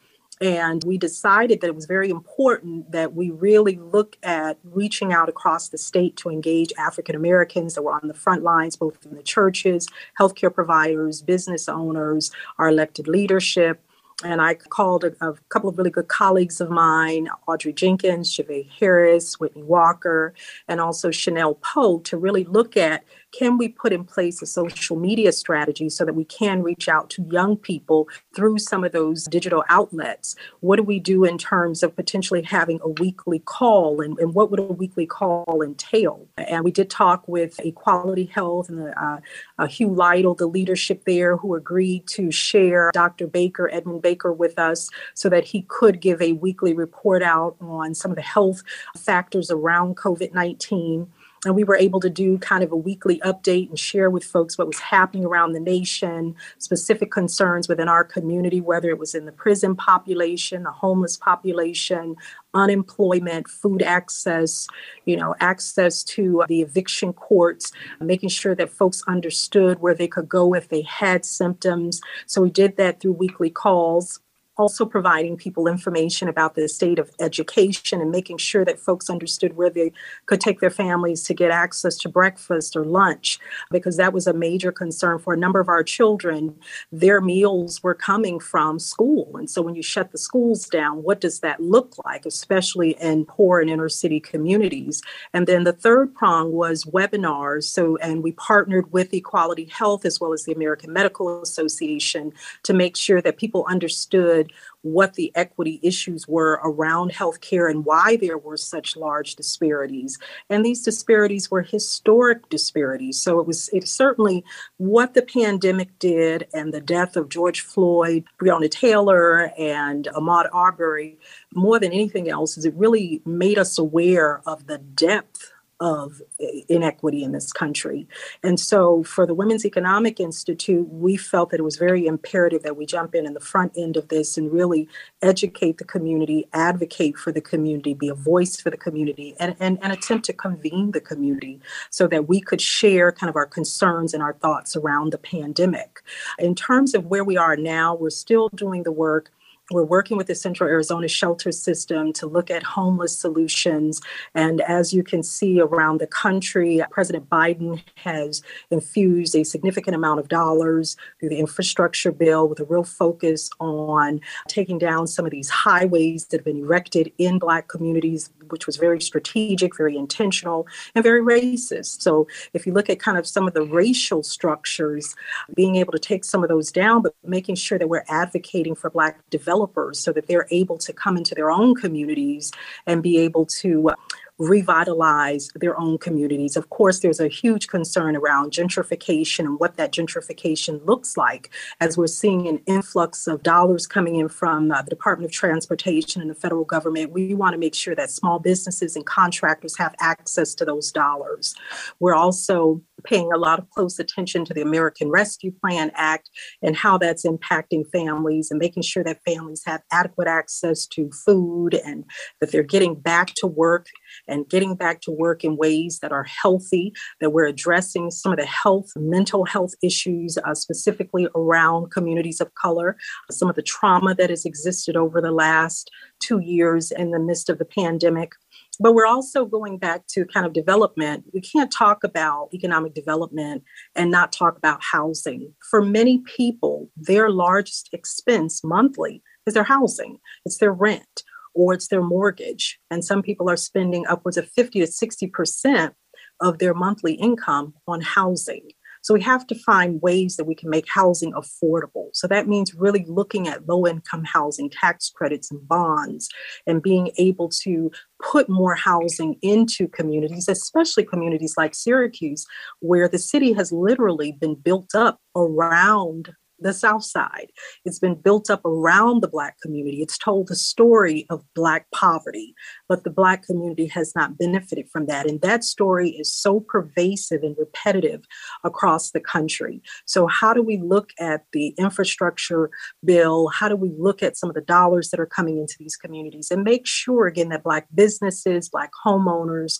And 0.40 0.82
we 0.84 0.98
decided 0.98 1.60
that 1.60 1.68
it 1.68 1.74
was 1.74 1.86
very 1.86 2.10
important 2.10 2.90
that 2.90 3.14
we 3.14 3.30
really 3.30 3.76
look 3.76 4.16
at 4.22 4.58
reaching 4.64 5.12
out 5.12 5.28
across 5.28 5.68
the 5.68 5.78
state 5.78 6.16
to 6.18 6.28
engage 6.28 6.72
African 6.76 7.14
Americans 7.14 7.74
that 7.74 7.82
were 7.82 7.92
on 7.92 8.08
the 8.08 8.14
front 8.14 8.42
lines, 8.42 8.76
both 8.76 9.06
in 9.06 9.14
the 9.14 9.22
churches, 9.22 9.86
healthcare 10.18 10.52
providers, 10.52 11.22
business 11.22 11.68
owners, 11.68 12.32
our 12.58 12.68
elected 12.68 13.06
leadership. 13.06 13.80
And 14.24 14.40
I 14.40 14.54
called 14.54 15.04
a, 15.04 15.12
a 15.20 15.34
couple 15.48 15.68
of 15.68 15.78
really 15.78 15.90
good 15.90 16.08
colleagues 16.08 16.60
of 16.60 16.70
mine, 16.70 17.28
Audrey 17.46 17.72
Jenkins, 17.72 18.32
Chavez 18.32 18.66
Harris, 18.78 19.40
Whitney 19.40 19.62
Walker, 19.62 20.34
and 20.68 20.80
also 20.80 21.10
Chanel 21.10 21.56
Poe, 21.56 21.98
to 22.00 22.16
really 22.16 22.44
look 22.44 22.76
at 22.76 23.04
can 23.36 23.58
we 23.58 23.68
put 23.68 23.92
in 23.92 24.04
place 24.04 24.40
a 24.42 24.46
social 24.46 24.96
media 24.96 25.32
strategy 25.32 25.88
so 25.88 26.04
that 26.04 26.14
we 26.14 26.24
can 26.24 26.62
reach 26.62 26.88
out 26.88 27.10
to 27.10 27.26
young 27.30 27.56
people 27.56 28.08
through 28.34 28.58
some 28.58 28.84
of 28.84 28.92
those 28.92 29.24
digital 29.24 29.64
outlets? 29.68 30.36
What 30.60 30.76
do 30.76 30.82
we 30.82 31.00
do 31.00 31.24
in 31.24 31.38
terms 31.38 31.82
of 31.82 31.96
potentially 31.96 32.42
having 32.42 32.80
a 32.82 32.88
weekly 32.88 33.40
call 33.40 34.00
and, 34.00 34.18
and 34.18 34.34
what 34.34 34.50
would 34.50 34.60
a 34.60 34.64
weekly 34.64 35.06
call 35.06 35.62
entail? 35.62 36.26
And 36.36 36.64
we 36.64 36.70
did 36.70 36.90
talk 36.90 37.26
with 37.26 37.58
Equality 37.60 38.26
Health 38.26 38.68
and 38.68 38.94
uh, 38.94 39.18
uh, 39.58 39.66
Hugh 39.66 39.92
Lytle, 39.92 40.34
the 40.34 40.46
leadership 40.46 41.04
there, 41.04 41.36
who 41.36 41.54
agreed 41.54 42.06
to 42.08 42.30
share 42.30 42.90
Dr. 42.92 43.26
Baker, 43.26 43.68
Edmund 43.72 44.02
Baker, 44.02 44.32
with 44.32 44.58
us 44.58 44.90
so 45.14 45.28
that 45.28 45.44
he 45.44 45.62
could 45.62 46.00
give 46.00 46.22
a 46.22 46.32
weekly 46.32 46.74
report 46.74 47.22
out 47.22 47.56
on 47.60 47.94
some 47.94 48.10
of 48.10 48.16
the 48.16 48.22
health 48.22 48.62
factors 48.96 49.50
around 49.50 49.96
COVID 49.96 50.32
19 50.32 51.10
and 51.44 51.54
we 51.54 51.64
were 51.64 51.76
able 51.76 52.00
to 52.00 52.10
do 52.10 52.38
kind 52.38 52.62
of 52.64 52.72
a 52.72 52.76
weekly 52.76 53.20
update 53.20 53.68
and 53.68 53.78
share 53.78 54.10
with 54.10 54.24
folks 54.24 54.56
what 54.56 54.66
was 54.66 54.78
happening 54.78 55.24
around 55.24 55.52
the 55.52 55.60
nation, 55.60 56.34
specific 56.58 57.10
concerns 57.10 57.68
within 57.68 57.88
our 57.88 58.04
community, 58.04 58.60
whether 58.60 58.90
it 58.90 58.98
was 58.98 59.14
in 59.14 59.24
the 59.24 59.32
prison 59.32 59.76
population, 59.76 60.62
the 60.62 60.70
homeless 60.70 61.16
population, 61.16 62.16
unemployment, 62.54 63.48
food 63.48 63.82
access, 63.82 64.66
you 65.04 65.16
know, 65.16 65.34
access 65.40 66.02
to 66.04 66.44
the 66.48 66.62
eviction 66.62 67.12
courts, 67.12 67.72
making 68.00 68.28
sure 68.28 68.54
that 68.54 68.70
folks 68.70 69.02
understood 69.06 69.80
where 69.80 69.94
they 69.94 70.08
could 70.08 70.28
go 70.28 70.54
if 70.54 70.68
they 70.68 70.82
had 70.82 71.24
symptoms. 71.24 72.00
So 72.26 72.42
we 72.42 72.50
did 72.50 72.76
that 72.76 73.00
through 73.00 73.12
weekly 73.12 73.50
calls 73.50 74.20
also 74.56 74.84
providing 74.84 75.36
people 75.36 75.66
information 75.66 76.28
about 76.28 76.54
the 76.54 76.68
state 76.68 76.98
of 76.98 77.10
education 77.20 78.00
and 78.00 78.10
making 78.10 78.38
sure 78.38 78.64
that 78.64 78.78
folks 78.78 79.10
understood 79.10 79.56
where 79.56 79.70
they 79.70 79.92
could 80.26 80.40
take 80.40 80.60
their 80.60 80.70
families 80.70 81.22
to 81.24 81.34
get 81.34 81.50
access 81.50 81.96
to 81.96 82.08
breakfast 82.08 82.76
or 82.76 82.84
lunch, 82.84 83.38
because 83.70 83.96
that 83.96 84.12
was 84.12 84.26
a 84.26 84.32
major 84.32 84.70
concern 84.70 85.18
for 85.18 85.34
a 85.34 85.36
number 85.36 85.60
of 85.60 85.68
our 85.68 85.82
children. 85.82 86.54
Their 86.92 87.20
meals 87.20 87.82
were 87.82 87.94
coming 87.94 88.38
from 88.38 88.78
school. 88.78 89.36
And 89.36 89.50
so 89.50 89.62
when 89.62 89.74
you 89.74 89.82
shut 89.82 90.12
the 90.12 90.18
schools 90.18 90.68
down, 90.68 91.02
what 91.02 91.20
does 91.20 91.40
that 91.40 91.60
look 91.60 91.94
like, 92.04 92.24
especially 92.24 92.92
in 93.00 93.24
poor 93.24 93.60
and 93.60 93.68
inner 93.68 93.88
city 93.88 94.20
communities? 94.20 95.02
And 95.32 95.46
then 95.46 95.64
the 95.64 95.72
third 95.72 96.14
prong 96.14 96.52
was 96.52 96.84
webinars. 96.84 97.64
So, 97.64 97.96
and 97.96 98.22
we 98.22 98.32
partnered 98.32 98.92
with 98.92 99.12
Equality 99.12 99.64
Health 99.64 100.04
as 100.04 100.20
well 100.20 100.32
as 100.32 100.44
the 100.44 100.52
American 100.52 100.92
Medical 100.92 101.42
Association 101.42 102.32
to 102.62 102.72
make 102.72 102.96
sure 102.96 103.20
that 103.20 103.36
people 103.36 103.64
understood 103.68 104.43
what 104.84 105.14
the 105.14 105.32
equity 105.34 105.80
issues 105.82 106.28
were 106.28 106.60
around 106.62 107.10
healthcare 107.10 107.70
and 107.70 107.86
why 107.86 108.16
there 108.16 108.36
were 108.36 108.56
such 108.56 108.96
large 108.96 109.34
disparities. 109.34 110.18
And 110.50 110.64
these 110.64 110.82
disparities 110.82 111.50
were 111.50 111.62
historic 111.62 112.48
disparities. 112.50 113.20
So 113.20 113.40
it 113.40 113.46
was 113.46 113.70
it 113.72 113.88
certainly 113.88 114.44
what 114.76 115.14
the 115.14 115.22
pandemic 115.22 115.98
did 115.98 116.46
and 116.52 116.72
the 116.72 116.82
death 116.82 117.16
of 117.16 117.30
George 117.30 117.62
Floyd, 117.62 118.24
Breonna 118.38 118.70
Taylor, 118.70 119.50
and 119.58 120.06
Ahmaud 120.14 120.50
Arbery, 120.52 121.18
more 121.54 121.78
than 121.78 121.92
anything 121.92 122.28
else, 122.28 122.58
is 122.58 122.66
it 122.66 122.74
really 122.74 123.22
made 123.24 123.58
us 123.58 123.78
aware 123.78 124.42
of 124.46 124.66
the 124.66 124.78
depth 124.78 125.53
of 125.84 126.22
inequity 126.70 127.22
in 127.22 127.32
this 127.32 127.52
country. 127.52 128.08
And 128.42 128.58
so 128.58 129.02
for 129.04 129.26
the 129.26 129.34
Women's 129.34 129.66
Economic 129.66 130.18
Institute, 130.18 130.88
we 130.88 131.18
felt 131.18 131.50
that 131.50 131.60
it 131.60 131.62
was 131.62 131.76
very 131.76 132.06
imperative 132.06 132.62
that 132.62 132.78
we 132.78 132.86
jump 132.86 133.14
in 133.14 133.26
in 133.26 133.34
the 133.34 133.40
front 133.40 133.72
end 133.76 133.98
of 133.98 134.08
this 134.08 134.38
and 134.38 134.50
really 134.50 134.88
educate 135.20 135.76
the 135.76 135.84
community, 135.84 136.48
advocate 136.54 137.18
for 137.18 137.32
the 137.32 137.42
community, 137.42 137.92
be 137.92 138.08
a 138.08 138.14
voice 138.14 138.58
for 138.58 138.70
the 138.70 138.78
community, 138.78 139.36
and, 139.38 139.56
and, 139.60 139.78
and 139.82 139.92
attempt 139.92 140.24
to 140.24 140.32
convene 140.32 140.92
the 140.92 141.02
community 141.02 141.60
so 141.90 142.06
that 142.06 142.28
we 142.28 142.40
could 142.40 142.62
share 142.62 143.12
kind 143.12 143.28
of 143.28 143.36
our 143.36 143.44
concerns 143.44 144.14
and 144.14 144.22
our 144.22 144.32
thoughts 144.32 144.76
around 144.76 145.12
the 145.12 145.18
pandemic. 145.18 146.00
In 146.38 146.54
terms 146.54 146.94
of 146.94 147.04
where 147.04 147.24
we 147.24 147.36
are 147.36 147.56
now, 147.56 147.94
we're 147.94 148.08
still 148.08 148.48
doing 148.54 148.84
the 148.84 148.92
work 148.92 149.30
we're 149.70 149.82
working 149.82 150.18
with 150.18 150.26
the 150.26 150.34
Central 150.34 150.68
Arizona 150.68 151.08
Shelter 151.08 151.50
System 151.50 152.12
to 152.14 152.26
look 152.26 152.50
at 152.50 152.62
homeless 152.62 153.18
solutions. 153.18 154.00
And 154.34 154.60
as 154.60 154.92
you 154.92 155.02
can 155.02 155.22
see 155.22 155.58
around 155.58 156.00
the 156.00 156.06
country, 156.06 156.82
President 156.90 157.30
Biden 157.30 157.82
has 157.96 158.42
infused 158.70 159.34
a 159.34 159.42
significant 159.42 159.96
amount 159.96 160.20
of 160.20 160.28
dollars 160.28 160.98
through 161.18 161.30
the 161.30 161.38
infrastructure 161.38 162.12
bill 162.12 162.46
with 162.46 162.60
a 162.60 162.64
real 162.64 162.84
focus 162.84 163.48
on 163.58 164.20
taking 164.48 164.76
down 164.76 165.06
some 165.06 165.24
of 165.24 165.30
these 165.30 165.48
highways 165.48 166.26
that 166.26 166.40
have 166.40 166.44
been 166.44 166.64
erected 166.64 167.10
in 167.16 167.38
Black 167.38 167.68
communities, 167.68 168.28
which 168.50 168.66
was 168.66 168.76
very 168.76 169.00
strategic, 169.00 169.74
very 169.78 169.96
intentional, 169.96 170.66
and 170.94 171.02
very 171.02 171.22
racist. 171.22 172.02
So 172.02 172.26
if 172.52 172.66
you 172.66 172.74
look 172.74 172.90
at 172.90 172.98
kind 172.98 173.16
of 173.16 173.26
some 173.26 173.48
of 173.48 173.54
the 173.54 173.62
racial 173.62 174.22
structures, 174.22 175.16
being 175.54 175.76
able 175.76 175.92
to 175.92 175.98
take 175.98 176.22
some 176.22 176.42
of 176.42 176.50
those 176.50 176.70
down, 176.70 177.00
but 177.00 177.14
making 177.24 177.54
sure 177.54 177.78
that 177.78 177.88
we're 177.88 178.04
advocating 178.08 178.74
for 178.74 178.90
Black 178.90 179.18
development 179.30 179.53
developers 179.54 180.00
so 180.00 180.12
that 180.12 180.26
they're 180.26 180.46
able 180.50 180.78
to 180.78 180.92
come 180.92 181.16
into 181.16 181.34
their 181.34 181.50
own 181.50 181.74
communities 181.74 182.52
and 182.86 183.02
be 183.02 183.18
able 183.18 183.46
to 183.46 183.90
revitalize 184.38 185.48
their 185.54 185.78
own 185.78 185.98
communities. 185.98 186.56
Of 186.56 186.70
course, 186.70 187.00
there's 187.00 187.20
a 187.20 187.28
huge 187.28 187.68
concern 187.68 188.16
around 188.16 188.52
gentrification 188.52 189.40
and 189.40 189.60
what 189.60 189.76
that 189.76 189.92
gentrification 189.92 190.84
looks 190.84 191.16
like 191.16 191.50
as 191.80 191.96
we're 191.96 192.06
seeing 192.08 192.48
an 192.48 192.58
influx 192.66 193.26
of 193.26 193.42
dollars 193.42 193.86
coming 193.86 194.16
in 194.16 194.28
from 194.28 194.72
uh, 194.72 194.82
the 194.82 194.90
Department 194.90 195.30
of 195.30 195.32
Transportation 195.32 196.20
and 196.20 196.30
the 196.30 196.34
federal 196.34 196.64
government. 196.64 197.12
We 197.12 197.34
want 197.34 197.54
to 197.54 197.58
make 197.58 197.74
sure 197.74 197.94
that 197.94 198.10
small 198.10 198.38
businesses 198.38 198.96
and 198.96 199.06
contractors 199.06 199.76
have 199.78 199.94
access 200.00 200.54
to 200.56 200.64
those 200.64 200.90
dollars. 200.90 201.54
We're 202.00 202.14
also 202.14 202.82
paying 203.04 203.30
a 203.32 203.38
lot 203.38 203.58
of 203.58 203.68
close 203.70 203.98
attention 203.98 204.44
to 204.46 204.54
the 204.54 204.62
American 204.62 205.10
Rescue 205.10 205.52
Plan 205.52 205.92
Act 205.94 206.30
and 206.62 206.74
how 206.74 206.98
that's 206.98 207.24
impacting 207.24 207.88
families 207.90 208.50
and 208.50 208.58
making 208.58 208.82
sure 208.82 209.04
that 209.04 209.22
families 209.24 209.62
have 209.66 209.82
adequate 209.92 210.26
access 210.26 210.86
to 210.86 211.10
food 211.10 211.74
and 211.74 212.04
that 212.40 212.50
they're 212.50 212.62
getting 212.62 212.94
back 212.94 213.34
to 213.34 213.46
work 213.46 213.86
and 214.28 214.48
getting 214.48 214.74
back 214.76 215.00
to 215.02 215.10
work 215.10 215.44
in 215.44 215.56
ways 215.56 215.98
that 216.00 216.12
are 216.12 216.24
healthy, 216.24 216.92
that 217.20 217.30
we're 217.30 217.46
addressing 217.46 218.10
some 218.10 218.32
of 218.32 218.38
the 218.38 218.46
health, 218.46 218.90
mental 218.96 219.44
health 219.44 219.74
issues, 219.82 220.38
uh, 220.44 220.54
specifically 220.54 221.28
around 221.34 221.90
communities 221.90 222.40
of 222.40 222.54
color, 222.54 222.96
some 223.30 223.48
of 223.48 223.56
the 223.56 223.62
trauma 223.62 224.14
that 224.14 224.30
has 224.30 224.44
existed 224.44 224.96
over 224.96 225.20
the 225.20 225.32
last 225.32 225.90
two 226.20 226.40
years 226.40 226.90
in 226.90 227.10
the 227.10 227.18
midst 227.18 227.48
of 227.50 227.58
the 227.58 227.64
pandemic. 227.64 228.32
But 228.80 228.94
we're 228.94 229.06
also 229.06 229.44
going 229.44 229.78
back 229.78 230.06
to 230.08 230.24
kind 230.24 230.46
of 230.46 230.52
development. 230.52 231.24
We 231.32 231.40
can't 231.40 231.72
talk 231.72 232.02
about 232.02 232.48
economic 232.52 232.94
development 232.94 233.62
and 233.94 234.10
not 234.10 234.32
talk 234.32 234.56
about 234.56 234.82
housing. 234.82 235.52
For 235.70 235.80
many 235.82 236.22
people, 236.36 236.90
their 236.96 237.30
largest 237.30 237.88
expense 237.92 238.64
monthly 238.64 239.22
is 239.46 239.54
their 239.54 239.64
housing, 239.64 240.18
it's 240.44 240.58
their 240.58 240.72
rent 240.72 241.22
or 241.54 241.74
it's 241.74 241.88
their 241.88 242.02
mortgage. 242.02 242.78
And 242.90 243.04
some 243.04 243.22
people 243.22 243.48
are 243.48 243.56
spending 243.56 244.06
upwards 244.06 244.36
of 244.36 244.48
50 244.50 244.80
to 244.80 244.86
60% 244.86 245.92
of 246.40 246.58
their 246.58 246.74
monthly 246.74 247.14
income 247.14 247.74
on 247.86 248.00
housing. 248.00 248.68
So 249.04 249.12
we 249.12 249.20
have 249.20 249.46
to 249.48 249.54
find 249.54 250.00
ways 250.00 250.36
that 250.36 250.46
we 250.46 250.54
can 250.54 250.70
make 250.70 250.86
housing 250.88 251.34
affordable. 251.34 252.08
So 252.14 252.26
that 252.28 252.48
means 252.48 252.74
really 252.74 253.04
looking 253.06 253.48
at 253.48 253.68
low 253.68 253.86
income 253.86 254.24
housing, 254.24 254.70
tax 254.70 255.10
credits, 255.10 255.50
and 255.50 255.68
bonds, 255.68 256.30
and 256.66 256.82
being 256.82 257.10
able 257.18 257.50
to 257.64 257.90
put 258.22 258.48
more 258.48 258.74
housing 258.74 259.36
into 259.42 259.88
communities, 259.88 260.48
especially 260.48 261.04
communities 261.04 261.52
like 261.58 261.74
Syracuse, 261.74 262.46
where 262.80 263.06
the 263.06 263.18
city 263.18 263.52
has 263.52 263.70
literally 263.70 264.32
been 264.32 264.54
built 264.54 264.94
up 264.94 265.20
around 265.36 266.32
the 266.58 266.72
South 266.72 267.04
Side. 267.04 267.50
It's 267.84 267.98
been 267.98 268.14
built 268.14 268.50
up 268.50 268.64
around 268.64 269.22
the 269.22 269.28
Black 269.28 269.56
community. 269.60 270.02
It's 270.02 270.18
told 270.18 270.48
the 270.48 270.56
story 270.56 271.26
of 271.30 271.44
Black 271.54 271.86
poverty, 271.92 272.54
but 272.88 273.04
the 273.04 273.10
Black 273.10 273.42
community 273.44 273.86
has 273.88 274.12
not 274.14 274.38
benefited 274.38 274.88
from 274.90 275.06
that. 275.06 275.28
And 275.28 275.40
that 275.42 275.64
story 275.64 276.10
is 276.10 276.32
so 276.32 276.60
pervasive 276.60 277.42
and 277.42 277.56
repetitive 277.58 278.24
across 278.64 279.10
the 279.10 279.20
country. 279.20 279.82
So, 280.06 280.26
how 280.26 280.54
do 280.54 280.62
we 280.62 280.78
look 280.78 281.10
at 281.18 281.44
the 281.52 281.68
infrastructure 281.78 282.70
bill? 283.04 283.48
How 283.48 283.68
do 283.68 283.76
we 283.76 283.92
look 283.98 284.22
at 284.22 284.36
some 284.36 284.48
of 284.48 284.54
the 284.54 284.60
dollars 284.60 285.10
that 285.10 285.20
are 285.20 285.26
coming 285.26 285.58
into 285.58 285.76
these 285.78 285.96
communities 285.96 286.50
and 286.50 286.62
make 286.62 286.86
sure, 286.86 287.26
again, 287.26 287.48
that 287.50 287.64
Black 287.64 287.86
businesses, 287.94 288.68
Black 288.68 288.90
homeowners, 289.04 289.78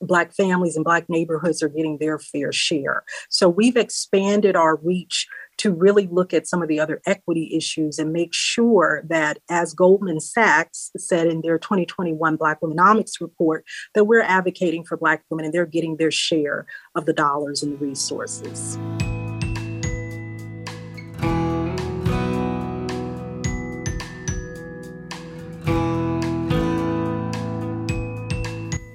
Black 0.00 0.34
families 0.34 0.76
and 0.76 0.84
Black 0.84 1.08
neighborhoods 1.08 1.62
are 1.62 1.68
getting 1.68 1.98
their 1.98 2.18
fair 2.18 2.52
share. 2.52 3.04
So 3.30 3.48
we've 3.48 3.76
expanded 3.76 4.56
our 4.56 4.76
reach 4.76 5.26
to 5.58 5.72
really 5.72 6.06
look 6.08 6.34
at 6.34 6.46
some 6.46 6.62
of 6.62 6.68
the 6.68 6.80
other 6.80 7.00
equity 7.06 7.54
issues 7.56 7.98
and 7.98 8.12
make 8.12 8.34
sure 8.34 9.02
that, 9.08 9.38
as 9.50 9.74
Goldman 9.74 10.20
Sachs 10.20 10.90
said 10.96 11.26
in 11.26 11.40
their 11.40 11.58
2021 11.58 12.36
Black 12.36 12.60
Womenomics 12.60 13.20
report, 13.20 13.64
that 13.94 14.04
we're 14.04 14.22
advocating 14.22 14.84
for 14.84 14.96
Black 14.96 15.24
women 15.30 15.46
and 15.46 15.54
they're 15.54 15.66
getting 15.66 15.96
their 15.96 16.10
share 16.10 16.66
of 16.94 17.06
the 17.06 17.12
dollars 17.12 17.62
and 17.62 17.72
the 17.72 17.84
resources. 17.84 18.78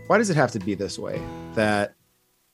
Why 0.08 0.18
does 0.18 0.30
it 0.30 0.36
have 0.36 0.52
to 0.52 0.60
be 0.60 0.76
this 0.76 1.00
way? 1.00 1.22
That 1.56 1.96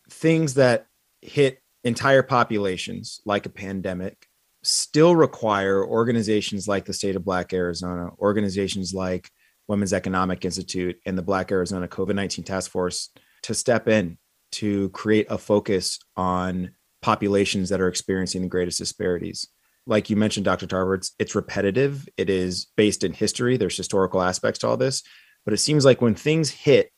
things 0.10 0.54
that 0.54 0.86
hit 1.22 1.60
entire 1.84 2.24
populations, 2.24 3.22
like 3.26 3.46
a 3.46 3.50
pandemic, 3.50 4.28
still 4.64 5.16
require 5.16 5.86
organizations 5.86 6.68
like 6.68 6.86
the 6.86 6.94
State 6.94 7.16
of 7.16 7.24
Black 7.24 7.54
Arizona, 7.54 8.10
organizations 8.20 8.94
like 8.94 9.30
Women's 9.68 9.94
Economic 9.94 10.46
Institute, 10.46 10.98
and 11.06 11.18
the 11.18 11.22
Black 11.22 11.52
Arizona 11.52 11.88
COVID 11.88 12.16
19 12.16 12.44
Task 12.46 12.72
Force 12.72 13.10
to 13.44 13.54
step 13.54 13.88
in 13.88 14.18
to 14.54 14.90
create 14.90 15.28
a 15.30 15.38
focus 15.38 16.00
on 16.16 16.72
populations 17.02 17.70
that 17.70 17.82
are 17.82 17.88
experiencing 17.88 18.42
the 18.42 18.48
greatest 18.48 18.80
disparities. 18.80 19.48
Like 19.86 20.10
you 20.10 20.16
mentioned, 20.16 20.46
Dr. 20.46 20.68
Tarver, 20.68 20.96
it's, 20.96 21.12
it's 21.20 21.36
repetitive, 21.36 22.08
it 22.18 22.30
is 22.30 22.68
based 22.76 23.04
in 23.04 23.14
history, 23.14 23.56
there's 23.56 23.78
historical 23.78 24.22
aspects 24.22 24.60
to 24.60 24.68
all 24.68 24.78
this. 24.78 25.04
But 25.46 25.54
it 25.54 25.60
seems 25.60 25.86
like 25.86 26.02
when 26.02 26.16
things 26.16 26.50
hit 26.50 26.92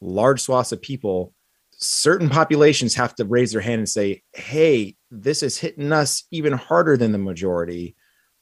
large 0.00 0.40
swaths 0.40 0.72
of 0.72 0.82
people, 0.82 1.32
certain 1.78 2.28
populations 2.28 2.94
have 2.94 3.14
to 3.14 3.24
raise 3.24 3.52
their 3.52 3.60
hand 3.60 3.78
and 3.78 3.88
say, 3.88 4.22
hey, 4.34 4.96
this 5.10 5.42
is 5.42 5.58
hitting 5.58 5.92
us 5.92 6.24
even 6.30 6.52
harder 6.52 6.96
than 6.96 7.12
the 7.12 7.18
majority. 7.18 7.96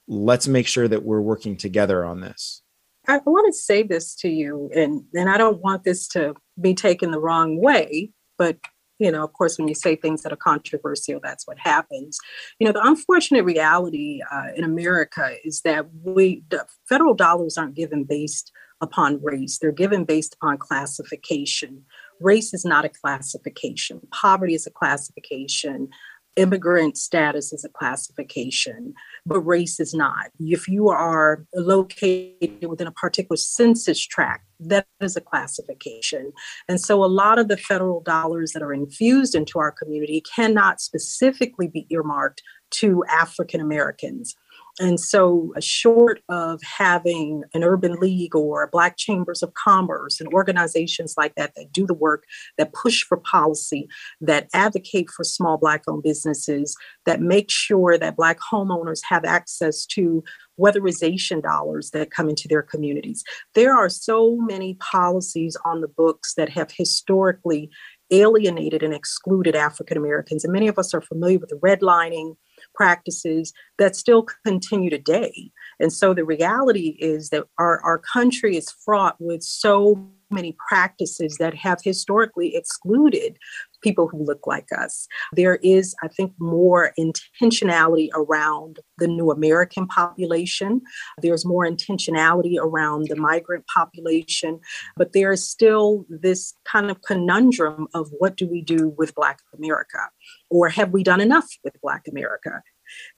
Let's 0.08 0.48
make 0.48 0.66
sure 0.66 0.88
that 0.88 1.04
we're 1.04 1.20
working 1.20 1.56
together 1.56 2.04
on 2.04 2.20
this. 2.20 2.62
I 3.08 3.18
want 3.18 3.46
to 3.52 3.58
say 3.58 3.82
this 3.84 4.16
to 4.16 4.28
you, 4.28 4.70
and, 4.74 5.04
and 5.14 5.30
I 5.30 5.38
don't 5.38 5.60
want 5.60 5.84
this 5.84 6.08
to 6.08 6.34
be 6.60 6.74
taken 6.74 7.12
the 7.12 7.20
wrong 7.20 7.60
way, 7.60 8.10
but 8.36 8.58
you 8.98 9.12
know, 9.12 9.22
of 9.22 9.32
course, 9.34 9.58
when 9.58 9.68
you 9.68 9.74
say 9.74 9.94
things 9.94 10.22
that 10.22 10.32
are 10.32 10.36
controversial, 10.36 11.20
that's 11.22 11.46
what 11.46 11.58
happens. 11.58 12.18
You 12.58 12.66
know, 12.66 12.72
the 12.72 12.82
unfortunate 12.82 13.44
reality 13.44 14.20
uh, 14.32 14.46
in 14.56 14.64
America 14.64 15.34
is 15.44 15.60
that 15.62 15.86
we, 16.02 16.42
the 16.48 16.64
federal 16.88 17.12
dollars 17.14 17.58
aren't 17.58 17.74
given 17.74 18.04
based 18.04 18.52
upon 18.80 19.22
race, 19.22 19.58
they're 19.58 19.72
given 19.72 20.04
based 20.04 20.34
upon 20.34 20.58
classification. 20.58 21.82
Race 22.20 22.54
is 22.54 22.64
not 22.64 22.84
a 22.84 22.88
classification, 22.88 24.00
poverty 24.10 24.54
is 24.54 24.66
a 24.66 24.70
classification, 24.70 25.88
immigrant 26.36 26.96
status 26.96 27.52
is 27.52 27.64
a 27.64 27.68
classification, 27.68 28.94
but 29.24 29.40
race 29.40 29.80
is 29.80 29.94
not. 29.94 30.26
If 30.38 30.68
you 30.68 30.88
are 30.88 31.44
located 31.54 32.66
within 32.66 32.86
a 32.86 32.92
particular 32.92 33.36
census 33.36 34.04
tract, 34.04 34.44
that 34.60 34.86
is 35.00 35.16
a 35.16 35.20
classification. 35.20 36.32
And 36.68 36.80
so 36.80 37.02
a 37.02 37.06
lot 37.06 37.38
of 37.38 37.48
the 37.48 37.56
federal 37.56 38.02
dollars 38.02 38.52
that 38.52 38.62
are 38.62 38.72
infused 38.72 39.34
into 39.34 39.58
our 39.58 39.72
community 39.72 40.22
cannot 40.34 40.80
specifically 40.80 41.68
be 41.68 41.86
earmarked 41.90 42.42
to 42.72 43.04
African 43.08 43.60
Americans. 43.60 44.34
And 44.78 45.00
so, 45.00 45.52
uh, 45.56 45.60
short 45.60 46.20
of 46.28 46.60
having 46.62 47.44
an 47.54 47.64
urban 47.64 47.94
league 47.94 48.34
or 48.34 48.68
Black 48.70 48.96
chambers 48.96 49.42
of 49.42 49.54
commerce 49.54 50.20
and 50.20 50.32
organizations 50.34 51.14
like 51.16 51.34
that 51.36 51.54
that 51.56 51.72
do 51.72 51.86
the 51.86 51.94
work, 51.94 52.24
that 52.58 52.74
push 52.74 53.02
for 53.02 53.16
policy, 53.16 53.88
that 54.20 54.48
advocate 54.52 55.08
for 55.08 55.24
small 55.24 55.56
Black 55.56 55.82
owned 55.88 56.02
businesses, 56.02 56.76
that 57.06 57.20
make 57.20 57.50
sure 57.50 57.96
that 57.96 58.16
Black 58.16 58.38
homeowners 58.52 59.00
have 59.08 59.24
access 59.24 59.86
to 59.86 60.22
weatherization 60.60 61.42
dollars 61.42 61.90
that 61.90 62.10
come 62.10 62.28
into 62.28 62.48
their 62.48 62.62
communities. 62.62 63.24
There 63.54 63.74
are 63.76 63.88
so 63.88 64.36
many 64.36 64.74
policies 64.74 65.56
on 65.64 65.80
the 65.80 65.88
books 65.88 66.34
that 66.34 66.50
have 66.50 66.70
historically 66.70 67.70
alienated 68.10 68.82
and 68.82 68.94
excluded 68.94 69.54
African 69.56 69.96
Americans. 69.96 70.44
And 70.44 70.52
many 70.52 70.68
of 70.68 70.78
us 70.78 70.94
are 70.94 71.00
familiar 71.00 71.38
with 71.38 71.50
the 71.50 71.56
redlining 71.56 72.36
practices 72.76 73.52
that 73.78 73.96
still 73.96 74.26
continue 74.44 74.90
today. 74.90 75.50
And 75.80 75.92
so 75.92 76.14
the 76.14 76.24
reality 76.24 76.96
is 76.98 77.30
that 77.30 77.44
our, 77.58 77.80
our 77.80 77.98
country 77.98 78.56
is 78.56 78.70
fraught 78.70 79.16
with 79.18 79.42
so 79.42 80.08
many 80.30 80.56
practices 80.68 81.36
that 81.38 81.54
have 81.54 81.78
historically 81.82 82.56
excluded 82.56 83.38
people 83.86 84.08
who 84.08 84.24
look 84.24 84.48
like 84.48 84.66
us. 84.76 85.06
There 85.32 85.56
is, 85.62 85.94
I 86.02 86.08
think, 86.08 86.32
more 86.40 86.92
intentionality 86.98 88.08
around 88.14 88.80
the 88.98 89.06
new 89.06 89.30
American 89.30 89.86
population. 89.86 90.80
There's 91.22 91.44
more 91.44 91.64
intentionality 91.64 92.56
around 92.58 93.06
the 93.06 93.14
migrant 93.14 93.64
population, 93.72 94.58
but 94.96 95.12
there 95.12 95.30
is 95.30 95.48
still 95.48 96.04
this 96.08 96.52
kind 96.64 96.90
of 96.90 97.02
conundrum 97.02 97.86
of 97.94 98.10
what 98.18 98.36
do 98.36 98.48
we 98.48 98.60
do 98.60 98.92
with 98.98 99.14
Black 99.14 99.38
America? 99.56 100.02
Or 100.50 100.68
have 100.68 100.90
we 100.90 101.04
done 101.04 101.20
enough 101.20 101.48
with 101.62 101.80
Black 101.80 102.08
America? 102.10 102.62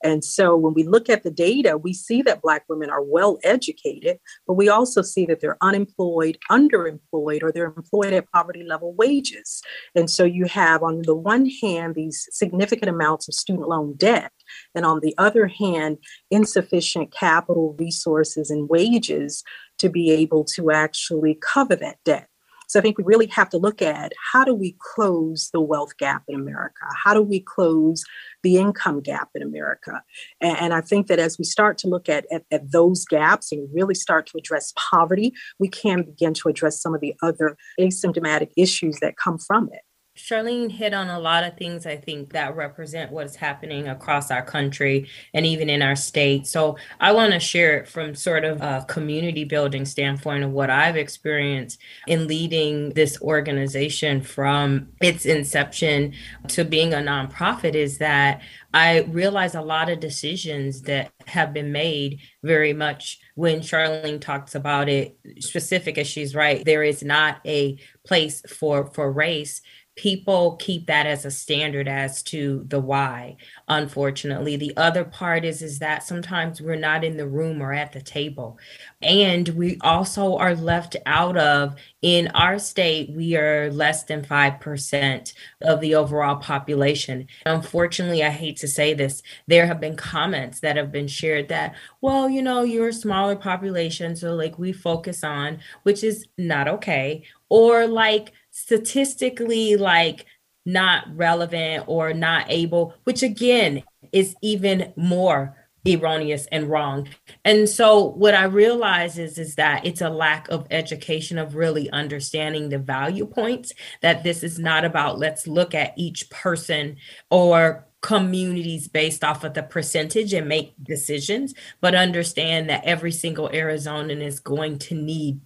And 0.03 0.23
so 0.23 0.55
when 0.55 0.73
we 0.73 0.83
look 0.83 1.09
at 1.09 1.23
the 1.23 1.31
data, 1.31 1.77
we 1.77 1.93
see 1.93 2.21
that 2.23 2.41
Black 2.41 2.63
women 2.69 2.89
are 2.89 3.03
well 3.03 3.37
educated, 3.43 4.19
but 4.47 4.53
we 4.53 4.69
also 4.69 5.01
see 5.01 5.25
that 5.25 5.41
they're 5.41 5.57
unemployed, 5.61 6.37
underemployed, 6.49 7.43
or 7.43 7.51
they're 7.51 7.73
employed 7.75 8.13
at 8.13 8.31
poverty 8.31 8.63
level 8.63 8.93
wages. 8.93 9.61
And 9.95 10.09
so 10.09 10.23
you 10.23 10.45
have, 10.45 10.83
on 10.83 11.01
the 11.03 11.15
one 11.15 11.49
hand, 11.61 11.95
these 11.95 12.27
significant 12.31 12.89
amounts 12.89 13.27
of 13.27 13.33
student 13.33 13.67
loan 13.67 13.95
debt, 13.97 14.31
and 14.73 14.85
on 14.85 15.01
the 15.01 15.13
other 15.17 15.47
hand, 15.47 15.97
insufficient 16.31 17.11
capital 17.11 17.75
resources 17.77 18.49
and 18.49 18.69
wages 18.69 19.43
to 19.79 19.89
be 19.89 20.11
able 20.11 20.43
to 20.43 20.71
actually 20.71 21.37
cover 21.41 21.75
that 21.75 21.97
debt. 22.05 22.28
So 22.69 22.79
I 22.79 22.83
think 22.83 22.99
we 22.99 23.03
really 23.03 23.25
have 23.27 23.49
to 23.49 23.57
look 23.57 23.81
at 23.81 24.13
how 24.31 24.45
do 24.45 24.53
we 24.53 24.75
close 24.79 25.49
the 25.51 25.59
wealth 25.59 25.97
gap 25.97 26.23
in 26.27 26.35
America? 26.35 26.85
How 27.03 27.15
do 27.15 27.21
we 27.23 27.39
close 27.39 28.03
the 28.43 28.57
income 28.57 29.01
gap 29.01 29.29
in 29.33 29.41
America? 29.41 30.03
And, 30.39 30.55
and 30.57 30.73
I 30.73 30.81
think 30.81 31.07
that 31.07 31.17
as 31.17 31.39
we 31.39 31.45
start 31.45 31.79
to 31.79 31.87
look 31.87 32.07
at, 32.07 32.27
at, 32.31 32.43
at 32.51 32.71
those 32.71 33.05
gaps 33.05 33.51
and 33.51 33.67
really 33.73 33.95
start 33.95 34.27
to 34.27 34.37
address 34.37 34.71
poverty, 34.75 35.33
we 35.57 35.67
can 35.67 36.03
begin 36.03 36.35
to 36.35 36.47
address 36.47 36.79
some 36.79 36.93
of 36.93 37.01
the 37.01 37.15
other 37.23 37.57
asymptomatic 37.79 38.51
issues 38.55 38.99
that 38.99 39.17
come 39.17 39.39
from 39.39 39.69
it. 39.73 39.81
Charlene 40.19 40.71
hit 40.71 40.93
on 40.93 41.09
a 41.09 41.19
lot 41.19 41.43
of 41.43 41.57
things 41.57 41.85
I 41.85 41.95
think 41.95 42.33
that 42.33 42.55
represent 42.55 43.11
what 43.11 43.25
is 43.25 43.35
happening 43.35 43.87
across 43.87 44.29
our 44.29 44.43
country 44.43 45.07
and 45.33 45.45
even 45.45 45.69
in 45.69 45.81
our 45.81 45.95
state. 45.95 46.45
So 46.45 46.77
I 46.99 47.13
want 47.13 47.33
to 47.33 47.39
share 47.39 47.77
it 47.77 47.87
from 47.87 48.13
sort 48.13 48.43
of 48.43 48.61
a 48.61 48.85
community 48.87 49.45
building 49.45 49.85
standpoint 49.85 50.43
of 50.43 50.51
what 50.51 50.69
I've 50.69 50.97
experienced 50.97 51.79
in 52.05 52.27
leading 52.27 52.89
this 52.89 53.19
organization 53.21 54.21
from 54.21 54.89
its 55.01 55.25
inception 55.25 56.13
to 56.49 56.65
being 56.65 56.93
a 56.93 56.97
nonprofit 56.97 57.73
is 57.73 57.97
that 57.99 58.41
I 58.73 59.01
realize 59.01 59.55
a 59.55 59.61
lot 59.61 59.89
of 59.89 59.99
decisions 59.99 60.83
that 60.83 61.11
have 61.25 61.53
been 61.53 61.71
made 61.71 62.19
very 62.43 62.73
much 62.73 63.19
when 63.35 63.61
Charlene 63.61 64.21
talks 64.21 64.53
about 64.53 64.89
it 64.89 65.17
specific 65.39 65.97
as 65.97 66.07
she's 66.07 66.35
right 66.35 66.63
there 66.65 66.83
is 66.83 67.01
not 67.01 67.39
a 67.45 67.77
place 68.05 68.41
for 68.47 68.85
for 68.87 69.11
race 69.11 69.61
people 69.99 70.55
keep 70.55 70.85
that 70.85 71.05
as 71.05 71.25
a 71.25 71.31
standard 71.31 71.85
as 71.85 72.23
to 72.23 72.63
the 72.69 72.79
why 72.79 73.35
unfortunately. 73.67 74.55
The 74.55 74.71
other 74.77 75.03
part 75.03 75.43
is 75.43 75.61
is 75.61 75.79
that 75.79 76.03
sometimes 76.03 76.61
we're 76.61 76.75
not 76.75 77.03
in 77.03 77.17
the 77.17 77.27
room 77.27 77.61
or 77.61 77.73
at 77.73 77.91
the 77.91 77.99
table. 78.01 78.57
And 79.01 79.49
we 79.49 79.77
also 79.81 80.37
are 80.37 80.55
left 80.55 80.95
out 81.05 81.35
of 81.35 81.75
in 82.01 82.29
our 82.29 82.57
state 82.59 83.11
we 83.11 83.35
are 83.35 83.69
less 83.71 84.03
than 84.03 84.23
5% 84.23 85.33
of 85.63 85.81
the 85.81 85.95
overall 85.95 86.37
population. 86.37 87.27
Unfortunately 87.45 88.23
i 88.23 88.29
hate 88.29 88.55
to 88.57 88.69
say 88.69 88.93
this 88.93 89.21
there 89.47 89.67
have 89.67 89.81
been 89.81 89.97
comments 89.97 90.61
that 90.61 90.77
have 90.77 90.93
been 90.93 91.09
shared 91.09 91.49
that 91.49 91.75
well 91.99 92.29
you 92.29 92.41
know 92.41 92.63
you're 92.63 92.87
a 92.87 92.93
smaller 92.93 93.35
population 93.35 94.15
so 94.15 94.33
like 94.33 94.57
we 94.57 94.71
focus 94.71 95.25
on 95.25 95.59
which 95.83 96.05
is 96.05 96.25
not 96.37 96.69
okay. 96.69 97.23
Or 97.49 97.87
like 97.87 98.31
statistically 98.69 99.75
like 99.77 100.27
not 100.63 101.03
relevant 101.15 101.85
or 101.87 102.13
not 102.13 102.45
able, 102.49 102.93
which 103.03 103.23
again 103.23 103.81
is 104.11 104.35
even 104.43 104.93
more 104.95 105.57
erroneous 105.87 106.45
and 106.51 106.69
wrong. 106.69 107.07
And 107.43 107.67
so 107.67 108.03
what 108.03 108.35
I 108.35 108.43
realize 108.43 109.17
is 109.17 109.39
is 109.39 109.55
that 109.55 109.87
it's 109.87 110.01
a 110.01 110.09
lack 110.11 110.49
of 110.49 110.67
education 110.69 111.39
of 111.39 111.55
really 111.55 111.89
understanding 111.89 112.69
the 112.69 112.77
value 112.77 113.25
points 113.25 113.73
that 114.03 114.23
this 114.23 114.43
is 114.43 114.59
not 114.59 114.85
about 114.85 115.17
let's 115.17 115.47
look 115.47 115.73
at 115.73 115.93
each 115.97 116.29
person 116.29 116.97
or 117.31 117.87
communities 118.01 118.87
based 118.87 119.23
off 119.23 119.43
of 119.43 119.55
the 119.55 119.63
percentage 119.63 120.31
and 120.33 120.47
make 120.47 120.75
decisions, 120.83 121.55
but 121.81 121.95
understand 121.95 122.69
that 122.69 122.85
every 122.85 123.11
single 123.11 123.49
Arizonan 123.49 124.21
is 124.21 124.39
going 124.39 124.77
to 124.77 124.93
need 124.93 125.39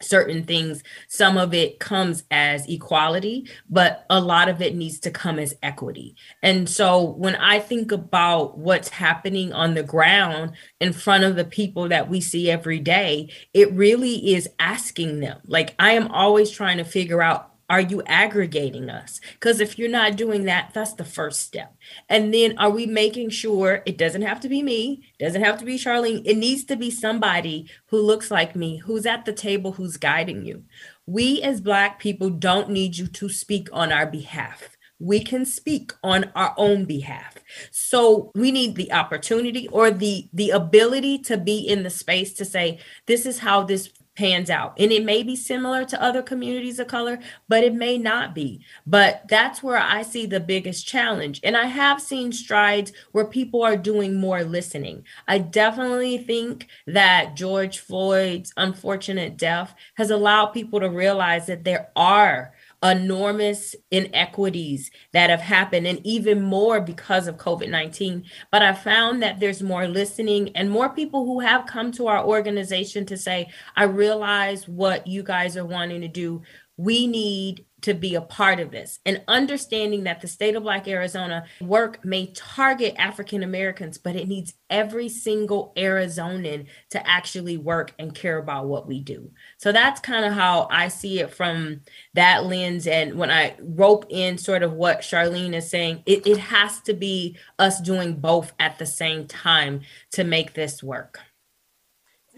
certain 0.00 0.44
things 0.44 0.82
some 1.08 1.36
of 1.36 1.52
it 1.52 1.80
comes 1.80 2.22
as 2.30 2.68
equality 2.68 3.48
but 3.68 4.06
a 4.10 4.20
lot 4.20 4.48
of 4.48 4.62
it 4.62 4.74
needs 4.74 5.00
to 5.00 5.10
come 5.10 5.38
as 5.38 5.54
equity. 5.62 6.14
And 6.42 6.68
so 6.68 7.02
when 7.02 7.34
i 7.36 7.58
think 7.58 7.92
about 7.92 8.58
what's 8.58 8.88
happening 8.88 9.52
on 9.52 9.74
the 9.74 9.82
ground 9.82 10.52
in 10.80 10.92
front 10.92 11.24
of 11.24 11.36
the 11.36 11.44
people 11.44 11.88
that 11.88 12.08
we 12.08 12.20
see 12.20 12.50
every 12.50 12.78
day 12.78 13.30
it 13.54 13.72
really 13.72 14.34
is 14.34 14.48
asking 14.58 15.20
them. 15.20 15.40
Like 15.46 15.74
i 15.78 15.92
am 15.92 16.08
always 16.08 16.50
trying 16.50 16.78
to 16.78 16.84
figure 16.84 17.22
out 17.22 17.57
are 17.68 17.80
you 17.80 18.02
aggregating 18.06 18.88
us? 18.88 19.20
Because 19.34 19.60
if 19.60 19.78
you're 19.78 19.90
not 19.90 20.16
doing 20.16 20.44
that, 20.44 20.70
that's 20.72 20.94
the 20.94 21.04
first 21.04 21.40
step. 21.40 21.74
And 22.08 22.32
then 22.32 22.56
are 22.58 22.70
we 22.70 22.86
making 22.86 23.30
sure 23.30 23.82
it 23.84 23.98
doesn't 23.98 24.22
have 24.22 24.40
to 24.40 24.48
be 24.48 24.62
me, 24.62 25.02
doesn't 25.18 25.42
have 25.42 25.58
to 25.58 25.64
be 25.64 25.76
Charlene, 25.76 26.22
it 26.24 26.36
needs 26.36 26.64
to 26.64 26.76
be 26.76 26.90
somebody 26.90 27.70
who 27.86 28.00
looks 28.00 28.30
like 28.30 28.56
me, 28.56 28.78
who's 28.78 29.06
at 29.06 29.24
the 29.24 29.32
table, 29.32 29.72
who's 29.72 29.96
guiding 29.96 30.44
you. 30.44 30.64
We 31.06 31.42
as 31.42 31.60
Black 31.60 31.98
people 31.98 32.30
don't 32.30 32.70
need 32.70 32.96
you 32.96 33.06
to 33.06 33.28
speak 33.28 33.68
on 33.72 33.92
our 33.92 34.06
behalf. 34.06 34.76
We 35.00 35.22
can 35.22 35.44
speak 35.44 35.92
on 36.02 36.32
our 36.34 36.54
own 36.56 36.84
behalf. 36.84 37.36
So 37.70 38.32
we 38.34 38.50
need 38.50 38.74
the 38.74 38.92
opportunity 38.92 39.68
or 39.68 39.90
the 39.90 40.28
the 40.32 40.50
ability 40.50 41.18
to 41.20 41.36
be 41.36 41.58
in 41.60 41.84
the 41.84 41.90
space 41.90 42.32
to 42.34 42.44
say 42.44 42.80
this 43.06 43.24
is 43.24 43.38
how 43.38 43.62
this 43.62 43.90
pans 44.18 44.50
out. 44.50 44.74
And 44.78 44.90
it 44.90 45.04
may 45.04 45.22
be 45.22 45.36
similar 45.36 45.84
to 45.84 46.02
other 46.02 46.22
communities 46.22 46.80
of 46.80 46.88
color, 46.88 47.20
but 47.46 47.62
it 47.62 47.72
may 47.72 47.96
not 47.96 48.34
be. 48.34 48.60
But 48.84 49.22
that's 49.28 49.62
where 49.62 49.78
I 49.78 50.02
see 50.02 50.26
the 50.26 50.40
biggest 50.40 50.88
challenge. 50.88 51.40
And 51.44 51.56
I 51.56 51.66
have 51.66 52.02
seen 52.02 52.32
strides 52.32 52.92
where 53.12 53.26
people 53.26 53.62
are 53.62 53.76
doing 53.76 54.20
more 54.20 54.42
listening. 54.42 55.04
I 55.28 55.38
definitely 55.38 56.18
think 56.18 56.66
that 56.88 57.36
George 57.36 57.78
Floyd's 57.78 58.52
unfortunate 58.56 59.36
death 59.36 59.72
has 59.94 60.10
allowed 60.10 60.46
people 60.46 60.80
to 60.80 60.90
realize 60.90 61.46
that 61.46 61.62
there 61.62 61.90
are 61.94 62.52
enormous 62.82 63.74
inequities 63.90 64.90
that 65.12 65.30
have 65.30 65.40
happened, 65.40 65.86
and 65.86 66.00
even 66.06 66.42
more 66.42 66.80
because 66.80 67.26
of 67.26 67.36
COVID 67.36 67.68
19. 67.68 68.24
But 68.50 68.62
I 68.62 68.72
found 68.72 69.22
that 69.22 69.40
there's 69.40 69.62
more 69.62 69.88
listening 69.88 70.54
and 70.56 70.70
more 70.70 70.88
people 70.88 71.24
who 71.24 71.40
have 71.40 71.66
come 71.66 71.92
to 71.92 72.06
our 72.06 72.24
organization 72.24 73.04
to 73.06 73.16
say, 73.16 73.48
I 73.76 73.84
realize 73.84 74.68
what 74.68 75.06
you 75.06 75.22
guys 75.22 75.56
are 75.56 75.66
wanting 75.66 76.00
to 76.02 76.08
do. 76.08 76.42
We 76.76 77.06
need 77.06 77.64
to 77.82 77.94
be 77.94 78.14
a 78.14 78.20
part 78.20 78.60
of 78.60 78.70
this 78.70 79.00
and 79.06 79.22
understanding 79.28 80.04
that 80.04 80.20
the 80.20 80.28
state 80.28 80.56
of 80.56 80.62
black 80.62 80.88
arizona 80.88 81.44
work 81.60 82.04
may 82.04 82.26
target 82.34 82.94
african 82.98 83.42
americans 83.42 83.98
but 83.98 84.16
it 84.16 84.28
needs 84.28 84.54
every 84.70 85.08
single 85.08 85.72
arizonan 85.76 86.66
to 86.90 87.08
actually 87.08 87.56
work 87.56 87.94
and 87.98 88.14
care 88.14 88.38
about 88.38 88.66
what 88.66 88.86
we 88.86 89.00
do. 89.00 89.30
So 89.56 89.72
that's 89.72 90.00
kind 90.00 90.24
of 90.24 90.32
how 90.32 90.68
i 90.70 90.88
see 90.88 91.20
it 91.20 91.32
from 91.32 91.80
that 92.14 92.44
lens. 92.44 92.86
And 92.86 93.14
when 93.14 93.30
i 93.30 93.54
rope 93.60 94.06
in 94.08 94.38
sort 94.38 94.62
of 94.62 94.72
what 94.72 95.00
charlene 95.00 95.54
is 95.54 95.70
saying 95.70 96.02
it, 96.06 96.26
it 96.26 96.38
has 96.38 96.80
to 96.82 96.94
be 96.94 97.36
us 97.58 97.80
doing 97.80 98.14
both 98.14 98.52
at 98.58 98.78
the 98.78 98.86
same 98.86 99.26
time 99.26 99.82
to 100.12 100.24
make 100.24 100.54
this 100.54 100.82
work 100.82 101.20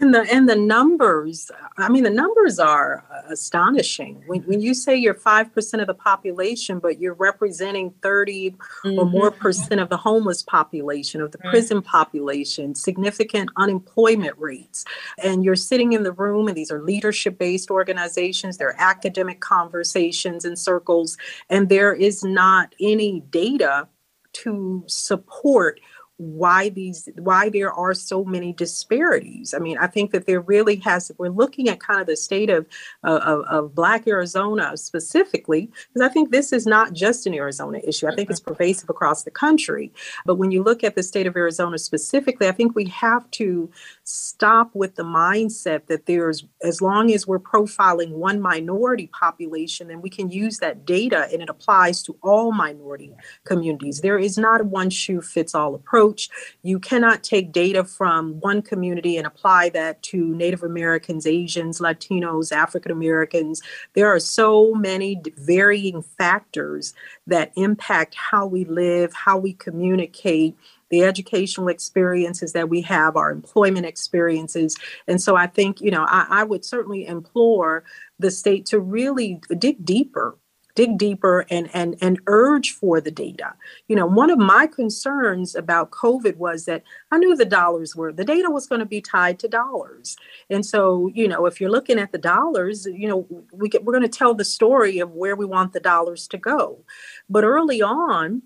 and 0.01 0.15
the 0.15 0.27
and 0.31 0.49
the 0.49 0.55
numbers, 0.55 1.51
I 1.77 1.87
mean, 1.87 2.03
the 2.03 2.09
numbers 2.09 2.57
are 2.57 3.05
astonishing. 3.29 4.23
When, 4.25 4.41
when 4.41 4.59
you 4.59 4.73
say 4.73 4.95
you're 4.95 5.13
five 5.13 5.53
percent 5.53 5.79
of 5.79 5.87
the 5.87 5.93
population, 5.93 6.79
but 6.79 6.99
you're 6.99 7.13
representing 7.13 7.91
30 8.01 8.51
mm-hmm. 8.51 8.99
or 8.99 9.05
more 9.05 9.29
percent 9.29 9.79
of 9.79 9.89
the 9.89 9.97
homeless 9.97 10.41
population, 10.41 11.21
of 11.21 11.31
the 11.31 11.37
prison 11.37 11.81
population, 11.81 12.73
significant 12.73 13.51
unemployment 13.57 14.37
rates, 14.39 14.85
and 15.23 15.45
you're 15.45 15.55
sitting 15.55 15.93
in 15.93 16.03
the 16.03 16.11
room, 16.11 16.47
and 16.47 16.57
these 16.57 16.71
are 16.71 16.81
leadership-based 16.81 17.69
organizations. 17.69 18.57
They're 18.57 18.75
academic 18.79 19.39
conversations 19.39 20.45
and 20.45 20.57
circles, 20.57 21.17
and 21.49 21.69
there 21.69 21.93
is 21.93 22.23
not 22.23 22.73
any 22.79 23.21
data 23.29 23.87
to 24.33 24.83
support 24.87 25.79
why 26.21 26.69
these 26.69 27.09
why 27.17 27.49
there 27.49 27.73
are 27.73 27.93
so 27.93 28.23
many 28.23 28.53
disparities. 28.53 29.53
I 29.53 29.59
mean 29.59 29.77
i 29.79 29.87
think 29.87 30.11
that 30.11 30.27
there 30.27 30.41
really 30.41 30.75
has 30.77 31.11
we're 31.17 31.29
looking 31.29 31.67
at 31.67 31.79
kind 31.79 31.99
of 31.99 32.07
the 32.07 32.15
state 32.15 32.49
of 32.49 32.65
uh, 33.03 33.19
of, 33.23 33.45
of 33.45 33.75
black 33.75 34.07
arizona 34.07 34.77
specifically 34.77 35.69
because 35.87 36.07
i 36.07 36.11
think 36.11 36.31
this 36.31 36.53
is 36.53 36.65
not 36.65 36.93
just 36.93 37.25
an 37.25 37.33
arizona 37.33 37.79
issue. 37.85 38.07
I 38.07 38.15
think 38.15 38.29
it's 38.29 38.39
mm-hmm. 38.39 38.53
pervasive 38.53 38.89
across 38.89 39.23
the 39.23 39.31
country. 39.31 39.91
But 40.25 40.35
when 40.35 40.51
you 40.51 40.63
look 40.63 40.83
at 40.83 40.95
the 40.95 41.03
state 41.03 41.27
of 41.27 41.35
arizona 41.35 41.77
specifically 41.77 42.47
i 42.47 42.51
think 42.51 42.75
we 42.75 42.85
have 42.85 43.29
to 43.31 43.69
stop 44.03 44.75
with 44.75 44.95
the 44.95 45.03
mindset 45.03 45.87
that 45.87 46.05
there's 46.05 46.45
as 46.63 46.81
long 46.81 47.11
as 47.11 47.27
we're 47.27 47.39
profiling 47.39 48.11
one 48.11 48.39
minority 48.39 49.07
population 49.07 49.87
then 49.87 50.01
we 50.01 50.09
can 50.09 50.29
use 50.29 50.59
that 50.59 50.85
data 50.85 51.27
and 51.31 51.41
it 51.41 51.49
applies 51.49 52.03
to 52.03 52.15
all 52.21 52.51
minority 52.51 53.11
communities. 53.45 54.01
There 54.01 54.19
is 54.19 54.37
not 54.37 54.61
a 54.61 54.63
one 54.63 54.89
shoe 54.89 55.21
fits 55.21 55.53
all 55.55 55.75
approach 55.75 56.10
approach. 56.11 56.29
You 56.63 56.79
cannot 56.79 57.23
take 57.23 57.51
data 57.51 57.83
from 57.83 58.39
one 58.39 58.61
community 58.61 59.17
and 59.17 59.25
apply 59.25 59.69
that 59.69 60.01
to 60.03 60.17
Native 60.35 60.63
Americans, 60.63 61.25
Asians, 61.25 61.79
Latinos, 61.79 62.51
African 62.51 62.91
Americans. 62.91 63.61
There 63.93 64.07
are 64.07 64.19
so 64.19 64.73
many 64.73 65.21
varying 65.37 66.01
factors 66.01 66.93
that 67.27 67.51
impact 67.55 68.15
how 68.15 68.45
we 68.45 68.65
live, 68.65 69.13
how 69.13 69.37
we 69.37 69.53
communicate, 69.53 70.55
the 70.89 71.03
educational 71.03 71.69
experiences 71.69 72.51
that 72.51 72.67
we 72.67 72.81
have, 72.81 73.15
our 73.15 73.31
employment 73.31 73.85
experiences. 73.85 74.75
And 75.07 75.21
so 75.21 75.37
I 75.37 75.47
think, 75.47 75.79
you 75.79 75.89
know, 75.89 76.05
I, 76.05 76.27
I, 76.29 76.43
would 76.43 76.65
certainly 76.65 77.07
implore 77.07 77.85
the 78.19 78.29
state 78.29 78.65
to 78.67 78.79
really 78.81 79.39
dig 79.57 79.85
deeper 79.85 80.35
dig 80.75 80.97
deeper 80.97 81.45
and 81.49 81.69
and 81.73 81.95
and 82.01 82.19
urge 82.27 82.71
for 82.71 83.01
the 83.01 83.11
data. 83.11 83.53
You 83.87 83.95
know 83.95 84.05
one 84.05 84.29
of 84.29 84.39
my 84.39 84.67
concerns 84.67 85.55
about 85.55 85.91
covid 85.91 86.37
was 86.37 86.65
that 86.65 86.83
i 87.11 87.17
knew 87.17 87.35
the 87.35 87.45
dollars 87.45 87.95
were 87.95 88.11
the 88.11 88.25
data 88.25 88.49
was 88.49 88.67
going 88.67 88.79
to 88.79 88.85
be 88.85 89.01
tied 89.01 89.39
to 89.39 89.47
dollars. 89.47 90.15
And 90.49 90.65
so 90.65 91.11
you 91.13 91.27
know 91.27 91.45
if 91.45 91.59
you're 91.59 91.71
looking 91.71 91.99
at 91.99 92.11
the 92.11 92.17
dollars 92.17 92.85
you 92.85 93.07
know 93.07 93.27
we 93.51 93.69
get, 93.69 93.83
we're 93.83 93.93
going 93.93 94.09
to 94.09 94.19
tell 94.19 94.33
the 94.33 94.45
story 94.45 94.99
of 94.99 95.11
where 95.11 95.35
we 95.35 95.45
want 95.45 95.73
the 95.73 95.79
dollars 95.79 96.27
to 96.29 96.37
go. 96.37 96.83
But 97.29 97.43
early 97.43 97.81
on 97.81 98.43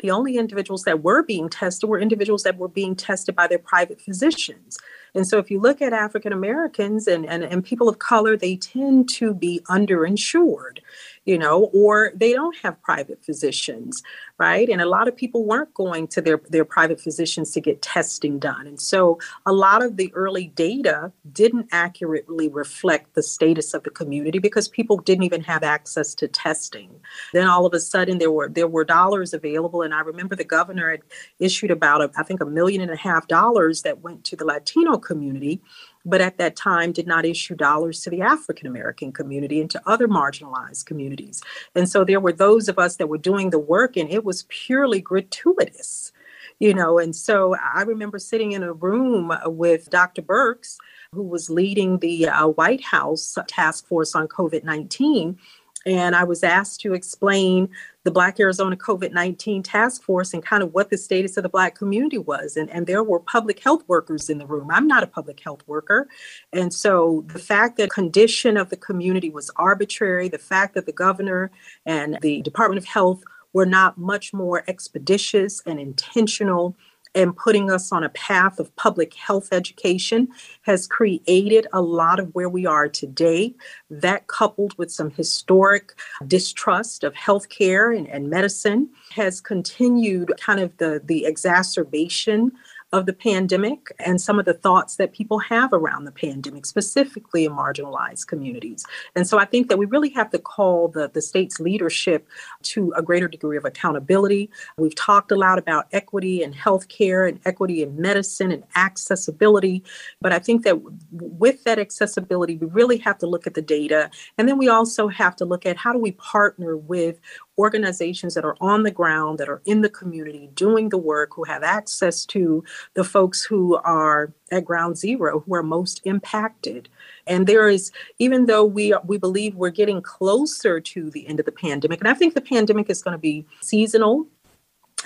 the 0.00 0.10
only 0.10 0.36
individuals 0.36 0.82
that 0.82 1.02
were 1.02 1.22
being 1.22 1.48
tested 1.48 1.88
were 1.88 1.98
individuals 1.98 2.42
that 2.42 2.58
were 2.58 2.68
being 2.68 2.94
tested 2.94 3.34
by 3.34 3.46
their 3.46 3.58
private 3.58 4.00
physicians. 4.00 4.78
And 5.14 5.26
so 5.26 5.38
if 5.38 5.50
you 5.50 5.60
look 5.60 5.80
at 5.80 5.92
African 5.92 6.32
Americans 6.32 7.06
and, 7.06 7.24
and, 7.26 7.44
and 7.44 7.64
people 7.64 7.88
of 7.88 7.98
color, 8.00 8.36
they 8.36 8.56
tend 8.56 9.08
to 9.14 9.32
be 9.32 9.60
underinsured 9.70 10.80
you 11.24 11.38
know, 11.38 11.70
or 11.72 12.12
they 12.14 12.32
don't 12.32 12.56
have 12.58 12.80
private 12.82 13.24
physicians, 13.24 14.02
right? 14.38 14.68
And 14.68 14.80
a 14.80 14.86
lot 14.86 15.08
of 15.08 15.16
people 15.16 15.44
weren't 15.44 15.72
going 15.74 16.06
to 16.08 16.20
their, 16.20 16.40
their 16.50 16.64
private 16.64 17.00
physicians 17.00 17.52
to 17.52 17.60
get 17.60 17.80
testing 17.80 18.38
done. 18.38 18.66
And 18.66 18.80
so 18.80 19.18
a 19.46 19.52
lot 19.52 19.82
of 19.82 19.96
the 19.96 20.12
early 20.14 20.48
data 20.48 21.12
didn't 21.32 21.68
accurately 21.72 22.48
reflect 22.48 23.14
the 23.14 23.22
status 23.22 23.72
of 23.72 23.84
the 23.84 23.90
community 23.90 24.38
because 24.38 24.68
people 24.68 24.98
didn't 24.98 25.24
even 25.24 25.42
have 25.42 25.62
access 25.62 26.14
to 26.16 26.28
testing. 26.28 26.90
Then 27.32 27.46
all 27.46 27.64
of 27.64 27.72
a 27.72 27.80
sudden 27.80 28.18
there 28.18 28.30
were 28.30 28.48
there 28.48 28.68
were 28.68 28.84
dollars 28.84 29.32
available. 29.32 29.82
And 29.82 29.94
I 29.94 30.00
remember 30.00 30.36
the 30.36 30.44
governor 30.44 30.90
had 30.90 31.00
issued 31.38 31.70
about 31.70 32.02
a, 32.02 32.10
I 32.18 32.22
think 32.22 32.40
a 32.40 32.46
million 32.46 32.82
and 32.82 32.90
a 32.90 32.96
half 32.96 33.28
dollars 33.28 33.82
that 33.82 34.02
went 34.02 34.24
to 34.24 34.36
the 34.36 34.44
Latino 34.44 34.98
community 34.98 35.60
but 36.04 36.20
at 36.20 36.38
that 36.38 36.56
time 36.56 36.92
did 36.92 37.06
not 37.06 37.24
issue 37.24 37.54
dollars 37.54 38.00
to 38.02 38.10
the 38.10 38.22
African 38.22 38.66
American 38.66 39.12
community 39.12 39.60
and 39.60 39.70
to 39.70 39.82
other 39.86 40.08
marginalized 40.08 40.86
communities. 40.86 41.42
And 41.74 41.88
so 41.88 42.04
there 42.04 42.20
were 42.20 42.32
those 42.32 42.68
of 42.68 42.78
us 42.78 42.96
that 42.96 43.08
were 43.08 43.18
doing 43.18 43.50
the 43.50 43.58
work, 43.58 43.96
and 43.96 44.10
it 44.10 44.24
was 44.24 44.44
purely 44.48 45.00
gratuitous. 45.00 46.12
You 46.60 46.72
know, 46.72 46.98
and 47.00 47.16
so 47.16 47.56
I 47.56 47.82
remember 47.82 48.18
sitting 48.20 48.52
in 48.52 48.62
a 48.62 48.72
room 48.72 49.32
with 49.46 49.90
Dr. 49.90 50.22
Birx, 50.22 50.76
who 51.12 51.22
was 51.22 51.50
leading 51.50 51.98
the 51.98 52.28
uh, 52.28 52.46
White 52.46 52.82
House 52.82 53.36
task 53.48 53.88
force 53.88 54.14
on 54.14 54.28
COVID 54.28 54.62
19 54.62 55.38
and 55.86 56.16
I 56.16 56.24
was 56.24 56.42
asked 56.42 56.80
to 56.80 56.94
explain 56.94 57.68
the 58.04 58.10
Black 58.10 58.38
Arizona 58.38 58.76
COVID 58.76 59.12
19 59.12 59.62
task 59.62 60.02
force 60.02 60.34
and 60.34 60.44
kind 60.44 60.62
of 60.62 60.72
what 60.72 60.90
the 60.90 60.98
status 60.98 61.36
of 61.36 61.42
the 61.42 61.48
Black 61.48 61.74
community 61.74 62.18
was. 62.18 62.56
And, 62.56 62.70
and 62.70 62.86
there 62.86 63.02
were 63.02 63.20
public 63.20 63.60
health 63.60 63.82
workers 63.86 64.28
in 64.28 64.38
the 64.38 64.46
room. 64.46 64.68
I'm 64.70 64.86
not 64.86 65.02
a 65.02 65.06
public 65.06 65.40
health 65.40 65.62
worker. 65.66 66.08
And 66.52 66.72
so 66.72 67.24
the 67.28 67.38
fact 67.38 67.76
that 67.78 67.90
condition 67.90 68.56
of 68.56 68.70
the 68.70 68.76
community 68.76 69.30
was 69.30 69.50
arbitrary, 69.56 70.28
the 70.28 70.38
fact 70.38 70.74
that 70.74 70.86
the 70.86 70.92
governor 70.92 71.50
and 71.86 72.18
the 72.20 72.42
Department 72.42 72.78
of 72.78 72.84
Health 72.84 73.22
were 73.52 73.66
not 73.66 73.96
much 73.96 74.32
more 74.32 74.64
expeditious 74.68 75.62
and 75.64 75.80
intentional 75.80 76.76
and 77.14 77.36
putting 77.36 77.70
us 77.70 77.92
on 77.92 78.04
a 78.04 78.08
path 78.10 78.58
of 78.58 78.74
public 78.76 79.14
health 79.14 79.48
education 79.52 80.28
has 80.62 80.86
created 80.86 81.66
a 81.72 81.80
lot 81.80 82.18
of 82.18 82.34
where 82.34 82.48
we 82.48 82.66
are 82.66 82.88
today. 82.88 83.54
That, 83.90 84.26
coupled 84.26 84.76
with 84.78 84.90
some 84.90 85.10
historic 85.10 85.92
distrust 86.26 87.04
of 87.04 87.14
healthcare 87.14 87.96
and, 87.96 88.08
and 88.08 88.28
medicine, 88.28 88.88
has 89.12 89.40
continued 89.40 90.32
kind 90.40 90.60
of 90.60 90.76
the, 90.78 91.00
the 91.04 91.24
exacerbation 91.24 92.52
of 92.94 93.06
the 93.06 93.12
pandemic 93.12 93.92
and 93.98 94.20
some 94.20 94.38
of 94.38 94.44
the 94.44 94.54
thoughts 94.54 94.94
that 94.96 95.12
people 95.12 95.40
have 95.40 95.72
around 95.72 96.04
the 96.04 96.12
pandemic, 96.12 96.64
specifically 96.64 97.44
in 97.44 97.50
marginalized 97.50 98.28
communities. 98.28 98.86
And 99.16 99.26
so 99.26 99.36
I 99.36 99.46
think 99.46 99.68
that 99.68 99.78
we 99.78 99.86
really 99.86 100.10
have 100.10 100.30
to 100.30 100.38
call 100.38 100.86
the, 100.86 101.10
the 101.12 101.20
state's 101.20 101.58
leadership 101.58 102.28
to 102.62 102.92
a 102.96 103.02
greater 103.02 103.26
degree 103.26 103.56
of 103.56 103.64
accountability. 103.64 104.48
We've 104.76 104.94
talked 104.94 105.32
a 105.32 105.36
lot 105.36 105.58
about 105.58 105.88
equity 105.90 106.44
in 106.44 106.54
healthcare 106.54 107.28
and 107.28 107.40
equity 107.44 107.82
in 107.82 108.00
medicine 108.00 108.52
and 108.52 108.62
accessibility. 108.76 109.82
But 110.20 110.32
I 110.32 110.38
think 110.38 110.62
that 110.62 110.78
with 111.10 111.64
that 111.64 111.80
accessibility, 111.80 112.56
we 112.58 112.68
really 112.68 112.98
have 112.98 113.18
to 113.18 113.26
look 113.26 113.48
at 113.48 113.54
the 113.54 113.62
data. 113.62 114.08
And 114.38 114.48
then 114.48 114.56
we 114.56 114.68
also 114.68 115.08
have 115.08 115.34
to 115.36 115.44
look 115.44 115.66
at 115.66 115.76
how 115.76 115.92
do 115.92 115.98
we 115.98 116.12
partner 116.12 116.76
with 116.76 117.18
organizations 117.58 118.34
that 118.34 118.44
are 118.44 118.56
on 118.60 118.82
the 118.82 118.90
ground, 118.90 119.38
that 119.38 119.48
are 119.48 119.62
in 119.64 119.80
the 119.80 119.88
community 119.88 120.50
doing 120.54 120.88
the 120.88 120.98
work, 120.98 121.30
who 121.34 121.44
have 121.44 121.62
access 121.62 122.24
to 122.26 122.64
the 122.94 123.04
folks 123.04 123.44
who 123.44 123.76
are 123.76 124.32
at 124.50 124.64
ground 124.64 124.96
zero, 124.96 125.40
who 125.40 125.54
are 125.54 125.62
most 125.62 126.00
impacted. 126.04 126.88
And 127.26 127.46
there 127.46 127.68
is, 127.68 127.92
even 128.18 128.46
though 128.46 128.64
we 128.64 128.94
we 129.04 129.18
believe 129.18 129.54
we're 129.54 129.70
getting 129.70 130.02
closer 130.02 130.80
to 130.80 131.10
the 131.10 131.26
end 131.26 131.40
of 131.40 131.46
the 131.46 131.52
pandemic, 131.52 132.00
and 132.00 132.08
I 132.08 132.14
think 132.14 132.34
the 132.34 132.40
pandemic 132.40 132.90
is 132.90 133.02
going 133.02 133.12
to 133.12 133.18
be 133.18 133.46
seasonal 133.60 134.26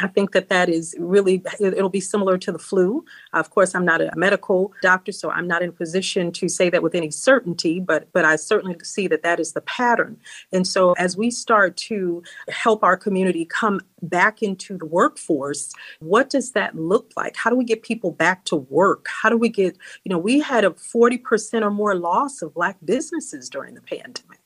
I 0.01 0.07
think 0.07 0.33
that 0.33 0.49
that 0.49 0.69
is 0.69 0.95
really, 0.99 1.43
it'll 1.61 1.89
be 1.89 2.01
similar 2.01 2.39
to 2.39 2.53
the 2.53 2.59
flu. 2.59 3.05
Of 3.33 3.51
course, 3.51 3.75
I'm 3.75 3.85
not 3.85 4.01
a 4.01 4.13
medical 4.17 4.73
doctor, 4.83 5.13
so 5.13 5.31
I'm 5.31 5.47
not 5.47 5.63
in 5.63 5.71
a 5.71 5.73
position 5.73 6.33
to 6.33 6.49
say 6.49 6.71
that 6.71 6.83
with 6.83 6.95
any 6.95 7.11
certainty, 7.11 7.81
but, 7.81 8.09
but 8.13 8.25
I 8.25 8.37
certainly 8.37 8.77
see 8.83 9.09
that 9.09 9.23
that 9.23 9.41
is 9.41 9.53
the 9.53 9.61
pattern. 9.63 10.19
And 10.53 10.67
so 10.67 10.93
as 10.93 11.17
we 11.17 11.31
start 11.31 11.77
to 11.89 12.23
help 12.49 12.83
our 12.83 12.97
community 12.97 13.45
come 13.45 13.81
back 14.03 14.43
into 14.43 14.79
the 14.79 14.87
workforce, 14.87 15.73
what 16.01 16.31
does 16.31 16.53
that 16.53 16.77
look 16.77 17.13
like? 17.17 17.37
How 17.37 17.51
do 17.51 17.57
we 17.57 17.65
get 17.65 17.83
people 17.83 18.13
back 18.13 18.45
to 18.47 18.57
work? 18.57 19.07
How 19.09 19.29
do 19.29 19.37
we 19.37 19.49
get, 19.49 19.77
you 20.05 20.11
know, 20.11 20.19
we 20.19 20.41
had 20.41 20.65
a 20.65 20.71
40% 20.71 21.63
or 21.63 21.71
more 21.71 21.95
loss 21.95 22.43
of 22.43 22.55
Black 22.55 22.77
businesses 22.85 23.49
during 23.49 23.75
the 23.75 23.83
pandemic 23.83 24.38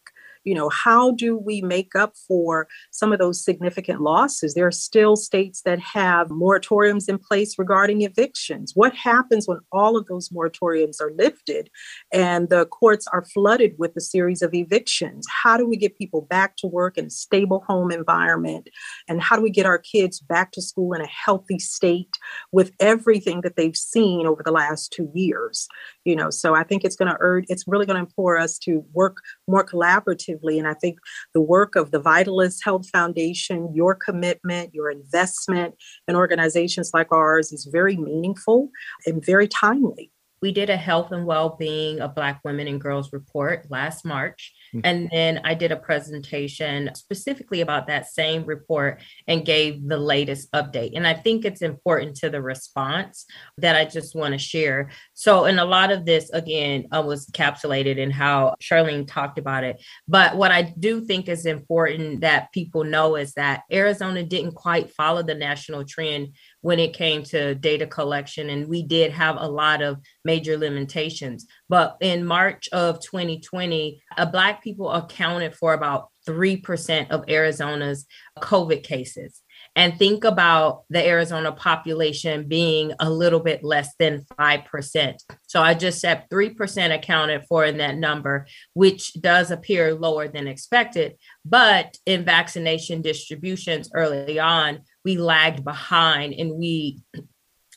you 0.44 0.54
know 0.54 0.68
how 0.68 1.12
do 1.12 1.36
we 1.36 1.62
make 1.62 1.94
up 1.94 2.14
for 2.28 2.68
some 2.90 3.12
of 3.12 3.18
those 3.18 3.44
significant 3.44 4.00
losses? 4.00 4.54
There 4.54 4.66
are 4.66 4.72
still 4.72 5.16
states 5.16 5.62
that 5.62 5.78
have 5.80 6.28
moratoriums 6.28 7.08
in 7.08 7.18
place 7.18 7.58
regarding 7.58 8.02
evictions. 8.02 8.72
What 8.74 8.94
happens 8.94 9.46
when 9.46 9.60
all 9.70 9.96
of 9.96 10.06
those 10.06 10.28
moratoriums 10.28 11.00
are 11.00 11.12
lifted 11.16 11.70
and 12.12 12.48
the 12.48 12.66
courts 12.66 13.06
are 13.12 13.24
flooded 13.24 13.74
with 13.78 13.92
a 13.96 14.00
series 14.00 14.42
of 14.42 14.54
evictions? 14.54 15.26
How 15.42 15.56
do 15.56 15.66
we 15.66 15.76
get 15.76 15.96
people 15.96 16.22
back 16.22 16.56
to 16.58 16.66
work 16.66 16.98
in 16.98 17.06
a 17.06 17.10
stable 17.10 17.64
home 17.66 17.90
environment? 17.90 18.68
And 19.08 19.22
how 19.22 19.36
do 19.36 19.42
we 19.42 19.50
get 19.50 19.66
our 19.66 19.78
kids 19.78 20.20
back 20.20 20.52
to 20.52 20.62
school 20.62 20.92
in 20.92 21.00
a 21.00 21.06
healthy 21.06 21.58
state 21.58 22.16
with 22.52 22.72
everything 22.80 23.40
that 23.42 23.56
they've 23.56 23.76
seen 23.76 24.26
over 24.26 24.42
the 24.44 24.52
last 24.52 24.92
two 24.92 25.10
years? 25.14 25.68
You 26.04 26.16
know 26.16 26.30
so 26.30 26.54
i 26.54 26.64
think 26.64 26.84
it's 26.84 26.96
going 26.96 27.10
to 27.10 27.16
urge 27.20 27.44
it's 27.48 27.64
really 27.66 27.86
going 27.86 27.96
to 27.96 28.00
implore 28.00 28.36
us 28.36 28.58
to 28.58 28.84
work 28.92 29.18
more 29.52 29.64
collaboratively. 29.64 30.58
And 30.58 30.66
I 30.66 30.74
think 30.74 30.98
the 31.34 31.40
work 31.40 31.76
of 31.76 31.92
the 31.92 32.00
Vitalyst 32.00 32.58
Health 32.64 32.88
Foundation, 32.90 33.72
your 33.74 33.94
commitment, 33.94 34.74
your 34.74 34.90
investment 34.90 35.76
in 36.08 36.16
organizations 36.16 36.90
like 36.92 37.12
ours 37.12 37.52
is 37.52 37.68
very 37.70 37.96
meaningful 37.96 38.70
and 39.06 39.24
very 39.24 39.46
timely. 39.46 40.10
We 40.42 40.52
did 40.52 40.68
a 40.68 40.76
health 40.76 41.12
and 41.12 41.24
well-being 41.24 42.00
of 42.00 42.14
Black 42.14 42.40
women 42.44 42.68
and 42.68 42.80
girls 42.80 43.12
report 43.12 43.66
last 43.70 44.04
March. 44.04 44.52
Mm-hmm. 44.74 44.80
And 44.84 45.08
then 45.12 45.40
I 45.44 45.54
did 45.54 45.70
a 45.70 45.76
presentation 45.76 46.90
specifically 46.94 47.60
about 47.60 47.86
that 47.86 48.10
same 48.10 48.44
report 48.44 49.00
and 49.26 49.46
gave 49.46 49.86
the 49.86 49.96
latest 49.96 50.50
update. 50.52 50.92
And 50.94 51.06
I 51.06 51.14
think 51.14 51.44
it's 51.44 51.62
important 51.62 52.16
to 52.16 52.30
the 52.30 52.42
response 52.42 53.24
that 53.58 53.76
I 53.76 53.84
just 53.84 54.16
want 54.16 54.32
to 54.32 54.38
share. 54.38 54.90
So, 55.14 55.44
in 55.44 55.58
a 55.58 55.64
lot 55.64 55.92
of 55.92 56.04
this, 56.04 56.30
again, 56.30 56.88
I 56.90 57.00
was 57.00 57.26
encapsulated 57.26 57.96
in 57.98 58.10
how 58.10 58.56
Charlene 58.60 59.06
talked 59.06 59.38
about 59.38 59.64
it. 59.64 59.82
But 60.08 60.36
what 60.36 60.50
I 60.50 60.62
do 60.62 61.04
think 61.04 61.28
is 61.28 61.46
important 61.46 62.22
that 62.22 62.52
people 62.52 62.84
know 62.84 63.16
is 63.16 63.34
that 63.34 63.62
Arizona 63.70 64.24
didn't 64.24 64.54
quite 64.54 64.90
follow 64.90 65.22
the 65.22 65.34
national 65.34 65.84
trend 65.84 66.34
when 66.62 66.78
it 66.78 66.94
came 66.94 67.22
to 67.24 67.54
data 67.54 67.86
collection, 67.86 68.48
and 68.50 68.68
we 68.68 68.82
did 68.82 69.12
have 69.12 69.36
a 69.38 69.48
lot 69.48 69.82
of 69.82 69.98
major 70.24 70.56
limitations. 70.56 71.46
But 71.68 71.96
in 72.00 72.24
March 72.24 72.68
of 72.72 73.00
2020, 73.00 74.02
uh, 74.16 74.26
Black 74.26 74.62
people 74.62 74.90
accounted 74.90 75.54
for 75.54 75.74
about 75.74 76.08
3% 76.26 77.10
of 77.10 77.24
Arizona's 77.28 78.06
COVID 78.38 78.82
cases 78.82 79.42
and 79.74 79.98
think 79.98 80.24
about 80.24 80.84
the 80.90 81.04
Arizona 81.04 81.50
population 81.52 82.46
being 82.46 82.92
a 83.00 83.08
little 83.08 83.40
bit 83.40 83.64
less 83.64 83.94
than 83.98 84.26
5%. 84.38 85.14
So 85.46 85.62
I 85.62 85.74
just 85.74 86.00
said 86.00 86.24
3% 86.30 86.94
accounted 86.94 87.44
for 87.48 87.64
in 87.64 87.78
that 87.78 87.96
number, 87.96 88.46
which 88.74 89.14
does 89.14 89.50
appear 89.50 89.94
lower 89.94 90.28
than 90.28 90.46
expected. 90.46 91.16
But 91.44 91.96
in 92.04 92.24
vaccination 92.24 93.02
distributions 93.02 93.90
early 93.94 94.38
on, 94.38 94.80
we 95.04 95.16
lagged 95.16 95.64
behind 95.64 96.34
and 96.34 96.54
we 96.58 97.02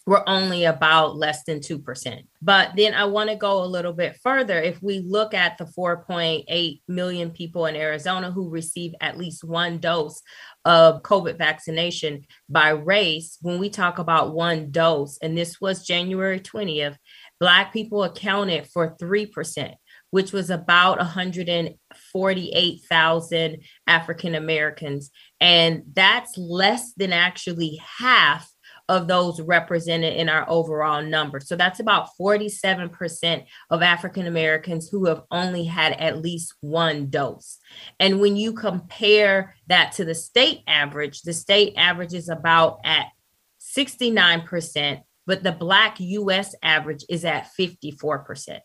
were 0.07 0.28
only 0.30 0.65
about 0.65 1.17
less 1.17 1.43
than 1.45 1.59
2%. 1.59 2.21
But 2.39 2.73
then 2.76 2.93
I 2.93 3.05
want 3.05 3.32
to 3.32 3.36
go 3.36 3.63
a 3.63 3.65
little 3.65 3.93
bit 3.93 4.19
further. 4.21 4.61
If 4.61 4.82
we 4.84 4.99
look 4.99 5.34
at 5.34 5.57
the 5.57 5.65
4.8 5.65 6.82
million 6.88 7.32
people 7.32 7.65
in 7.65 7.76
Arizona 7.76 8.30
who 8.30 8.49
receive 8.49 8.93
at 9.01 9.17
least 9.17 9.43
one 9.43 9.80
dose 9.80 10.21
of 10.63 11.01
COVID 11.01 11.39
vaccination 11.39 12.26
by 12.47 12.69
race, 12.69 13.39
when 13.41 13.57
we 13.57 13.69
talk 13.71 13.97
about 13.97 14.36
one 14.36 14.69
dose, 14.69 15.17
and 15.23 15.36
this 15.36 15.59
was 15.59 15.88
January 15.88 16.39
20th, 16.39 16.97
Black 17.39 17.73
people 17.73 18.03
accounted 18.03 18.67
for 18.67 18.95
3%. 19.01 19.73
Which 20.16 20.32
was 20.32 20.49
about 20.49 20.97
148,000 20.99 23.57
African 23.86 24.36
Americans. 24.36 25.11
And 25.41 25.84
that's 25.91 26.38
less 26.38 26.93
than 26.93 27.11
actually 27.11 27.82
half 27.99 28.49
of 28.88 29.09
those 29.09 29.41
represented 29.41 30.16
in 30.16 30.30
our 30.30 30.49
overall 30.49 31.01
number. 31.01 31.41
So 31.41 31.57
that's 31.57 31.82
about 31.82 32.11
47% 32.18 33.45
of 33.70 33.82
African 33.82 34.26
Americans 34.26 34.88
who 34.88 35.07
have 35.07 35.24
only 35.32 35.66
had 35.66 35.91
at 35.99 36.22
least 36.22 36.53
one 36.61 37.09
dose. 37.09 37.57
And 37.99 38.22
when 38.22 38.38
you 38.38 38.53
compare 38.53 39.53
that 39.68 39.91
to 39.93 40.05
the 40.05 40.16
state 40.16 40.61
average, 40.66 41.24
the 41.24 41.34
state 41.34 41.74
average 41.76 42.13
is 42.13 42.30
about 42.30 42.80
at 42.86 43.07
69%, 43.78 45.01
but 45.28 45.43
the 45.43 45.51
Black 45.51 45.99
US 45.99 46.55
average 46.63 47.03
is 47.09 47.26
at 47.26 47.49
54%. 47.59 48.61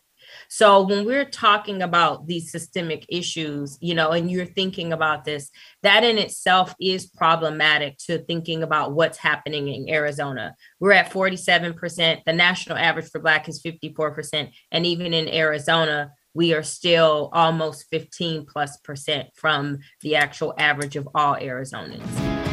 So 0.49 0.81
when 0.81 1.05
we're 1.05 1.25
talking 1.25 1.81
about 1.81 2.27
these 2.27 2.51
systemic 2.51 3.05
issues, 3.09 3.77
you 3.81 3.95
know, 3.95 4.11
and 4.11 4.29
you're 4.29 4.45
thinking 4.45 4.93
about 4.93 5.25
this, 5.25 5.49
that 5.83 6.03
in 6.03 6.17
itself 6.17 6.73
is 6.79 7.07
problematic 7.07 7.97
to 8.05 8.19
thinking 8.19 8.63
about 8.63 8.93
what's 8.93 9.17
happening 9.17 9.67
in 9.67 9.89
Arizona. 9.89 10.55
We're 10.79 10.93
at 10.93 11.11
47%. 11.11 12.23
The 12.25 12.33
national 12.33 12.77
average 12.77 13.09
for 13.09 13.19
Black 13.19 13.47
is 13.47 13.61
54%. 13.61 14.51
And 14.71 14.85
even 14.85 15.13
in 15.13 15.27
Arizona, 15.27 16.11
we 16.33 16.53
are 16.53 16.63
still 16.63 17.29
almost 17.33 17.87
15 17.89 18.45
plus 18.45 18.77
percent 18.77 19.29
from 19.35 19.79
the 20.01 20.15
actual 20.15 20.53
average 20.57 20.95
of 20.95 21.07
all 21.13 21.35
Arizonans. 21.35 22.50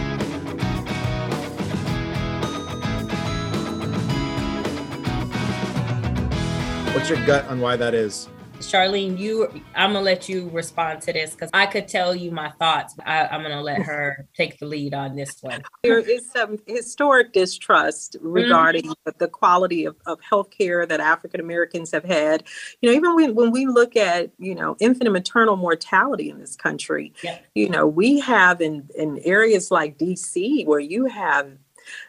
What's 6.99 7.11
your 7.11 7.25
gut 7.27 7.45
on 7.45 7.61
why 7.61 7.77
that 7.77 7.95
is? 7.95 8.29
Charlene, 8.59 9.17
you, 9.17 9.49
I'm 9.77 9.93
gonna 9.93 10.01
let 10.01 10.29
you 10.29 10.49
respond 10.49 11.01
to 11.03 11.13
this 11.13 11.31
because 11.31 11.49
I 11.55 11.65
could 11.67 11.87
tell 11.87 12.13
you 12.13 12.33
my 12.33 12.51
thoughts. 12.59 12.97
I, 13.07 13.33
am 13.33 13.43
gonna 13.43 13.63
let 13.63 13.83
her 13.83 14.27
take 14.37 14.59
the 14.59 14.67
lead 14.67 14.95
on 14.95 15.15
this 15.15 15.41
one. 15.41 15.63
There 15.85 16.01
is 16.01 16.29
some 16.33 16.59
historic 16.67 17.33
distrust 17.33 18.17
regarding 18.21 18.83
mm-hmm. 18.83 19.11
the 19.21 19.29
quality 19.29 19.85
of, 19.85 19.95
of 20.07 20.19
healthcare 20.29 20.89
that 20.89 20.99
African 20.99 21.39
Americans 21.39 21.93
have 21.93 22.05
had. 22.05 22.43
You 22.83 22.91
know, 22.91 22.97
even 22.97 23.15
when, 23.15 23.35
when 23.37 23.53
we 23.53 23.67
look 23.67 23.95
at, 23.95 24.33
you 24.41 24.57
know, 24.57 24.77
infant 24.81 25.05
and 25.05 25.13
maternal 25.13 25.55
mortality 25.55 26.31
in 26.31 26.41
this 26.41 26.57
country, 26.57 27.13
yeah. 27.23 27.39
you 27.55 27.69
know, 27.69 27.87
we 27.87 28.19
have 28.19 28.61
in, 28.61 28.89
in 28.97 29.21
areas 29.25 29.71
like 29.71 29.99
DC 29.99 30.67
where 30.67 30.81
you 30.81 31.07
have 31.07 31.49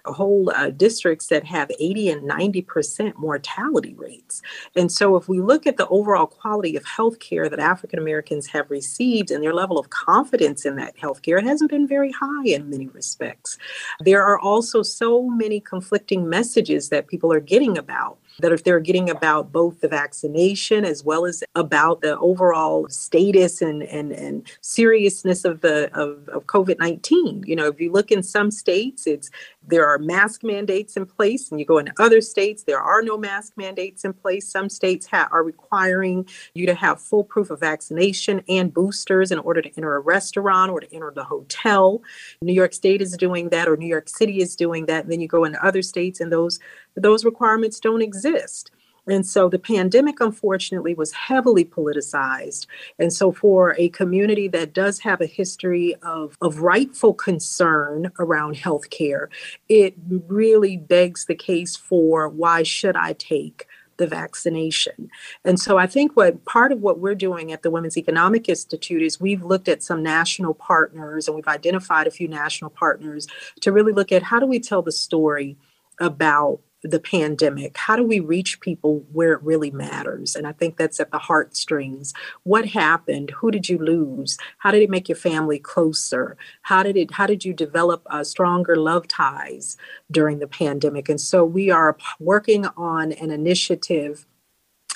whole 0.06 0.52
uh, 0.52 0.70
districts 0.70 1.28
that 1.28 1.44
have 1.46 1.72
80 1.80 2.10
and 2.10 2.30
90% 2.30 3.16
mortality 3.18 3.94
rates. 3.98 4.42
And 4.76 4.92
so, 4.92 5.16
if 5.16 5.28
we 5.30 5.42
look 5.42 5.68
at 5.68 5.78
the 5.78 5.88
overall 5.88 6.28
quality 6.28 6.76
of 6.76 6.84
healthcare 6.84 7.50
that 7.50 7.60
African 7.60 8.00
Americans 8.00 8.48
have 8.48 8.70
received 8.70 9.32
and 9.32 9.44
their 9.44 9.54
level 9.54 9.80
of 9.80 9.90
confidence 9.90 10.66
in 10.66 10.76
that 10.78 10.98
healthcare, 10.98 11.40
it 11.40 11.46
hasn't 11.46 11.72
been 11.72 11.88
very 11.88 12.12
high 12.12 12.46
in 12.46 12.70
many 12.70 12.88
respects. 12.88 13.58
There 14.00 14.24
are 14.24 14.40
also 14.40 14.84
so 14.84 15.30
many 15.30 15.60
conflicting 15.60 16.30
messages 16.30 16.90
that 16.90 17.08
people 17.08 17.32
are 17.32 17.40
getting 17.40 17.78
about 17.78 18.18
that 18.42 18.52
if 18.52 18.64
they're 18.64 18.80
getting 18.80 19.10
about 19.10 19.52
both 19.52 19.82
the 19.82 19.88
vaccination 19.88 20.86
as 20.86 21.04
well 21.04 21.26
as 21.26 21.44
about 21.56 22.02
the 22.02 22.18
overall 22.20 22.88
status 22.90 23.62
and 23.62 23.84
and, 23.84 24.12
and 24.12 24.50
seriousness 24.62 25.46
of 25.46 25.62
the 25.62 25.90
of, 25.94 26.28
of 26.30 26.46
COVID-19. 26.46 27.48
You 27.48 27.56
know, 27.56 27.68
if 27.68 27.80
you 27.80 27.92
look 27.92 28.12
in 28.12 28.24
some 28.24 28.52
states, 28.52 29.08
it's 29.08 29.30
there 29.68 29.86
are 29.86 30.00
mask 30.00 30.44
mandates 30.44 30.98
in 30.98 31.06
place, 31.06 31.52
and 31.52 31.60
you 31.60 31.66
go 31.66 31.78
into 31.78 31.94
other 32.00 32.22
states, 32.22 32.64
there 32.64 32.80
are 32.80 33.02
no 33.02 33.18
mask 33.18 33.54
mandates 33.56 34.04
in 34.04 34.14
place. 34.14 34.50
Some 34.50 34.70
states 34.70 35.06
ha- 35.06 35.30
are 35.32 35.44
requiring 35.44 36.28
you 36.54 36.66
to 36.66 36.74
have 36.74 37.00
full 37.00 37.24
proof 37.24 37.50
of 37.50 37.60
vaccination 37.60 38.42
and 38.50 38.74
boosters 38.74 39.32
in 39.32 39.40
order 39.40 39.62
to 39.62 39.70
enter 39.78 39.96
a 39.96 40.00
restaurant 40.00 40.72
or 40.72 40.80
to 40.80 40.94
enter 40.94 41.12
the 41.14 41.24
hotel. 41.24 42.02
New 42.42 42.54
York 42.54 42.74
State 42.74 43.02
is 43.02 43.16
doing 43.16 43.50
that, 43.50 43.68
or 43.68 43.78
New 43.78 43.88
York 43.88 44.10
City 44.10 44.42
is 44.42 44.56
doing 44.56 44.88
that. 44.88 45.04
And 45.04 45.12
then 45.12 45.22
you 45.22 45.28
go 45.28 45.44
into 45.44 45.64
other 45.64 45.82
states, 45.82 46.20
and 46.20 46.32
those 46.32 46.60
those 46.96 47.26
requirements 47.26 47.80
don't 47.80 48.02
exist. 48.02 48.72
And 49.08 49.26
so 49.26 49.50
the 49.50 49.60
pandemic, 49.60 50.20
unfortunately, 50.20 50.94
was 50.94 51.12
heavily 51.14 51.66
politicized. 51.66 52.68
And 53.00 53.12
so, 53.12 53.32
for 53.32 53.76
a 53.78 53.90
community 53.90 54.48
that 54.50 54.74
does 54.74 55.00
have 55.00 55.22
a 55.22 55.26
history 55.26 55.96
of, 56.04 56.38
of 56.42 56.60
rightful 56.60 57.14
concern 57.14 58.12
around 58.20 58.56
healthcare, 58.56 59.28
it 59.68 59.96
really 60.28 60.78
begs 60.78 61.26
the 61.26 61.36
case 61.36 61.76
for 61.76 62.30
why 62.30 62.64
should 62.64 62.96
I 62.96 63.14
take 63.14 63.66
the 63.98 64.08
vaccination. 64.08 65.12
And 65.44 65.60
so 65.60 65.78
I 65.78 65.86
think 65.86 66.16
what 66.16 66.46
part 66.46 66.72
of 66.72 66.80
what 66.80 67.00
we're 67.00 67.16
doing 67.16 67.52
at 67.52 67.64
the 67.64 67.70
Women's 67.70 67.98
Economic 67.98 68.48
Institute 68.48 69.02
is 69.02 69.20
we've 69.20 69.44
looked 69.44 69.68
at 69.68 69.84
some 69.84 70.02
national 70.02 70.54
partners 70.54 71.28
and 71.28 71.36
we've 71.36 71.48
identified 71.48 72.08
a 72.08 72.12
few 72.12 72.30
national 72.30 72.70
partners 72.72 73.28
to 73.60 73.74
really 73.74 73.92
look 73.92 74.14
at 74.14 74.24
how 74.24 74.40
do 74.40 74.46
we 74.46 74.60
tell 74.60 74.82
the 74.82 74.92
story 74.94 75.58
about 76.00 76.62
the 76.84 77.00
pandemic? 77.00 77.78
How 77.78 77.96
do 77.96 78.04
we 78.04 78.20
reach 78.20 78.62
people 78.62 79.06
where 79.12 79.34
it 79.34 79.44
really 79.44 79.72
matters? 79.72 80.36
And 80.36 80.48
I 80.48 80.52
think 80.52 80.78
that's 80.78 81.00
at 81.00 81.12
the 81.12 81.18
heartstrings. 81.18 82.14
What 82.44 82.68
happened? 82.68 83.32
Who 83.32 83.52
did 83.52 83.70
you 83.70 83.78
lose? 83.78 84.38
How 84.60 84.72
did 84.72 84.82
it 84.82 84.90
make 84.90 85.10
your 85.10 85.16
family 85.16 85.60
closer? 85.60 86.38
How 86.64 86.84
did 86.84 86.98
it? 86.98 87.12
How 87.12 87.26
did 87.26 87.44
you 87.44 87.54
develop 87.54 88.04
uh, 88.10 88.24
stronger 88.24 88.76
love 88.76 89.08
ties 89.08 89.78
during 90.12 90.40
the 90.40 90.48
pandemic? 90.48 91.10
And 91.10 91.20
so 91.20 91.44
we 91.44 91.70
are 91.70 91.98
working 92.20 92.66
on 92.78 93.12
an 93.14 93.32
initiative 93.32 94.26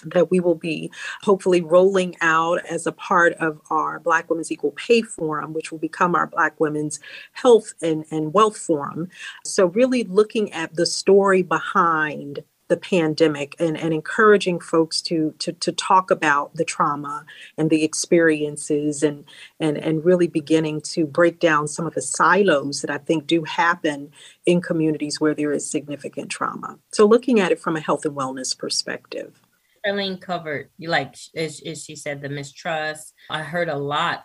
that 0.06 0.32
we 0.32 0.40
will 0.40 0.56
be 0.56 0.92
hopefully 1.22 1.62
rolling 1.62 2.16
out 2.22 2.60
as 2.66 2.86
a 2.86 2.92
part 2.92 3.34
of 3.34 3.62
our 3.70 4.00
Black 4.00 4.30
Women's 4.30 4.52
Equal 4.52 4.72
Pay 4.72 5.02
Forum, 5.02 5.54
which 5.54 5.72
will 5.72 5.80
become 5.80 6.16
our 6.16 6.28
Black 6.28 6.60
Women's 6.60 7.00
Health 7.34 7.74
and, 7.82 8.06
and 8.12 8.34
Wealth 8.34 8.58
Forum. 8.58 9.10
So, 9.46 9.68
really 9.68 10.04
looking 10.04 10.52
at 10.52 10.76
the 10.76 10.86
story 10.86 11.42
behind 11.42 12.44
the 12.70 12.78
pandemic 12.78 13.56
and, 13.60 13.78
and 13.78 13.94
encouraging 13.94 14.60
folks 14.60 15.02
to, 15.02 15.36
to 15.38 15.52
to 15.52 15.72
talk 15.72 16.10
about 16.10 16.56
the 16.56 16.66
trauma 16.66 17.26
and 17.58 17.70
the 17.70 17.84
experiences 17.84 19.04
and 19.04 19.26
and 19.60 19.78
and 19.78 20.04
really 20.04 20.28
beginning 20.28 20.82
to 20.82 21.06
break 21.06 21.40
down 21.40 21.68
some 21.68 21.86
of 21.86 21.94
the 21.94 22.02
silos 22.02 22.82
that 22.82 22.90
I 22.90 22.98
think 22.98 23.28
do 23.28 23.44
happen 23.44 24.12
in 24.48 24.62
communities 24.62 25.22
where 25.22 25.36
there 25.36 25.52
is 25.52 25.70
significant 25.70 26.30
trauma. 26.32 26.80
So 26.92 27.06
looking 27.06 27.40
at 27.40 27.52
it 27.52 27.60
from 27.60 27.76
a 27.76 27.82
health 27.82 28.06
and 28.06 28.16
wellness 28.16 28.58
perspective. 28.58 29.43
Charlene 29.86 30.20
covered, 30.20 30.70
like 30.80 31.16
as, 31.36 31.62
as 31.66 31.84
she 31.84 31.96
said, 31.96 32.22
the 32.22 32.30
mistrust. 32.30 33.14
I 33.30 33.44
heard 33.44 33.70
a 33.70 33.78
lot 33.78 34.24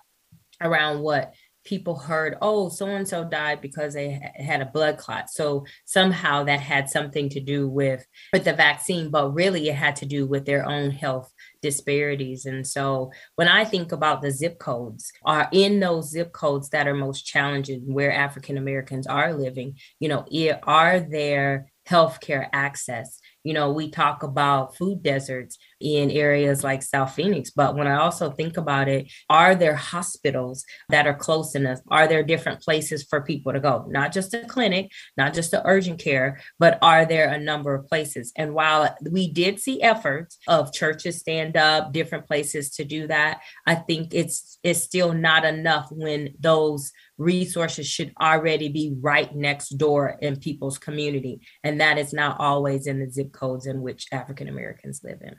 around 0.60 1.00
what 1.00 1.34
people 1.68 1.96
heard, 1.96 2.36
oh, 2.40 2.70
so 2.70 2.86
and 2.86 3.06
so 3.06 3.24
died 3.24 3.60
because 3.60 3.92
they 3.92 4.18
had 4.36 4.62
a 4.62 4.66
blood 4.66 4.96
clot. 4.96 5.28
So 5.28 5.66
somehow 5.84 6.44
that 6.44 6.60
had 6.60 6.88
something 6.88 7.28
to 7.30 7.40
do 7.40 7.68
with 7.68 8.06
with 8.32 8.44
the 8.44 8.54
vaccine, 8.54 9.10
but 9.10 9.34
really 9.34 9.68
it 9.68 9.74
had 9.74 9.96
to 9.96 10.06
do 10.06 10.26
with 10.26 10.46
their 10.46 10.66
own 10.66 10.90
health 10.90 11.30
disparities. 11.60 12.46
And 12.46 12.66
so 12.66 13.12
when 13.34 13.48
I 13.48 13.64
think 13.64 13.92
about 13.92 14.22
the 14.22 14.30
zip 14.30 14.58
codes, 14.58 15.12
are 15.24 15.48
in 15.52 15.78
those 15.78 16.10
zip 16.10 16.32
codes 16.32 16.70
that 16.70 16.88
are 16.88 16.94
most 16.94 17.26
challenging 17.26 17.82
where 17.92 18.12
African 18.12 18.56
Americans 18.56 19.06
are 19.06 19.34
living, 19.34 19.76
you 20.00 20.08
know, 20.08 20.24
are 20.62 21.00
there 21.00 21.70
healthcare 21.88 22.48
access 22.52 23.18
You 23.44 23.54
know, 23.54 23.72
we 23.72 23.90
talk 23.90 24.22
about 24.22 24.76
food 24.76 25.02
deserts 25.02 25.58
in 25.80 26.10
areas 26.10 26.64
like 26.64 26.82
South 26.82 27.14
Phoenix, 27.14 27.50
but 27.50 27.76
when 27.76 27.86
I 27.86 27.96
also 27.96 28.30
think 28.30 28.56
about 28.56 28.88
it, 28.88 29.10
are 29.30 29.54
there 29.54 29.76
hospitals 29.76 30.64
that 30.88 31.06
are 31.06 31.14
close 31.14 31.54
enough? 31.54 31.78
Are 31.88 32.08
there 32.08 32.22
different 32.22 32.60
places 32.60 33.04
for 33.08 33.20
people 33.20 33.52
to 33.52 33.60
go? 33.60 33.84
Not 33.88 34.12
just 34.12 34.34
a 34.34 34.44
clinic, 34.44 34.90
not 35.16 35.34
just 35.34 35.50
the 35.50 35.66
urgent 35.66 36.00
care, 36.00 36.40
but 36.58 36.78
are 36.82 37.06
there 37.06 37.28
a 37.28 37.38
number 37.38 37.74
of 37.74 37.86
places? 37.86 38.32
And 38.36 38.54
while 38.54 38.96
we 39.10 39.30
did 39.32 39.60
see 39.60 39.82
efforts 39.82 40.38
of 40.48 40.72
churches 40.72 41.18
stand 41.18 41.56
up, 41.56 41.92
different 41.92 42.26
places 42.26 42.70
to 42.70 42.84
do 42.84 43.06
that, 43.06 43.40
I 43.66 43.76
think 43.76 44.12
it's 44.12 44.58
it's 44.62 44.82
still 44.82 45.12
not 45.12 45.44
enough 45.44 45.88
when 45.90 46.34
those 46.40 46.92
resources 47.18 47.86
should 47.86 48.12
already 48.20 48.68
be 48.68 48.94
right 49.00 49.34
next 49.34 49.70
door 49.70 50.16
in 50.22 50.36
people's 50.36 50.78
community. 50.78 51.40
And 51.64 51.80
that 51.80 51.98
is 51.98 52.12
not 52.12 52.38
always 52.38 52.86
in 52.86 53.00
the 53.00 53.10
zip 53.10 53.27
codes 53.32 53.66
in 53.66 53.82
which 53.82 54.06
African 54.12 54.48
Americans 54.48 55.00
live 55.04 55.20
in. 55.22 55.36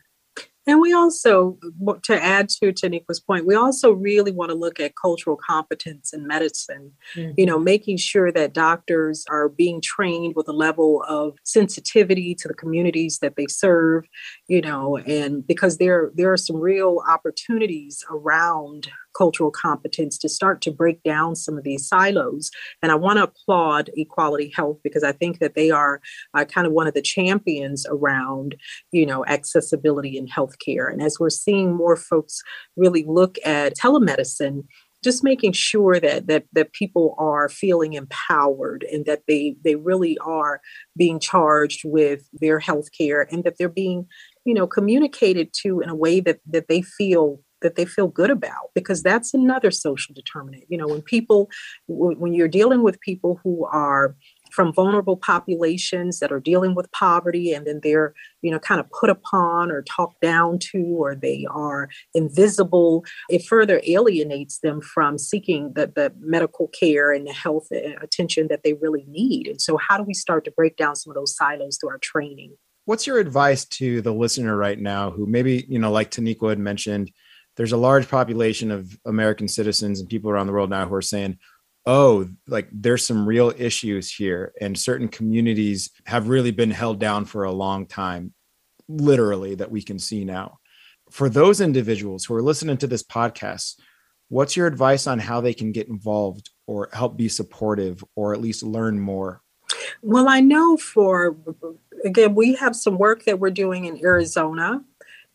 And 0.68 0.80
we 0.80 0.94
also, 0.94 1.58
to 2.04 2.24
add 2.24 2.48
to 2.50 2.72
Teniqua's 2.72 3.20
point, 3.20 3.48
we 3.48 3.56
also 3.56 3.92
really 3.92 4.32
want 4.32 4.50
to 4.50 4.56
look 4.56 4.80
at 4.80 4.94
cultural 5.02 5.36
competence 5.36 6.14
in 6.14 6.28
medicine. 6.28 6.92
Mm-hmm. 7.16 7.32
You 7.38 7.48
know, 7.48 7.58
making 7.58 7.98
sure 7.98 8.32
that 8.32 8.54
doctors 8.54 9.26
are 9.32 9.50
being 9.50 9.82
trained 9.82 10.36
with 10.36 10.48
a 10.48 10.54
level 10.54 11.04
of 11.08 11.38
sensitivity 11.44 12.36
to 12.36 12.48
the 12.48 12.54
communities 12.54 13.18
that 13.20 13.36
they 13.36 13.48
serve. 13.48 14.06
You 14.48 14.62
know, 14.62 14.98
and 14.98 15.46
because 15.46 15.78
there 15.78 16.12
there 16.14 16.32
are 16.32 16.38
some 16.38 16.58
real 16.58 17.02
opportunities 17.08 18.04
around 18.12 18.92
cultural 19.20 19.52
competence 19.52 20.18
to 20.18 20.30
start 20.30 20.62
to 20.62 20.72
break 20.72 21.04
down 21.04 21.36
some 21.36 21.58
of 21.58 21.66
these 21.66 21.86
silos. 21.86 22.50
And 22.82 22.90
I 22.92 22.96
want 22.96 23.18
to 23.18 23.24
applaud 23.24 23.90
Equality 23.98 24.52
Health 24.56 24.78
because 24.82 25.04
I 25.04 25.12
think 25.12 25.40
that 25.40 25.56
they 25.56 25.70
are 25.72 26.00
uh, 26.34 26.46
kind 26.46 26.66
of 26.66 26.72
one 26.72 26.88
of 26.88 26.94
the 26.94 27.02
champions 27.02 27.86
around, 27.90 28.56
you 28.94 29.06
know, 29.06 29.26
accessibility 29.26 30.18
in 30.18 30.28
healthcare. 30.28 30.90
And 30.92 31.02
as 31.02 31.20
we're 31.20 31.30
seeing 31.30 31.76
more 31.76 31.98
folks 31.98 32.42
really 32.78 33.04
look 33.06 33.38
at 33.46 33.76
telemedicine, 33.76 34.64
just 35.04 35.24
making 35.24 35.54
sure 35.54 36.00
that 36.00 36.28
that 36.28 36.46
that 36.54 36.74
people 36.74 37.16
are 37.18 37.50
feeling 37.50 37.94
empowered 37.94 38.86
and 38.92 39.06
that 39.06 39.24
they 39.28 39.56
they 39.64 39.76
really 39.76 40.18
are 40.20 40.62
being 40.98 41.20
charged 41.20 41.82
with 41.86 42.28
their 42.34 42.60
health 42.60 42.90
care 42.98 43.28
and 43.32 43.44
that 43.44 43.56
they're 43.58 43.70
being 43.70 44.06
you 44.46 44.54
know 44.54 44.68
communicated 44.68 45.54
to 45.54 45.80
in 45.80 45.90
a 45.90 45.96
way 45.96 46.20
that 46.20 46.40
that 46.46 46.68
they 46.68 46.82
feel 46.82 47.40
that 47.62 47.76
they 47.76 47.86
feel 47.86 48.08
good 48.08 48.30
about 48.30 48.72
because 48.74 49.04
that's 49.04 49.34
another 49.34 49.72
social 49.72 50.14
determinant. 50.14 50.64
You 50.70 50.78
know 50.78 50.88
when 50.88 51.02
people 51.02 51.50
when 51.88 52.34
you're 52.34 52.48
dealing 52.48 52.84
with 52.84 53.00
people 53.02 53.40
who 53.44 53.66
are 53.66 54.16
from 54.52 54.74
vulnerable 54.74 55.16
populations 55.16 56.20
that 56.20 56.32
are 56.32 56.40
dealing 56.40 56.74
with 56.74 56.92
poverty 56.92 57.54
and 57.54 57.68
then 57.68 57.80
they're 57.84 58.14
you 58.42 58.52
know 58.52 58.60
kind 58.60 58.80
of 58.80 58.90
put 58.92 59.10
upon 59.10 59.72
or 59.72 59.84
talked 59.84 60.22
down 60.22 60.58
to 60.60 60.80
or 60.98 61.16
they 61.16 61.46
are 61.52 61.88
invisible 62.16 63.06
it 63.30 63.44
further 63.44 63.82
alienates 63.88 64.60
them 64.60 64.82
from 64.82 65.18
seeking 65.18 65.74
the, 65.74 65.88
the 65.88 66.14
medical 66.20 66.68
care 66.68 67.12
and 67.12 67.28
the 67.28 67.34
health 67.34 67.68
uh, 67.72 67.92
attention 68.02 68.48
that 68.50 68.64
they 68.64 68.74
really 68.74 69.06
need. 69.08 69.48
And 69.48 69.62
so 69.62 69.78
how 69.78 69.98
do 69.98 70.04
we 70.04 70.14
start 70.14 70.46
to 70.46 70.52
break 70.52 70.78
down 70.78 70.96
some 70.96 71.12
of 71.12 71.16
those 71.16 71.36
silos 71.36 71.78
through 71.78 71.92
our 71.92 71.98
training? 72.00 72.56
What's 72.86 73.06
your 73.06 73.20
advice 73.20 73.66
to 73.66 74.02
the 74.02 74.14
listener 74.14 74.56
right 74.56 74.80
now 74.80 75.12
who 75.12 75.26
maybe 75.26 75.66
you 75.70 75.80
know 75.80 75.92
like 75.92 76.12
Teniqua 76.12 76.50
had 76.50 76.60
mentioned 76.60 77.12
there's 77.60 77.74
a 77.74 77.78
large 77.78 78.08
population 78.08 78.72
of 78.72 78.98
American 79.06 79.50
citizens 79.50 80.00
and 80.00 80.08
people 80.08 80.32
around 80.32 80.48
the 80.48 80.54
world 80.54 80.70
now 80.70 80.88
who 80.88 80.96
are 80.96 81.02
saying, 81.02 81.38
oh, 81.86 82.26
like 82.48 82.70
there's 82.72 83.06
some 83.06 83.28
real 83.28 83.52
issues 83.58 84.10
here. 84.10 84.54
And 84.62 84.80
certain 84.80 85.10
communities 85.10 85.90
have 86.06 86.30
really 86.30 86.52
been 86.52 86.72
held 86.72 87.02
down 87.02 87.26
for 87.26 87.44
a 87.44 87.52
long 87.52 87.86
time, 87.86 88.34
literally, 88.88 89.56
that 89.56 89.70
we 89.70 89.82
can 89.82 90.00
see 90.00 90.24
now. 90.24 90.60
For 91.12 91.28
those 91.28 91.60
individuals 91.60 92.24
who 92.24 92.34
are 92.36 92.42
listening 92.42 92.78
to 92.78 92.88
this 92.88 93.04
podcast, 93.04 93.78
what's 94.30 94.56
your 94.56 94.66
advice 94.66 95.06
on 95.06 95.20
how 95.20 95.42
they 95.42 95.54
can 95.54 95.74
get 95.74 95.90
involved 95.90 96.52
or 96.66 96.88
help 96.94 97.18
be 97.18 97.28
supportive 97.28 98.02
or 98.16 98.34
at 98.34 98.40
least 98.40 98.64
learn 98.64 98.98
more? 98.98 99.42
Well, 100.02 100.30
I 100.30 100.40
know 100.40 100.78
for, 100.78 101.36
again, 102.06 102.36
we 102.36 102.56
have 102.56 102.74
some 102.74 102.98
work 102.98 103.26
that 103.26 103.42
we're 103.42 103.52
doing 103.52 103.84
in 103.84 104.00
Arizona 104.02 104.82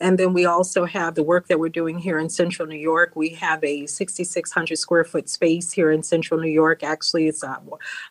and 0.05 0.19
then 0.19 0.35
we 0.35 0.45
also 0.45 0.85
have 0.85 1.15
the 1.15 1.23
work 1.23 1.49
that 1.49 1.59
we're 1.59 1.71
doing 1.71 1.97
here 1.97 2.19
in 2.19 2.29
Central 2.29 2.69
New 2.69 2.77
York. 2.77 3.17
We 3.17 3.31
have 3.31 3.65
a 3.65 3.87
6,600 3.87 4.77
square 4.77 5.03
foot 5.03 5.31
space 5.31 5.73
here 5.73 5.91
in 5.91 6.03
Central 6.03 6.39
New 6.39 6.51
York. 6.51 6.83
Actually, 6.83 7.27
it's 7.27 7.43
a 7.43 7.59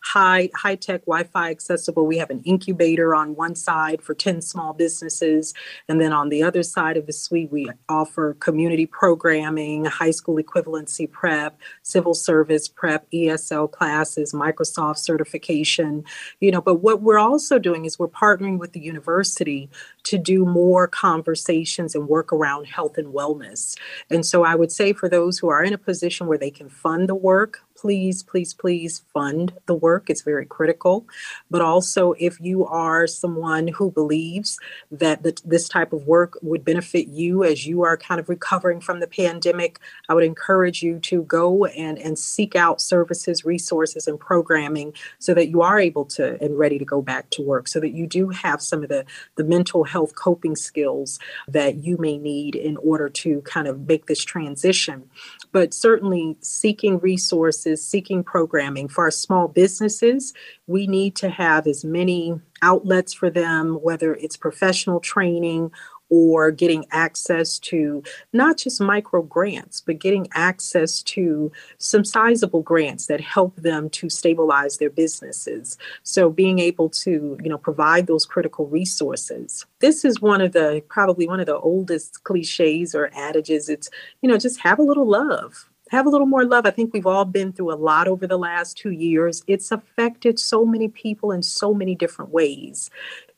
high 0.02 0.50
high 0.56 0.74
tech 0.74 1.02
Wi-Fi 1.02 1.52
accessible. 1.52 2.08
We 2.08 2.18
have 2.18 2.32
an 2.32 2.42
incubator 2.46 3.14
on 3.14 3.36
one 3.36 3.54
side 3.54 4.02
for 4.02 4.16
10 4.16 4.42
small 4.42 4.74
businesses, 4.74 5.54
and 5.88 6.02
then 6.02 6.12
on 6.12 6.30
the 6.30 6.42
other 6.42 6.64
side 6.64 6.98
of 6.98 7.06
the 7.06 7.14
suite, 7.14 7.52
we 7.52 7.70
offer 7.88 8.34
community 8.40 8.88
programming, 8.88 9.86
high 9.86 10.10
school 10.10 10.42
equivalency 10.42 11.10
prep, 11.10 11.60
civil 11.84 12.16
service 12.16 12.68
prep, 12.68 13.06
ESL 13.12 13.72
classes, 13.72 14.34
Microsoft 14.34 14.98
certification. 14.98 16.04
You 16.40 16.50
know, 16.50 16.62
but 16.62 16.82
what 16.82 17.04
we're 17.04 17.20
also 17.20 17.60
doing 17.60 17.86
is 17.86 18.00
we're 18.00 18.08
partnering 18.08 18.58
with 18.58 18.74
the 18.74 18.80
university 18.80 19.70
to 20.06 20.18
do 20.18 20.44
more 20.44 20.88
conversations 20.88 21.83
and 21.96 22.08
work 22.08 22.32
around 22.32 22.66
health 22.66 22.98
and 22.98 23.14
wellness. 23.14 23.78
And 24.10 24.26
so 24.26 24.44
I 24.44 24.56
would 24.56 24.72
say 24.72 24.94
for 24.94 25.10
those 25.10 25.40
who 25.40 25.50
are 25.50 25.64
in 25.64 25.74
a 25.74 25.78
position 25.78 26.28
where 26.28 26.38
they 26.38 26.52
can 26.52 26.70
fund 26.70 27.10
the 27.10 27.16
work, 27.16 27.60
please, 27.84 28.24
please, 28.24 28.54
please 28.54 29.02
fund 29.14 29.52
the 29.66 29.76
work. 29.76 30.10
It's 30.10 30.22
very 30.22 30.46
critical. 30.46 31.06
But 31.52 31.62
also, 31.62 32.14
if 32.18 32.40
you 32.40 32.66
are 32.66 33.08
someone 33.08 33.68
who 33.68 33.92
believes 33.92 34.58
that 34.90 35.24
the, 35.24 35.38
this 35.44 35.68
type 35.68 35.92
of 35.92 36.08
work 36.08 36.38
would 36.42 36.64
benefit 36.64 37.08
you 37.10 37.44
as 37.44 37.68
you 37.68 37.82
are 37.82 37.98
kind 37.98 38.22
of 38.22 38.30
recovering 38.30 38.80
from 38.80 39.02
the 39.02 39.08
pandemic, 39.08 39.80
I 40.08 40.14
would 40.14 40.24
encourage 40.24 40.82
you 40.82 40.98
to 41.00 41.24
go 41.24 41.66
and, 41.66 42.00
and 42.00 42.18
seek 42.18 42.56
out 42.56 42.80
services, 42.80 43.44
resources, 43.44 44.08
and 44.08 44.18
programming 44.18 44.94
so 45.20 45.34
that 45.34 45.50
you 45.50 45.62
are 45.62 45.78
able 45.78 46.06
to 46.06 46.42
and 46.42 46.58
ready 46.58 46.80
to 46.80 46.86
go 46.86 47.02
back 47.02 47.32
to 47.32 47.42
work, 47.42 47.68
so 47.68 47.82
that 47.82 47.92
you 47.92 48.08
do 48.08 48.30
have 48.30 48.62
some 48.62 48.82
of 48.82 48.88
the, 48.88 49.04
the 49.36 49.44
mental 49.44 49.84
health 49.84 50.16
coping 50.16 50.56
skills 50.56 51.20
that 51.50 51.84
you 51.84 51.98
may 51.98 52.18
need 52.18 52.56
in 52.56 52.78
order 52.78 53.10
to 53.10 53.42
kind 53.42 53.68
of 53.68 53.90
make 53.90 54.06
this 54.06 54.24
transition. 54.24 55.10
But 55.52 55.74
certainly, 55.74 56.38
seeking 56.40 57.00
resources 57.00 57.73
seeking 57.78 58.24
programming. 58.24 58.88
For 58.88 59.06
our 59.06 59.12
small 59.12 59.48
businesses, 59.48 60.34
we 60.68 60.88
need 60.88 61.16
to 61.18 61.30
have 61.30 61.68
as 61.68 61.86
many 61.86 62.40
outlets 62.62 63.14
for 63.14 63.30
them, 63.30 63.76
whether 63.82 64.16
it's 64.16 64.38
professional 64.38 65.00
training 65.00 65.72
or 66.10 66.52
getting 66.52 66.86
access 66.92 67.58
to 67.58 68.04
not 68.34 68.56
just 68.56 68.80
micro 68.80 69.24
grants, 69.24 69.82
but 69.82 69.98
getting 69.98 70.28
access 70.34 71.02
to 71.02 71.52
some 71.80 72.06
sizable 72.06 72.62
grants 72.62 73.08
that 73.08 73.20
help 73.20 73.56
them 73.56 73.90
to 73.90 74.10
stabilize 74.12 74.78
their 74.78 74.92
businesses. 74.92 75.76
So 76.04 76.30
being 76.30 76.60
able 76.60 76.90
to, 76.90 77.36
you 77.42 77.50
know, 77.50 77.58
provide 77.58 78.06
those 78.06 78.28
critical 78.28 78.68
resources. 78.68 79.66
This 79.80 80.06
is 80.06 80.22
one 80.22 80.40
of 80.40 80.52
the 80.52 80.84
probably 80.88 81.28
one 81.28 81.40
of 81.40 81.48
the 81.48 81.58
oldest 81.58 82.24
cliches 82.24 82.94
or 82.94 83.10
adages. 83.16 83.68
It's, 83.68 83.90
you 84.22 84.30
know, 84.30 84.38
just 84.38 84.60
have 84.60 84.78
a 84.78 84.84
little 84.84 85.10
love 85.10 85.68
have 85.94 86.08
a 86.08 86.10
little 86.10 86.28
more 86.28 86.44
love. 86.44 86.66
I 86.66 86.72
think 86.72 86.94
we've 86.94 87.06
all 87.06 87.24
been 87.24 87.54
through 87.54 87.72
a 87.72 87.76
lot 87.76 88.08
over 88.08 88.26
the 88.26 88.38
last 88.38 88.78
two 88.78 88.90
years. 88.90 89.44
It's 89.48 89.72
affected 89.72 90.40
so 90.40 90.66
many 90.66 90.88
people 90.88 91.32
in 91.32 91.44
so 91.44 91.74
many 91.74 91.94
different 91.96 92.32
ways. 92.32 92.90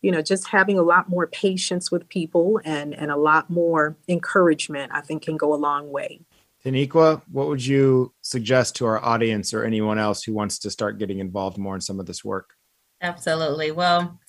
You 0.01 0.11
know, 0.11 0.21
just 0.21 0.47
having 0.47 0.77
a 0.77 0.83
lot 0.83 1.09
more 1.09 1.27
patience 1.27 1.91
with 1.91 2.07
people 2.09 2.61
and, 2.63 2.93
and 2.93 3.11
a 3.11 3.17
lot 3.17 3.49
more 3.49 3.97
encouragement, 4.07 4.91
I 4.93 5.01
think, 5.01 5.23
can 5.23 5.35
go 5.35 5.53
a 5.53 5.55
long 5.55 5.91
way. 5.91 6.21
Teniqua, 6.63 7.21
what 7.31 7.47
would 7.47 7.63
you 7.63 8.13
suggest 8.21 8.75
to 8.77 8.85
our 8.85 9.03
audience 9.03 9.53
or 9.53 9.63
anyone 9.63 9.99
else 9.99 10.23
who 10.23 10.33
wants 10.33 10.57
to 10.59 10.71
start 10.71 10.97
getting 10.97 11.19
involved 11.19 11.57
more 11.57 11.75
in 11.75 11.81
some 11.81 11.99
of 11.99 12.05
this 12.05 12.23
work? 12.23 12.53
Absolutely. 13.01 13.71
Well, 13.71 14.19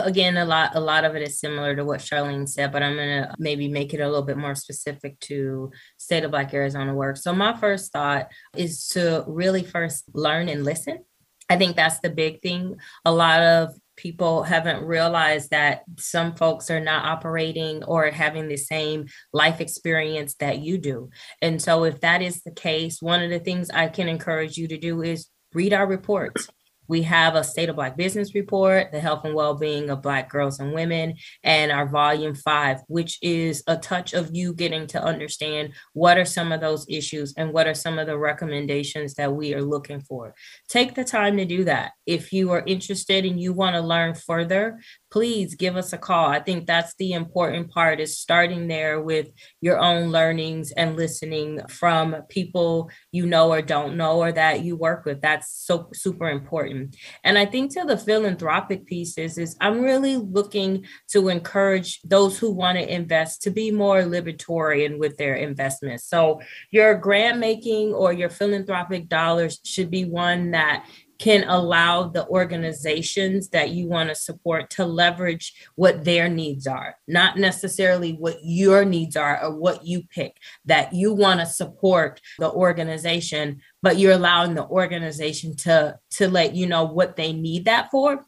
again 0.00 0.36
a 0.36 0.44
lot 0.44 0.74
a 0.74 0.80
lot 0.80 1.04
of 1.04 1.14
it 1.14 1.22
is 1.22 1.38
similar 1.38 1.76
to 1.76 1.84
what 1.84 2.00
charlene 2.00 2.48
said 2.48 2.72
but 2.72 2.82
i'm 2.82 2.96
going 2.96 3.22
to 3.22 3.32
maybe 3.38 3.68
make 3.68 3.94
it 3.94 4.00
a 4.00 4.06
little 4.08 4.24
bit 4.24 4.36
more 4.36 4.54
specific 4.54 5.18
to 5.20 5.70
state 5.96 6.24
of 6.24 6.30
black 6.30 6.52
arizona 6.54 6.94
work. 6.94 7.16
So 7.16 7.34
my 7.34 7.56
first 7.56 7.92
thought 7.92 8.28
is 8.56 8.88
to 8.88 9.24
really 9.26 9.62
first 9.62 10.04
learn 10.12 10.48
and 10.48 10.64
listen. 10.64 11.04
I 11.48 11.56
think 11.56 11.76
that's 11.76 12.00
the 12.00 12.10
big 12.10 12.42
thing. 12.42 12.76
A 13.04 13.12
lot 13.12 13.40
of 13.40 13.74
people 13.96 14.42
haven't 14.42 14.84
realized 14.84 15.50
that 15.50 15.82
some 15.98 16.34
folks 16.34 16.70
are 16.70 16.80
not 16.80 17.06
operating 17.06 17.82
or 17.84 18.10
having 18.10 18.48
the 18.48 18.56
same 18.56 19.06
life 19.32 19.60
experience 19.60 20.34
that 20.34 20.58
you 20.58 20.78
do. 20.78 21.08
And 21.40 21.60
so, 21.60 21.84
if 21.84 22.00
that 22.02 22.20
is 22.20 22.42
the 22.42 22.52
case, 22.52 23.00
one 23.00 23.22
of 23.22 23.30
the 23.30 23.40
things 23.40 23.70
I 23.70 23.88
can 23.88 24.08
encourage 24.08 24.58
you 24.58 24.68
to 24.68 24.76
do 24.76 25.02
is 25.02 25.28
read 25.54 25.72
our 25.72 25.86
reports 25.86 26.48
We 26.88 27.02
have 27.02 27.34
a 27.34 27.44
State 27.44 27.68
of 27.68 27.76
Black 27.76 27.96
Business 27.96 28.34
Report, 28.34 28.90
the 28.90 29.00
health 29.00 29.24
and 29.24 29.34
well 29.34 29.54
being 29.54 29.90
of 29.90 30.02
Black 30.02 30.30
girls 30.30 30.58
and 30.58 30.72
women, 30.72 31.14
and 31.44 31.70
our 31.70 31.86
volume 31.86 32.34
five, 32.34 32.80
which 32.88 33.18
is 33.22 33.62
a 33.66 33.76
touch 33.76 34.14
of 34.14 34.34
you 34.34 34.54
getting 34.54 34.86
to 34.88 35.02
understand 35.02 35.74
what 35.92 36.18
are 36.18 36.24
some 36.24 36.50
of 36.50 36.60
those 36.60 36.86
issues 36.88 37.34
and 37.36 37.52
what 37.52 37.66
are 37.66 37.74
some 37.74 37.98
of 37.98 38.06
the 38.06 38.18
recommendations 38.18 39.14
that 39.14 39.32
we 39.32 39.54
are 39.54 39.62
looking 39.62 40.00
for. 40.00 40.34
Take 40.68 40.94
the 40.94 41.04
time 41.04 41.36
to 41.36 41.44
do 41.44 41.64
that. 41.64 41.92
If 42.06 42.32
you 42.32 42.50
are 42.52 42.64
interested 42.66 43.24
and 43.24 43.40
you 43.40 43.52
want 43.52 43.74
to 43.76 43.80
learn 43.82 44.14
further, 44.14 44.80
please 45.10 45.54
give 45.54 45.76
us 45.76 45.92
a 45.92 45.98
call. 45.98 46.26
I 46.28 46.40
think 46.40 46.66
that's 46.66 46.94
the 46.98 47.12
important 47.12 47.70
part 47.70 48.00
is 48.00 48.18
starting 48.18 48.68
there 48.68 49.00
with 49.00 49.28
your 49.60 49.78
own 49.78 50.10
learnings 50.10 50.70
and 50.72 50.96
listening 50.96 51.60
from 51.68 52.16
people 52.28 52.90
you 53.12 53.26
know 53.26 53.50
or 53.52 53.62
don't 53.62 53.96
know 53.96 54.18
or 54.18 54.32
that 54.32 54.62
you 54.62 54.76
work 54.76 55.04
with. 55.04 55.20
That's 55.20 55.50
so 55.50 55.88
super 55.94 56.28
important. 56.28 56.96
And 57.24 57.38
I 57.38 57.46
think 57.46 57.72
to 57.74 57.84
the 57.84 57.96
philanthropic 57.96 58.86
pieces 58.86 59.38
is 59.38 59.56
I'm 59.60 59.80
really 59.80 60.16
looking 60.16 60.84
to 61.12 61.28
encourage 61.28 62.00
those 62.02 62.38
who 62.38 62.50
want 62.50 62.78
to 62.78 62.94
invest 62.94 63.42
to 63.42 63.50
be 63.50 63.70
more 63.70 64.04
libertarian 64.04 64.98
with 64.98 65.16
their 65.16 65.34
investments. 65.34 66.04
So 66.04 66.40
your 66.70 66.94
grant 66.94 67.38
making 67.38 67.94
or 67.94 68.12
your 68.12 68.30
philanthropic 68.30 69.08
dollars 69.08 69.60
should 69.64 69.90
be 69.90 70.04
one 70.04 70.52
that 70.52 70.86
can 71.18 71.44
allow 71.48 72.04
the 72.04 72.26
organizations 72.28 73.48
that 73.48 73.70
you 73.70 73.88
want 73.88 74.08
to 74.08 74.14
support 74.14 74.70
to 74.70 74.84
leverage 74.84 75.54
what 75.74 76.04
their 76.04 76.28
needs 76.28 76.66
are, 76.66 76.96
not 77.06 77.36
necessarily 77.36 78.12
what 78.12 78.36
your 78.42 78.84
needs 78.84 79.16
are 79.16 79.42
or 79.42 79.54
what 79.54 79.84
you 79.84 80.02
pick, 80.10 80.36
that 80.64 80.92
you 80.92 81.12
want 81.12 81.40
to 81.40 81.46
support 81.46 82.20
the 82.38 82.50
organization, 82.50 83.60
but 83.82 83.98
you're 83.98 84.12
allowing 84.12 84.54
the 84.54 84.66
organization 84.66 85.56
to, 85.56 85.98
to 86.10 86.28
let 86.28 86.54
you 86.54 86.66
know 86.66 86.84
what 86.84 87.16
they 87.16 87.32
need 87.32 87.64
that 87.64 87.90
for 87.90 88.24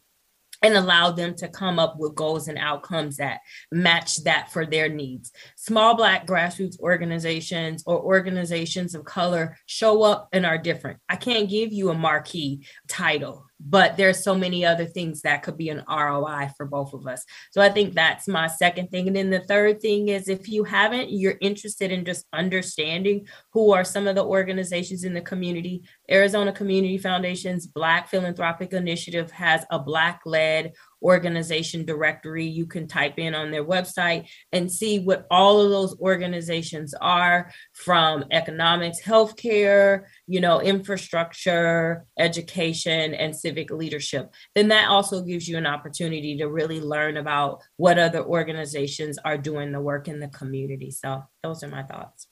and 0.61 0.75
allow 0.75 1.11
them 1.11 1.35
to 1.35 1.47
come 1.47 1.79
up 1.79 1.97
with 1.97 2.15
goals 2.15 2.47
and 2.47 2.57
outcomes 2.57 3.17
that 3.17 3.39
match 3.71 4.23
that 4.23 4.51
for 4.51 4.65
their 4.65 4.89
needs. 4.89 5.31
Small 5.55 5.95
Black 5.95 6.27
grassroots 6.27 6.79
organizations 6.79 7.83
or 7.85 8.01
organizations 8.01 8.95
of 8.95 9.05
color 9.05 9.57
show 9.65 10.03
up 10.03 10.29
and 10.31 10.45
are 10.45 10.57
different. 10.57 10.99
I 11.09 11.15
can't 11.15 11.49
give 11.49 11.73
you 11.73 11.89
a 11.89 11.95
marquee 11.95 12.65
title 12.87 13.45
but 13.69 13.95
there's 13.95 14.23
so 14.23 14.35
many 14.35 14.65
other 14.65 14.85
things 14.85 15.21
that 15.21 15.43
could 15.43 15.57
be 15.57 15.69
an 15.69 15.83
ROI 15.87 16.49
for 16.57 16.65
both 16.65 16.93
of 16.93 17.05
us. 17.05 17.23
So 17.51 17.61
I 17.61 17.69
think 17.69 17.93
that's 17.93 18.27
my 18.27 18.47
second 18.47 18.89
thing. 18.89 19.07
And 19.07 19.15
then 19.15 19.29
the 19.29 19.41
third 19.41 19.81
thing 19.81 20.09
is 20.09 20.27
if 20.27 20.49
you 20.49 20.63
haven't, 20.63 21.11
you're 21.11 21.37
interested 21.41 21.91
in 21.91 22.03
just 22.03 22.25
understanding 22.33 23.27
who 23.51 23.71
are 23.71 23.83
some 23.83 24.07
of 24.07 24.15
the 24.15 24.23
organizations 24.23 25.03
in 25.03 25.13
the 25.13 25.21
community. 25.21 25.83
Arizona 26.09 26.51
Community 26.51 26.97
Foundation's 26.97 27.67
Black 27.67 28.09
Philanthropic 28.09 28.73
Initiative 28.73 29.29
has 29.31 29.65
a 29.69 29.79
Black 29.79 30.21
led 30.25 30.73
organization 31.01 31.85
directory 31.85 32.45
you 32.45 32.65
can 32.65 32.87
type 32.87 33.17
in 33.17 33.33
on 33.33 33.51
their 33.51 33.65
website 33.65 34.27
and 34.51 34.71
see 34.71 34.99
what 34.99 35.25
all 35.31 35.61
of 35.61 35.69
those 35.69 35.99
organizations 35.99 36.93
are 37.01 37.51
from 37.73 38.25
economics, 38.31 39.01
healthcare, 39.01 40.03
you 40.27 40.39
know, 40.39 40.61
infrastructure, 40.61 42.05
education, 42.17 43.13
and 43.13 43.35
civic 43.35 43.71
leadership. 43.71 44.33
Then 44.55 44.69
that 44.69 44.89
also 44.89 45.23
gives 45.23 45.47
you 45.47 45.57
an 45.57 45.65
opportunity 45.65 46.37
to 46.37 46.45
really 46.45 46.81
learn 46.81 47.17
about 47.17 47.61
what 47.77 47.97
other 47.97 48.23
organizations 48.23 49.17
are 49.23 49.37
doing 49.37 49.71
the 49.71 49.81
work 49.81 50.07
in 50.07 50.19
the 50.19 50.27
community. 50.27 50.91
So 50.91 51.23
those 51.43 51.63
are 51.63 51.67
my 51.67 51.83
thoughts. 51.83 52.27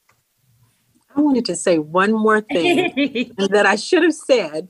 I 1.16 1.22
wanted 1.22 1.46
to 1.46 1.56
say 1.56 1.80
one 1.80 2.14
more 2.14 2.42
thing 2.42 3.34
that 3.38 3.66
I 3.66 3.76
should 3.76 4.04
have 4.04 4.14
said, 4.14 4.70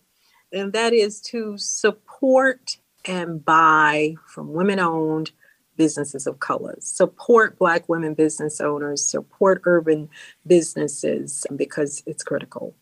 and 0.54 0.74
that 0.74 0.94
is 0.94 1.20
to 1.22 1.58
support 1.58 2.78
and 3.10 3.44
buy 3.44 4.14
from 4.28 4.54
women 4.54 4.80
owned 4.80 5.32
businesses 5.76 6.28
of 6.28 6.40
color. 6.40 6.76
Support 6.80 7.58
Black 7.58 7.90
women 7.90 8.14
business 8.14 8.62
owners, 8.62 9.04
support 9.04 9.62
urban 9.66 10.10
businesses 10.46 11.46
um, 11.50 11.58
because 11.58 12.04
it's 12.06 12.24
critical. 12.24 12.76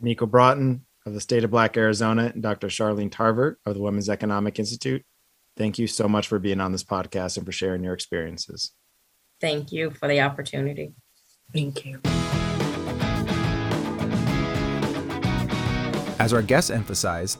Teniqua 0.00 0.30
Broughton 0.30 0.86
of 1.04 1.12
the 1.12 1.20
state 1.20 1.44
of 1.44 1.50
Black 1.50 1.76
Arizona 1.76 2.32
and 2.32 2.42
Dr. 2.42 2.68
Charlene 2.68 3.12
Tarver 3.12 3.58
of 3.66 3.74
the 3.74 3.80
Women's 3.82 4.08
Economic 4.08 4.58
Institute, 4.58 5.04
thank 5.56 5.78
you 5.78 5.86
so 5.86 6.08
much 6.08 6.26
for 6.26 6.38
being 6.38 6.60
on 6.60 6.72
this 6.72 6.84
podcast 6.84 7.36
and 7.36 7.44
for 7.44 7.52
sharing 7.52 7.84
your 7.84 7.94
experiences. 7.94 8.72
Thank 9.40 9.70
you 9.70 9.90
for 9.90 10.08
the 10.08 10.22
opportunity. 10.22 10.94
Thank 11.52 11.84
you. 11.84 12.00
As 16.18 16.32
our 16.32 16.42
guests 16.42 16.70
emphasized, 16.70 17.38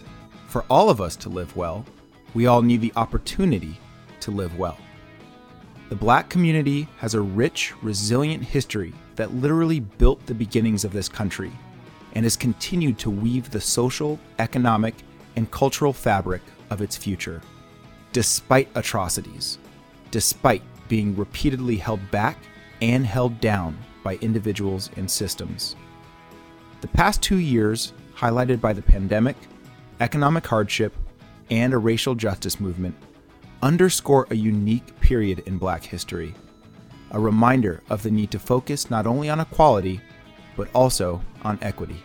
for 0.56 0.64
all 0.70 0.88
of 0.88 1.02
us 1.02 1.16
to 1.16 1.28
live 1.28 1.54
well, 1.54 1.84
we 2.32 2.46
all 2.46 2.62
need 2.62 2.80
the 2.80 2.92
opportunity 2.96 3.78
to 4.20 4.30
live 4.30 4.58
well. 4.58 4.78
The 5.90 5.96
black 5.96 6.30
community 6.30 6.88
has 6.96 7.12
a 7.12 7.20
rich, 7.20 7.74
resilient 7.82 8.42
history 8.42 8.94
that 9.16 9.34
literally 9.34 9.80
built 9.80 10.24
the 10.24 10.32
beginnings 10.32 10.82
of 10.82 10.94
this 10.94 11.10
country 11.10 11.52
and 12.14 12.24
has 12.24 12.38
continued 12.38 12.98
to 13.00 13.10
weave 13.10 13.50
the 13.50 13.60
social, 13.60 14.18
economic, 14.38 14.94
and 15.36 15.50
cultural 15.50 15.92
fabric 15.92 16.40
of 16.70 16.80
its 16.80 16.96
future, 16.96 17.42
despite 18.14 18.70
atrocities, 18.76 19.58
despite 20.10 20.62
being 20.88 21.14
repeatedly 21.16 21.76
held 21.76 22.00
back 22.10 22.38
and 22.80 23.04
held 23.04 23.38
down 23.42 23.76
by 24.02 24.14
individuals 24.22 24.88
and 24.96 25.10
systems. 25.10 25.76
The 26.80 26.88
past 26.88 27.20
two 27.20 27.40
years, 27.40 27.92
highlighted 28.16 28.62
by 28.62 28.72
the 28.72 28.80
pandemic 28.80 29.36
economic 30.00 30.46
hardship, 30.46 30.94
and 31.50 31.72
a 31.72 31.78
racial 31.78 32.14
justice 32.14 32.60
movement 32.60 32.94
underscore 33.62 34.26
a 34.30 34.34
unique 34.34 34.98
period 35.00 35.40
in 35.46 35.58
Black 35.58 35.82
history, 35.82 36.34
a 37.12 37.20
reminder 37.20 37.82
of 37.88 38.02
the 38.02 38.10
need 38.10 38.30
to 38.30 38.38
focus 38.38 38.90
not 38.90 39.06
only 39.06 39.28
on 39.28 39.40
equality, 39.40 40.00
but 40.56 40.68
also 40.74 41.22
on 41.42 41.58
equity. 41.62 42.02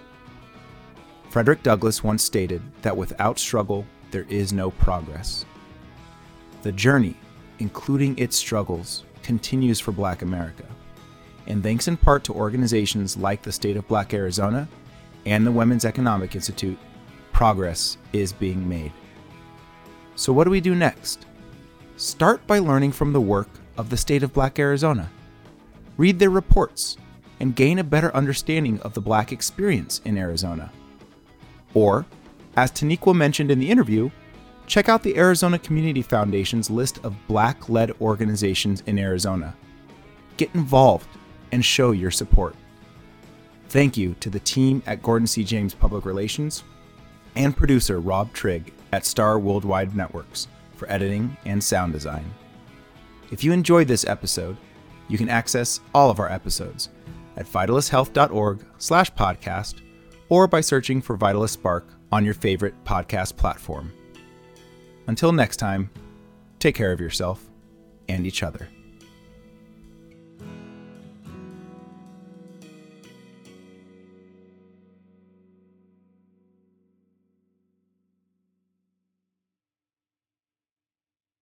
Frederick 1.30 1.64
Douglass 1.64 2.04
once 2.04 2.24
stated 2.24 2.62
that 2.82 2.96
without 2.96 3.39
struggle, 3.39 3.86
there 4.12 4.26
is 4.30 4.54
no 4.54 4.72
progress. 4.72 5.46
The 6.62 6.72
journey, 6.72 7.16
including 7.60 8.18
its 8.18 8.36
struggles, 8.36 9.06
continues 9.24 9.80
for 9.80 9.92
Black 9.92 10.22
America, 10.22 10.66
and 11.48 11.64
thanks 11.64 11.88
in 11.88 11.98
part 11.98 12.24
to 12.26 12.34
organizations 12.34 13.18
like 13.18 13.42
the 13.42 13.52
State 13.52 13.78
of 13.78 13.88
Black 13.88 14.14
Arizona 14.14 14.68
and 15.26 15.46
the 15.46 15.52
Women's 15.52 15.86
Economic 15.86 16.36
Institute, 16.36 16.78
progress 17.42 17.98
is 18.14 18.32
being 18.32 18.70
made. 18.70 18.92
So, 20.16 20.32
what 20.32 20.44
do 20.44 20.52
we 20.52 20.62
do 20.62 20.76
next? 20.76 21.26
Start 21.98 22.46
by 22.46 22.60
learning 22.60 22.92
from 22.92 23.14
the 23.14 23.20
work 23.20 23.50
of 23.80 23.89
the 23.89 23.98
state 23.98 24.22
of 24.22 24.32
Black 24.32 24.60
Arizona. 24.60 25.10
Read 25.98 26.20
their 26.20 26.30
reports 26.30 26.98
and 27.39 27.56
gain 27.56 27.80
a 27.80 27.84
better 27.84 28.16
understanding 28.16 28.80
of 28.82 28.94
the 28.94 29.02
Black 29.02 29.32
experience 29.32 30.02
in 30.06 30.20
Arizona. 30.20 30.72
Or, 31.74 32.06
as 32.58 32.72
Teniqua 32.72 33.16
mentioned 33.16 33.50
in 33.50 33.58
the 33.58 33.72
interview, 33.72 34.12
check 34.68 34.88
out 34.88 35.02
the 35.02 35.18
Arizona 35.18 35.58
Community 35.58 36.04
Foundation's 36.04 36.70
list 36.70 37.00
of 37.04 37.16
Black 37.28 37.70
led 37.70 37.89
organizations 38.02 38.84
in 38.86 39.00
Arizona. 39.00 39.56
Get 40.38 40.54
involved 40.54 41.10
and 41.52 41.66
show 41.66 41.89
your 41.89 42.12
support. 42.12 42.56
Thank 43.70 43.98
you 43.98 44.14
to 44.20 44.30
the 44.30 44.39
team 44.42 44.84
at 44.86 45.02
Gordon 45.02 45.26
C. 45.26 45.44
James 45.44 45.74
Public 45.74 46.06
Relations 46.06 46.64
and 47.36 47.56
producer 47.56 48.00
Rob 48.00 48.34
Trigg 48.34 48.74
at 48.92 49.06
Star 49.06 49.40
Worldwide 49.40 49.96
Networks 49.96 50.48
for 50.76 50.90
editing 50.92 51.36
and 51.46 51.64
sound 51.64 51.94
design. 51.94 52.26
If 53.32 53.44
you 53.44 53.54
enjoyed 53.54 53.88
this 53.88 54.06
episode, 54.06 54.58
you 55.08 55.18
can 55.18 55.30
access 55.30 55.80
all 55.94 56.10
of 56.10 56.20
our 56.20 56.32
episodes 56.32 56.90
at 57.38 57.46
vitalysthealth.org 57.46 58.66
slash 58.78 59.12
podcast 59.12 59.82
or 60.30 60.48
by 60.48 60.62
searching 60.62 61.02
for 61.02 61.18
Vitalyst 61.18 61.52
Spark 61.52 61.88
on 62.12 62.26
your 62.26 62.34
favorite 62.34 62.76
podcast 62.84 63.38
platform. 63.38 63.94
Until 65.08 65.32
next 65.32 65.58
time, 65.58 65.90
take 66.60 66.76
care 66.76 66.92
of 66.92 67.02
yourself 67.02 67.50
and 68.08 68.26
each 68.26 68.44
other. 68.44 68.68